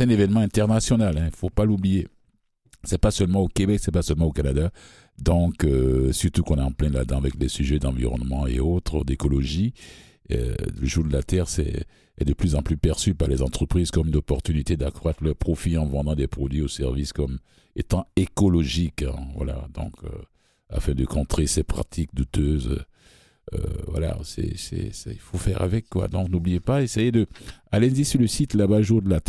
un 0.00 0.08
événement 0.08 0.40
international, 0.40 1.14
il 1.18 1.24
ne 1.24 1.30
faut 1.30 1.50
pas 1.50 1.64
l'oublier. 1.64 2.06
C'est 2.84 2.98
pas 2.98 3.10
seulement 3.10 3.40
au 3.40 3.48
Québec, 3.48 3.80
c'est 3.82 3.90
pas 3.90 4.02
seulement 4.02 4.26
au 4.26 4.32
Canada. 4.32 4.70
Donc, 5.20 5.64
euh, 5.64 6.12
surtout 6.12 6.44
qu'on 6.44 6.58
est 6.58 6.62
en 6.62 6.70
plein 6.70 6.90
là-dedans 6.90 7.16
avec 7.16 7.34
les 7.40 7.48
sujets 7.48 7.80
d'environnement 7.80 8.46
et 8.46 8.60
autres, 8.60 9.04
d'écologie. 9.04 9.72
Euh, 10.32 10.54
le 10.80 10.86
jour 10.86 11.04
de 11.04 11.12
la 11.12 11.22
Terre, 11.22 11.46
est 11.58 12.24
de 12.24 12.34
plus 12.34 12.54
en 12.54 12.62
plus 12.62 12.76
perçu 12.76 13.14
par 13.14 13.28
les 13.28 13.42
entreprises 13.42 13.90
comme 13.90 14.08
une 14.08 14.16
opportunité 14.16 14.76
d'accroître 14.76 15.22
leurs 15.22 15.36
profits 15.36 15.78
en 15.78 15.86
vendant 15.86 16.14
des 16.14 16.26
produits 16.26 16.62
ou 16.62 16.68
services 16.68 17.12
comme 17.12 17.38
étant 17.76 18.06
écologiques. 18.16 19.02
hein. 19.02 19.28
voilà, 19.34 19.68
donc 19.72 19.94
euh, 20.04 20.08
afin 20.68 20.92
de 20.92 21.04
contrer 21.04 21.46
ces 21.46 21.62
pratiques 21.62 22.14
douteuses. 22.14 22.84
euh, 23.54 23.58
voilà, 23.86 24.18
c'est, 24.24 24.52
il 25.06 25.18
faut 25.18 25.38
faire 25.38 25.62
avec 25.62 25.88
quoi. 25.88 26.08
Donc 26.08 26.28
n'oubliez 26.28 26.60
pas, 26.60 26.82
essayez 26.82 27.12
de 27.12 27.26
allez-y 27.70 28.04
sur 28.04 28.20
le 28.20 28.26
site 28.26 28.54
là-bas 28.54 28.82
jour 28.82 29.00
de 29.00 29.08
la 29.08 29.20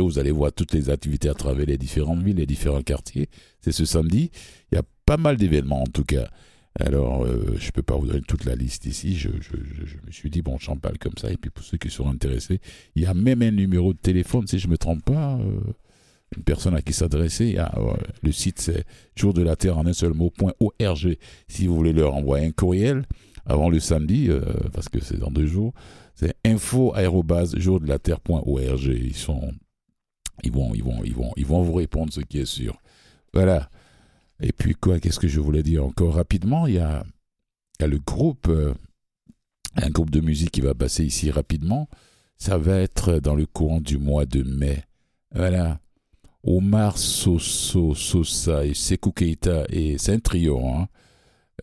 vous 0.00 0.18
allez 0.18 0.30
voir 0.32 0.52
toutes 0.52 0.72
les 0.72 0.90
activités 0.90 1.28
à 1.28 1.34
travers 1.34 1.66
les 1.66 1.78
différentes 1.78 2.22
villes, 2.22 2.36
les 2.36 2.46
différents 2.46 2.82
quartiers. 2.82 3.28
C'est 3.60 3.72
ce 3.72 3.84
samedi. 3.84 4.30
Il 4.72 4.76
y 4.76 4.78
a 4.78 4.82
pas 5.06 5.16
mal 5.16 5.36
d'événements 5.36 5.82
en 5.82 5.86
tout 5.86 6.04
cas. 6.04 6.28
Alors, 6.80 7.24
euh, 7.24 7.54
je 7.56 7.70
peux 7.70 7.82
pas 7.82 7.96
vous 7.96 8.06
donner 8.06 8.22
toute 8.22 8.44
la 8.44 8.56
liste 8.56 8.84
ici. 8.86 9.14
Je, 9.14 9.28
je, 9.40 9.96
me 10.04 10.10
suis 10.10 10.28
dit, 10.28 10.42
bon, 10.42 10.58
j'en 10.58 10.76
parle 10.76 10.98
comme 10.98 11.16
ça. 11.16 11.30
Et 11.30 11.36
puis, 11.36 11.50
pour 11.50 11.64
ceux 11.64 11.78
qui 11.78 11.88
seront 11.88 12.10
intéressés, 12.10 12.60
il 12.96 13.02
y 13.02 13.06
a 13.06 13.14
même 13.14 13.42
un 13.42 13.52
numéro 13.52 13.92
de 13.92 13.98
téléphone, 13.98 14.48
si 14.48 14.58
je 14.58 14.66
me 14.66 14.76
trompe 14.76 15.04
pas, 15.04 15.38
euh, 15.38 15.60
une 16.36 16.42
personne 16.42 16.74
à 16.74 16.82
qui 16.82 16.92
s'adresser. 16.92 17.46
Il 17.46 17.54
y 17.54 17.58
a, 17.58 17.72
euh, 17.76 17.94
le 18.22 18.32
site, 18.32 18.60
c'est 18.60 18.84
jour 19.14 19.32
de 19.34 19.42
la 19.42 19.54
terre 19.54 19.78
en 19.78 19.86
un 19.86 19.92
seul 19.92 20.14
mot, 20.14 20.30
point 20.30 20.52
.org. 20.58 21.16
Si 21.46 21.66
vous 21.68 21.76
voulez 21.76 21.92
leur 21.92 22.14
envoyer 22.16 22.46
un 22.46 22.50
courriel 22.50 23.06
avant 23.46 23.68
le 23.68 23.78
samedi, 23.78 24.28
euh, 24.28 24.40
parce 24.72 24.88
que 24.88 25.00
c'est 25.00 25.18
dans 25.18 25.30
deux 25.30 25.46
jours, 25.46 25.74
c'est 26.14 26.34
info 26.44 26.92
jour 27.56 27.80
de 27.80 27.86
la 27.86 27.98
terre.org. 28.00 28.82
Ils 28.82 29.14
sont, 29.14 29.52
ils 30.42 30.52
vont, 30.52 30.74
ils 30.74 30.82
vont, 30.82 31.04
ils 31.04 31.14
vont, 31.14 31.32
ils 31.36 31.46
vont 31.46 31.62
vous 31.62 31.74
répondre 31.74 32.12
ce 32.12 32.20
qui 32.20 32.40
est 32.40 32.46
sûr. 32.46 32.80
Voilà. 33.32 33.68
Et 34.44 34.52
puis 34.52 34.74
quoi, 34.74 35.00
qu'est-ce 35.00 35.18
que 35.18 35.26
je 35.26 35.40
voulais 35.40 35.62
dire 35.62 35.86
encore 35.86 36.16
rapidement? 36.16 36.66
Il 36.66 36.74
y 36.74 36.78
a, 36.78 37.02
le 37.80 37.98
groupe, 37.98 38.46
euh, 38.48 38.74
un 39.74 39.88
groupe 39.88 40.10
de 40.10 40.20
musique 40.20 40.50
qui 40.50 40.60
va 40.60 40.74
passer 40.74 41.02
ici 41.02 41.30
rapidement. 41.30 41.88
Ça 42.36 42.58
va 42.58 42.76
être 42.76 43.20
dans 43.20 43.34
le 43.34 43.46
courant 43.46 43.80
du 43.80 43.96
mois 43.96 44.26
de 44.26 44.42
mai. 44.42 44.84
Voilà. 45.34 45.80
Omar 46.42 46.98
Soso, 46.98 47.94
Sosa 47.94 48.66
et 48.66 48.74
Sekou 48.74 49.12
Keita 49.12 49.64
et 49.70 49.96
c'est 49.96 50.12
un 50.12 50.18
trio, 50.18 50.60
hein, 50.62 50.88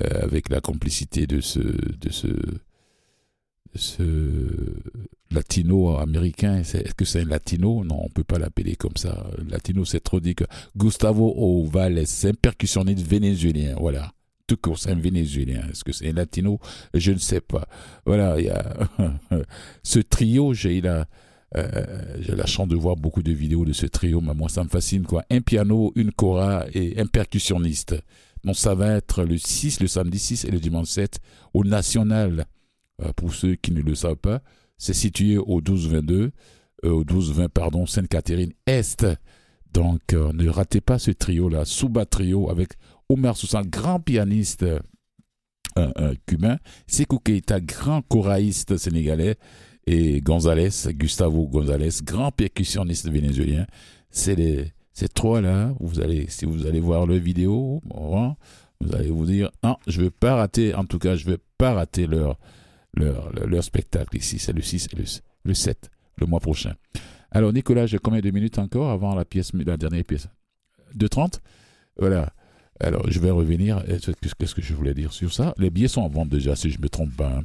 euh, 0.02 0.24
avec 0.24 0.50
la 0.50 0.60
complicité 0.60 1.28
de 1.28 1.40
ce, 1.40 1.60
de 1.60 2.12
ce, 2.12 2.30
ce 3.76 4.04
latino-américain. 5.32 6.60
Est-ce 6.60 6.94
que 6.94 7.06
c'est 7.06 7.22
un 7.22 7.26
latino? 7.26 7.84
Non, 7.84 8.02
on 8.04 8.10
peut 8.10 8.24
pas 8.24 8.40
l'appeler 8.40 8.76
comme 8.76 8.96
ça. 8.96 9.26
Latino, 9.50 9.86
c'est 9.86 10.02
trop 10.02 10.20
dit 10.20 10.36
que 10.36 10.44
Gustavo 10.76 11.34
Ovales, 11.38 12.06
c'est 12.06 12.30
un 12.30 12.34
percussionniste 12.34 13.06
vénézuélien, 13.06 13.76
voilà. 13.80 14.12
Tout 14.48 14.58
court, 14.58 14.78
c'est 14.78 14.92
un 14.92 15.00
vénézuélien. 15.00 15.62
Est-ce 15.72 15.84
que 15.84 15.94
c'est 15.94 16.10
un 16.10 16.14
latino? 16.14 16.60
Je 16.94 17.14
ne 17.14 17.20
sais 17.20 17.42
pas. 17.42 17.66
Voilà, 18.06 18.40
il 18.40 18.48
y 18.48 18.50
a 18.50 18.76
ce 19.84 20.00
trio, 20.00 20.54
j'ai 20.54 20.82
la, 20.82 21.08
euh, 21.56 22.16
j'ai 22.20 22.36
la 22.36 22.46
chance 22.46 22.68
de 22.68 22.76
voir 22.76 22.96
beaucoup 22.96 23.24
de 23.24 23.32
vidéos 23.32 23.64
de 23.64 23.74
ce 23.74 23.86
trio, 23.86 24.20
mais 24.20 24.34
moi 24.34 24.50
ça 24.50 24.64
me 24.64 24.70
fascine 24.70 25.04
quoi. 25.04 25.24
Un 25.30 25.42
piano, 25.42 25.94
une 25.96 26.12
cora 26.12 26.66
et 26.74 27.00
un 27.00 27.06
percussionniste. 27.06 27.96
Donc 28.44 28.56
ça 28.56 28.74
va 28.74 28.96
être 28.96 29.24
le 29.24 29.38
6, 29.38 29.80
le 29.82 29.88
samedi 29.88 30.20
6 30.20 30.46
et 30.46 30.52
le 30.52 30.60
dimanche 30.60 30.88
7 30.88 31.20
au 31.54 31.64
National. 31.64 32.46
Euh, 33.02 33.14
pour 33.14 33.34
ceux 33.34 33.56
qui 33.56 33.72
ne 33.72 33.82
le 33.82 33.96
savent 33.96 34.16
pas, 34.16 34.42
c'est 34.78 34.94
situé 34.94 35.38
au 35.38 35.58
1222, 35.58 36.32
euh, 36.86 36.90
au 36.90 37.00
1220 37.00 37.50
pardon, 37.50 37.86
Sainte-Catherine 37.86 38.54
Est. 38.66 39.06
Donc 39.74 40.14
euh, 40.14 40.34
ne 40.34 40.50
ratez 40.50 40.82
pas 40.82 41.00
ce 41.00 41.12
trio 41.12 41.50
là, 41.50 41.66
Souba 41.66 42.06
Trio 42.06 42.50
avec 42.50 42.74
Omar 43.10 43.38
Soussan, 43.38 43.64
grand 43.64 44.00
pianiste 44.00 44.66
cubain, 46.26 46.58
Sekou 46.86 47.20
Keita, 47.20 47.62
grand 47.62 48.02
choraïste 48.02 48.76
sénégalais 48.76 49.38
et 49.88 50.20
González, 50.20 50.70
Gustavo 50.90 51.48
González, 51.48 52.02
grand 52.04 52.32
percussionniste 52.32 53.10
vénézuélien. 53.10 53.66
C'est 54.10 54.36
les 54.36 54.74
ces 54.94 55.08
trois 55.08 55.40
là, 55.40 55.74
vous 55.80 56.02
allez 56.02 56.26
si 56.28 56.44
vous 56.44 56.68
allez 56.68 56.82
voir 56.82 57.06
leur 57.06 57.20
vidéo, 57.20 57.82
vous 57.90 58.96
allez 58.96 59.10
vous 59.10 59.26
dire 59.26 59.50
je 59.88 60.02
veux 60.02 60.12
pas 60.12 60.36
rater 60.36 60.76
en 60.76 60.84
tout 60.84 61.00
cas, 61.00 61.16
je 61.16 61.26
veux 61.26 61.40
pas 61.58 61.74
rater 61.74 62.08
leur 62.08 62.38
leur, 62.96 63.64
spectacle 63.64 64.18
ici, 64.18 64.40
c'est 64.40 64.54
le 64.54 64.62
6 64.62 64.90
et 64.94 64.96
le, 64.98 65.04
le 65.46 65.54
7 65.54 65.90
le 66.18 66.28
mois 66.28 66.40
prochain. 66.40 66.76
Alors 67.32 67.54
Nicolas, 67.54 67.86
j'ai 67.86 67.98
combien 67.98 68.20
de 68.20 68.30
minutes 68.32 68.60
encore 68.60 68.90
avant 68.90 69.16
la 69.16 69.26
pièce 69.26 69.52
la 69.54 69.78
dernière 69.78 70.04
pièce? 70.04 70.28
De 70.94 71.08
30 71.08 71.42
Voilà. 71.98 72.34
Alors, 72.82 73.10
je 73.10 73.20
vais 73.20 73.30
revenir. 73.30 73.84
Qu'est-ce 74.40 74.56
que 74.56 74.62
je 74.62 74.74
voulais 74.74 74.94
dire 74.94 75.14
sur 75.14 75.32
ça? 75.32 75.54
Les 75.58 75.70
billets 75.70 75.88
sont 75.88 76.02
en 76.02 76.10
vente 76.10 76.30
déjà, 76.30 76.56
si 76.56 76.70
je 76.72 76.78
ne 76.78 76.84
me 76.84 76.90
trompe 76.90 77.16
pas. 77.16 77.38
hein. 77.38 77.44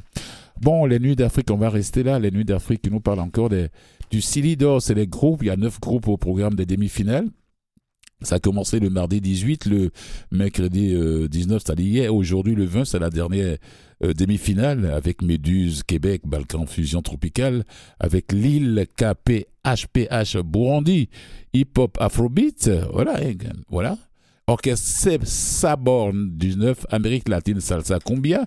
Bon, 0.59 0.85
les 0.85 0.99
Nuits 0.99 1.15
d'Afrique, 1.15 1.51
on 1.51 1.57
va 1.57 1.69
rester 1.69 2.01
là. 2.01 2.17
Les 2.17 2.31
Nuits 2.31 2.43
d'Afrique 2.45 2.81
qui 2.81 2.89
nous 2.89 2.99
parlent 2.99 3.19
encore 3.19 3.49
des, 3.49 3.67
du 4.09 4.19
Silidor. 4.19 4.81
C'est 4.81 4.95
les 4.95 5.05
groupes. 5.05 5.43
Il 5.43 5.47
y 5.47 5.49
a 5.51 5.55
neuf 5.55 5.79
groupes 5.79 6.07
au 6.07 6.17
programme 6.17 6.55
des 6.55 6.65
demi-finales. 6.65 7.27
Ça 8.23 8.35
a 8.35 8.39
commencé 8.39 8.79
le 8.79 8.89
mardi 8.89 9.21
18, 9.21 9.67
le 9.67 9.91
mercredi 10.31 10.91
euh, 10.95 11.27
19, 11.27 11.61
c'est-à-dire 11.63 11.85
hier. 11.85 12.15
Aujourd'hui, 12.15 12.55
le 12.55 12.65
20, 12.65 12.85
c'est 12.85 12.97
la 12.97 13.11
dernière 13.11 13.57
euh, 14.03 14.13
demi-finale 14.13 14.85
avec 14.91 15.21
Méduse, 15.21 15.83
Québec, 15.83 16.21
Balkan 16.25 16.65
Fusion 16.65 17.01
Tropicale, 17.01 17.63
avec 17.99 18.31
Lille, 18.31 18.85
KP, 18.95 19.47
HPH, 19.65 20.37
Burundi, 20.43 21.09
Hip 21.53 21.77
Hop 21.77 21.97
Afrobeat. 21.99 22.69
Voilà, 22.91 23.19
voilà. 23.69 23.97
Orchestre 24.47 24.87
Seb 24.87 25.23
Saborn 25.25 26.29
19, 26.37 26.85
Amérique 26.89 27.27
latine 27.27 27.59
Salsa 27.59 27.99
Cumbia. 27.99 28.45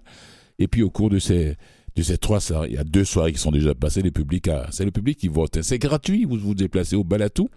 Et 0.59 0.69
puis 0.69 0.83
au 0.83 0.91
cours 0.91 1.11
de 1.11 1.19
ces, 1.19 1.57
de 1.97 2.03
ces 2.03 2.17
trois 2.17 2.41
soirées, 2.41 2.69
il 2.69 2.75
y 2.75 2.79
a 2.79 2.85
deux 2.85 3.05
soirées 3.05 3.33
qui 3.33 3.39
sont 3.39 3.51
déjà 3.51 3.75
passées, 3.75 4.03
le 4.03 4.11
public 4.11 4.49
a, 4.49 4.69
c'est 4.71 4.85
le 4.85 4.91
public 4.91 5.19
qui 5.19 5.29
vote. 5.29 5.61
C'est 5.63 5.79
gratuit, 5.79 6.25
vous 6.25 6.39
vous 6.39 6.55
déplacez 6.55 6.97
au 6.97 7.05
Balatou. 7.05 7.49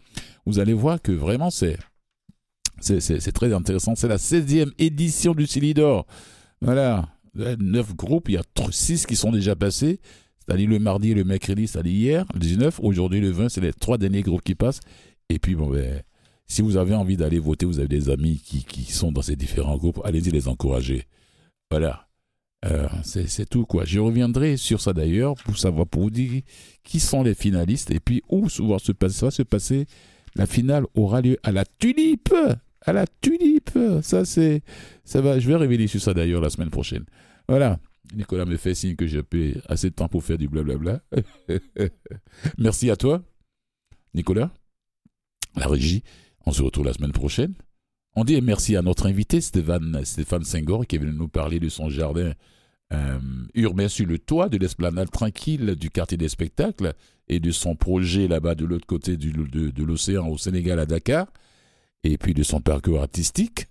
Vous 0.46 0.60
allez 0.60 0.74
voir 0.74 1.02
que 1.02 1.12
vraiment 1.12 1.52
C'est 1.52 1.78
c'est 2.82 3.32
très 3.32 3.54
intéressant. 3.54 3.96
C'est 3.96 4.10
la 4.10 4.18
16e 4.18 4.72
édition 4.78 5.34
du 5.34 5.48
Silidor. 5.48 6.06
Voilà. 6.62 7.13
Là, 7.36 7.56
Neuf 7.60 7.96
groupes, 7.96 8.30
il 8.30 8.36
y 8.36 8.38
a 8.38 8.44
6 8.72 9.06
qui 9.06 9.16
sont 9.16 9.32
déjà 9.32 9.56
passés. 9.56 10.00
C'est-à-dire 10.46 10.70
le 10.70 10.80
mardi 10.80 11.14
le 11.14 11.24
mercredi, 11.24 11.68
c'est-à-dire 11.68 11.94
hier, 11.94 12.26
le 12.34 12.40
19. 12.40 12.80
Aujourd'hui, 12.82 13.22
le 13.22 13.32
20, 13.32 13.50
c'est 13.50 13.62
les 13.62 13.74
trois 13.74 13.98
derniers 13.98 14.22
groupes 14.22 14.44
qui 14.44 14.56
passent. 14.56 14.82
Et 15.30 15.40
puis, 15.40 15.56
bon, 15.56 15.70
ben, 15.70 16.04
si 16.48 16.62
vous 16.62 16.78
avez 16.78 16.94
envie 16.94 17.18
d'aller 17.18 17.40
voter, 17.40 17.66
vous 17.66 17.80
avez 17.80 17.88
des 17.88 18.10
amis 18.10 18.42
qui, 18.44 18.64
qui 18.64 18.92
sont 18.92 19.12
dans 19.12 19.22
ces 19.22 19.36
différents 19.36 19.78
groupes, 19.78 20.02
allez-y 20.04 20.32
les 20.32 20.48
encourager. 20.48 21.08
Voilà. 21.72 22.08
Euh, 22.66 22.88
c'est 23.04 23.50
tout, 23.50 23.66
quoi. 23.66 23.84
Je 23.86 24.00
reviendrai 24.00 24.58
sur 24.58 24.80
ça 24.80 24.94
d'ailleurs 24.94 25.36
pour 25.36 25.58
savoir, 25.58 25.88
pour 25.88 26.04
vous 26.04 26.10
dire 26.10 26.42
qui 26.84 27.00
sont 27.00 27.24
les 27.24 27.36
finalistes 27.36 27.92
et 27.92 28.00
puis 28.00 28.22
où 28.30 28.48
va 28.48 28.78
va 28.78 29.32
se 29.32 29.44
passer. 29.44 29.86
La 30.36 30.46
finale 30.46 30.86
aura 30.96 31.22
lieu 31.22 31.38
à 31.44 31.52
la 31.52 31.66
Tulipe. 31.66 32.34
À 32.86 32.94
la 32.94 33.06
Tulipe. 33.22 33.78
Ça, 34.02 34.26
c'est. 34.26 34.62
Ça 35.04 35.22
va. 35.22 35.40
Je 35.40 35.48
vais 35.48 35.56
révéler 35.56 35.88
sur 35.88 36.02
ça 36.02 36.14
d'ailleurs 36.14 36.42
la 36.42 36.50
semaine 36.50 36.70
prochaine. 36.70 37.06
Voilà. 37.48 37.80
Nicolas 38.14 38.46
me 38.46 38.58
fait 38.58 38.76
signe 38.76 38.96
que 38.96 39.08
j'ai 39.08 39.22
assez 39.68 39.90
de 39.90 39.96
temps 39.96 40.08
pour 40.08 40.24
faire 40.24 40.38
du 40.38 40.48
blablabla. 40.48 41.02
Merci 42.58 42.92
à 42.92 42.96
toi, 42.96 43.24
Nicolas. 44.14 44.52
La 45.56 45.68
régie. 45.68 46.04
On 46.46 46.52
se 46.52 46.62
retrouve 46.62 46.86
la 46.86 46.94
semaine 46.94 47.12
prochaine. 47.12 47.54
On 48.16 48.24
dit 48.24 48.40
merci 48.42 48.76
à 48.76 48.82
notre 48.84 49.08
invité, 49.08 49.42
Stéphane, 49.42 50.02
Stéphane 50.04 50.44
Senghor, 50.44 50.86
qui 50.86 50.98
est 50.98 51.00
venu 51.00 51.14
nous 51.14 51.28
parler 51.28 51.60
de 51.60 51.70
son 51.70 51.90
jardin 51.90 52.34
euh, 52.92 53.20
urbain 53.56 53.88
sur 53.88 54.06
le 54.06 54.20
toit 54.20 54.50
de 54.50 54.58
l'esplanade 54.58 55.10
tranquille 55.10 55.76
du 55.76 55.90
quartier 55.90 56.18
des 56.18 56.30
spectacles 56.30 56.94
et 57.28 57.40
de 57.40 57.50
son 57.50 57.76
projet 57.76 58.28
là-bas 58.28 58.54
de 58.54 58.66
l'autre 58.66 58.86
côté 58.86 59.18
de 59.18 59.84
l'océan 59.84 60.28
au 60.28 60.38
Sénégal 60.38 60.80
à 60.80 60.86
Dakar, 60.86 61.28
et 62.04 62.18
puis 62.18 62.34
de 62.34 62.44
son 62.44 62.62
parcours 62.62 63.00
artistique. 63.02 63.68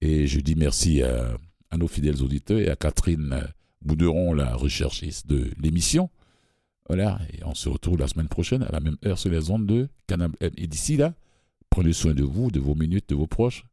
Et 0.00 0.26
je 0.26 0.40
dis 0.40 0.54
merci 0.56 1.02
à, 1.02 1.36
à 1.70 1.76
nos 1.76 1.88
fidèles 1.88 2.22
auditeurs 2.22 2.58
et 2.58 2.68
à 2.68 2.76
Catherine 2.76 3.48
Bouderon, 3.80 4.34
la 4.34 4.54
recherchiste 4.54 5.26
de 5.26 5.50
l'émission. 5.60 6.10
Voilà, 6.88 7.20
et 7.32 7.44
on 7.44 7.54
se 7.54 7.68
retrouve 7.68 7.98
la 7.98 8.08
semaine 8.08 8.28
prochaine 8.28 8.62
à 8.64 8.72
la 8.72 8.80
même 8.80 8.96
heure 9.06 9.18
sur 9.18 9.30
les 9.30 9.50
ondes 9.50 9.66
de 9.66 9.88
Canal 10.06 10.30
M. 10.40 10.50
Et 10.56 10.66
d'ici 10.66 10.96
là, 10.96 11.14
prenez 11.70 11.92
soin 11.92 12.12
de 12.12 12.24
vous, 12.24 12.50
de 12.50 12.58
vos 12.60 12.74
minutes, 12.74 13.08
de 13.08 13.14
vos 13.14 13.28
proches. 13.28 13.64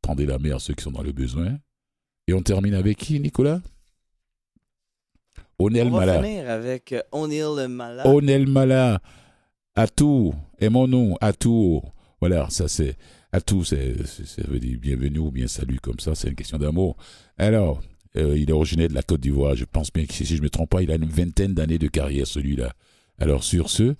Tendez 0.00 0.26
la 0.26 0.38
main 0.38 0.56
à 0.56 0.58
ceux 0.58 0.74
qui 0.74 0.82
sont 0.82 0.90
dans 0.90 1.02
le 1.02 1.12
besoin. 1.12 1.58
Et 2.26 2.32
on 2.32 2.42
termine 2.42 2.74
avec 2.74 2.96
qui, 2.98 3.20
Nicolas? 3.20 3.60
Onel 5.58 5.88
On 5.88 5.90
va 5.92 5.98
Mala. 6.06 6.22
finir 6.22 6.50
avec 6.50 6.92
euh, 6.92 7.02
O'Neill 7.12 7.68
Mala. 7.68 8.06
Onel 8.06 8.46
Mala. 8.46 9.00
À 9.76 9.86
tout. 9.86 10.34
Aimons-nous. 10.58 11.16
À 11.20 11.32
tout. 11.32 11.82
Voilà, 12.20 12.48
ça 12.50 12.66
c'est. 12.66 12.96
À 13.34 13.40
c'est- 13.64 14.04
ça 14.06 14.42
veut 14.46 14.60
dire 14.60 14.78
bienvenue 14.80 15.18
ou 15.18 15.32
bien 15.32 15.48
salut 15.48 15.80
comme 15.80 15.98
ça, 15.98 16.14
c'est 16.14 16.28
une 16.28 16.36
question 16.36 16.56
d'amour. 16.56 16.96
Alors, 17.36 17.82
euh, 18.16 18.38
il 18.38 18.48
est 18.48 18.52
originaire 18.52 18.88
de 18.88 18.94
la 18.94 19.02
Côte 19.02 19.22
d'Ivoire. 19.22 19.56
Je 19.56 19.64
pense 19.64 19.92
bien 19.92 20.06
que 20.06 20.12
si 20.12 20.24
je 20.24 20.36
ne 20.36 20.42
me 20.42 20.50
trompe 20.50 20.70
pas, 20.70 20.82
il 20.82 20.90
a 20.92 20.94
une 20.94 21.04
vingtaine 21.08 21.52
d'années 21.52 21.78
de 21.78 21.88
carrière, 21.88 22.28
celui-là. 22.28 22.72
Alors, 23.18 23.42
sur 23.42 23.70
ce, 23.70 23.96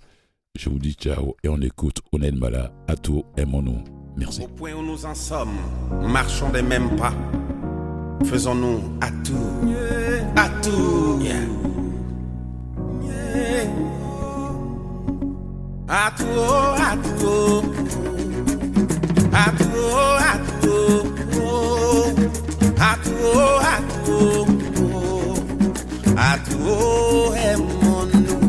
je 0.57 0.69
vous 0.69 0.79
dis 0.79 0.93
ciao 0.93 1.35
et 1.43 1.49
on 1.49 1.59
écoute 1.59 1.97
Onel 2.13 2.35
Mala. 2.37 2.71
À 2.87 2.95
tout. 2.95 3.25
Aimons-nous. 3.35 3.83
Merci. 4.15 4.41
Au 4.41 4.47
point 4.47 4.71
où 4.71 4.81
nous 4.81 5.05
en 5.05 5.13
sommes, 5.13 5.57
marchons 6.01 6.49
des 6.51 6.61
mêmes 6.61 6.95
pas. 6.95 7.13
Faisons-nous 8.23 8.79
à 9.01 9.11
tout, 9.11 9.73
à 10.37 10.49
tout. 10.63 11.19
À 15.89 16.11
tout, 16.17 16.23
à 16.81 16.95
tout. 17.19 18.24
À 22.87 22.95
tout, 23.03 23.39
à 23.61 23.77
tout. 24.05 24.45
À 26.15 26.37
tout, 26.37 27.33
aimons-nous. 27.33 28.41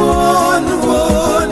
one, 0.06 0.86
one. 0.86 1.43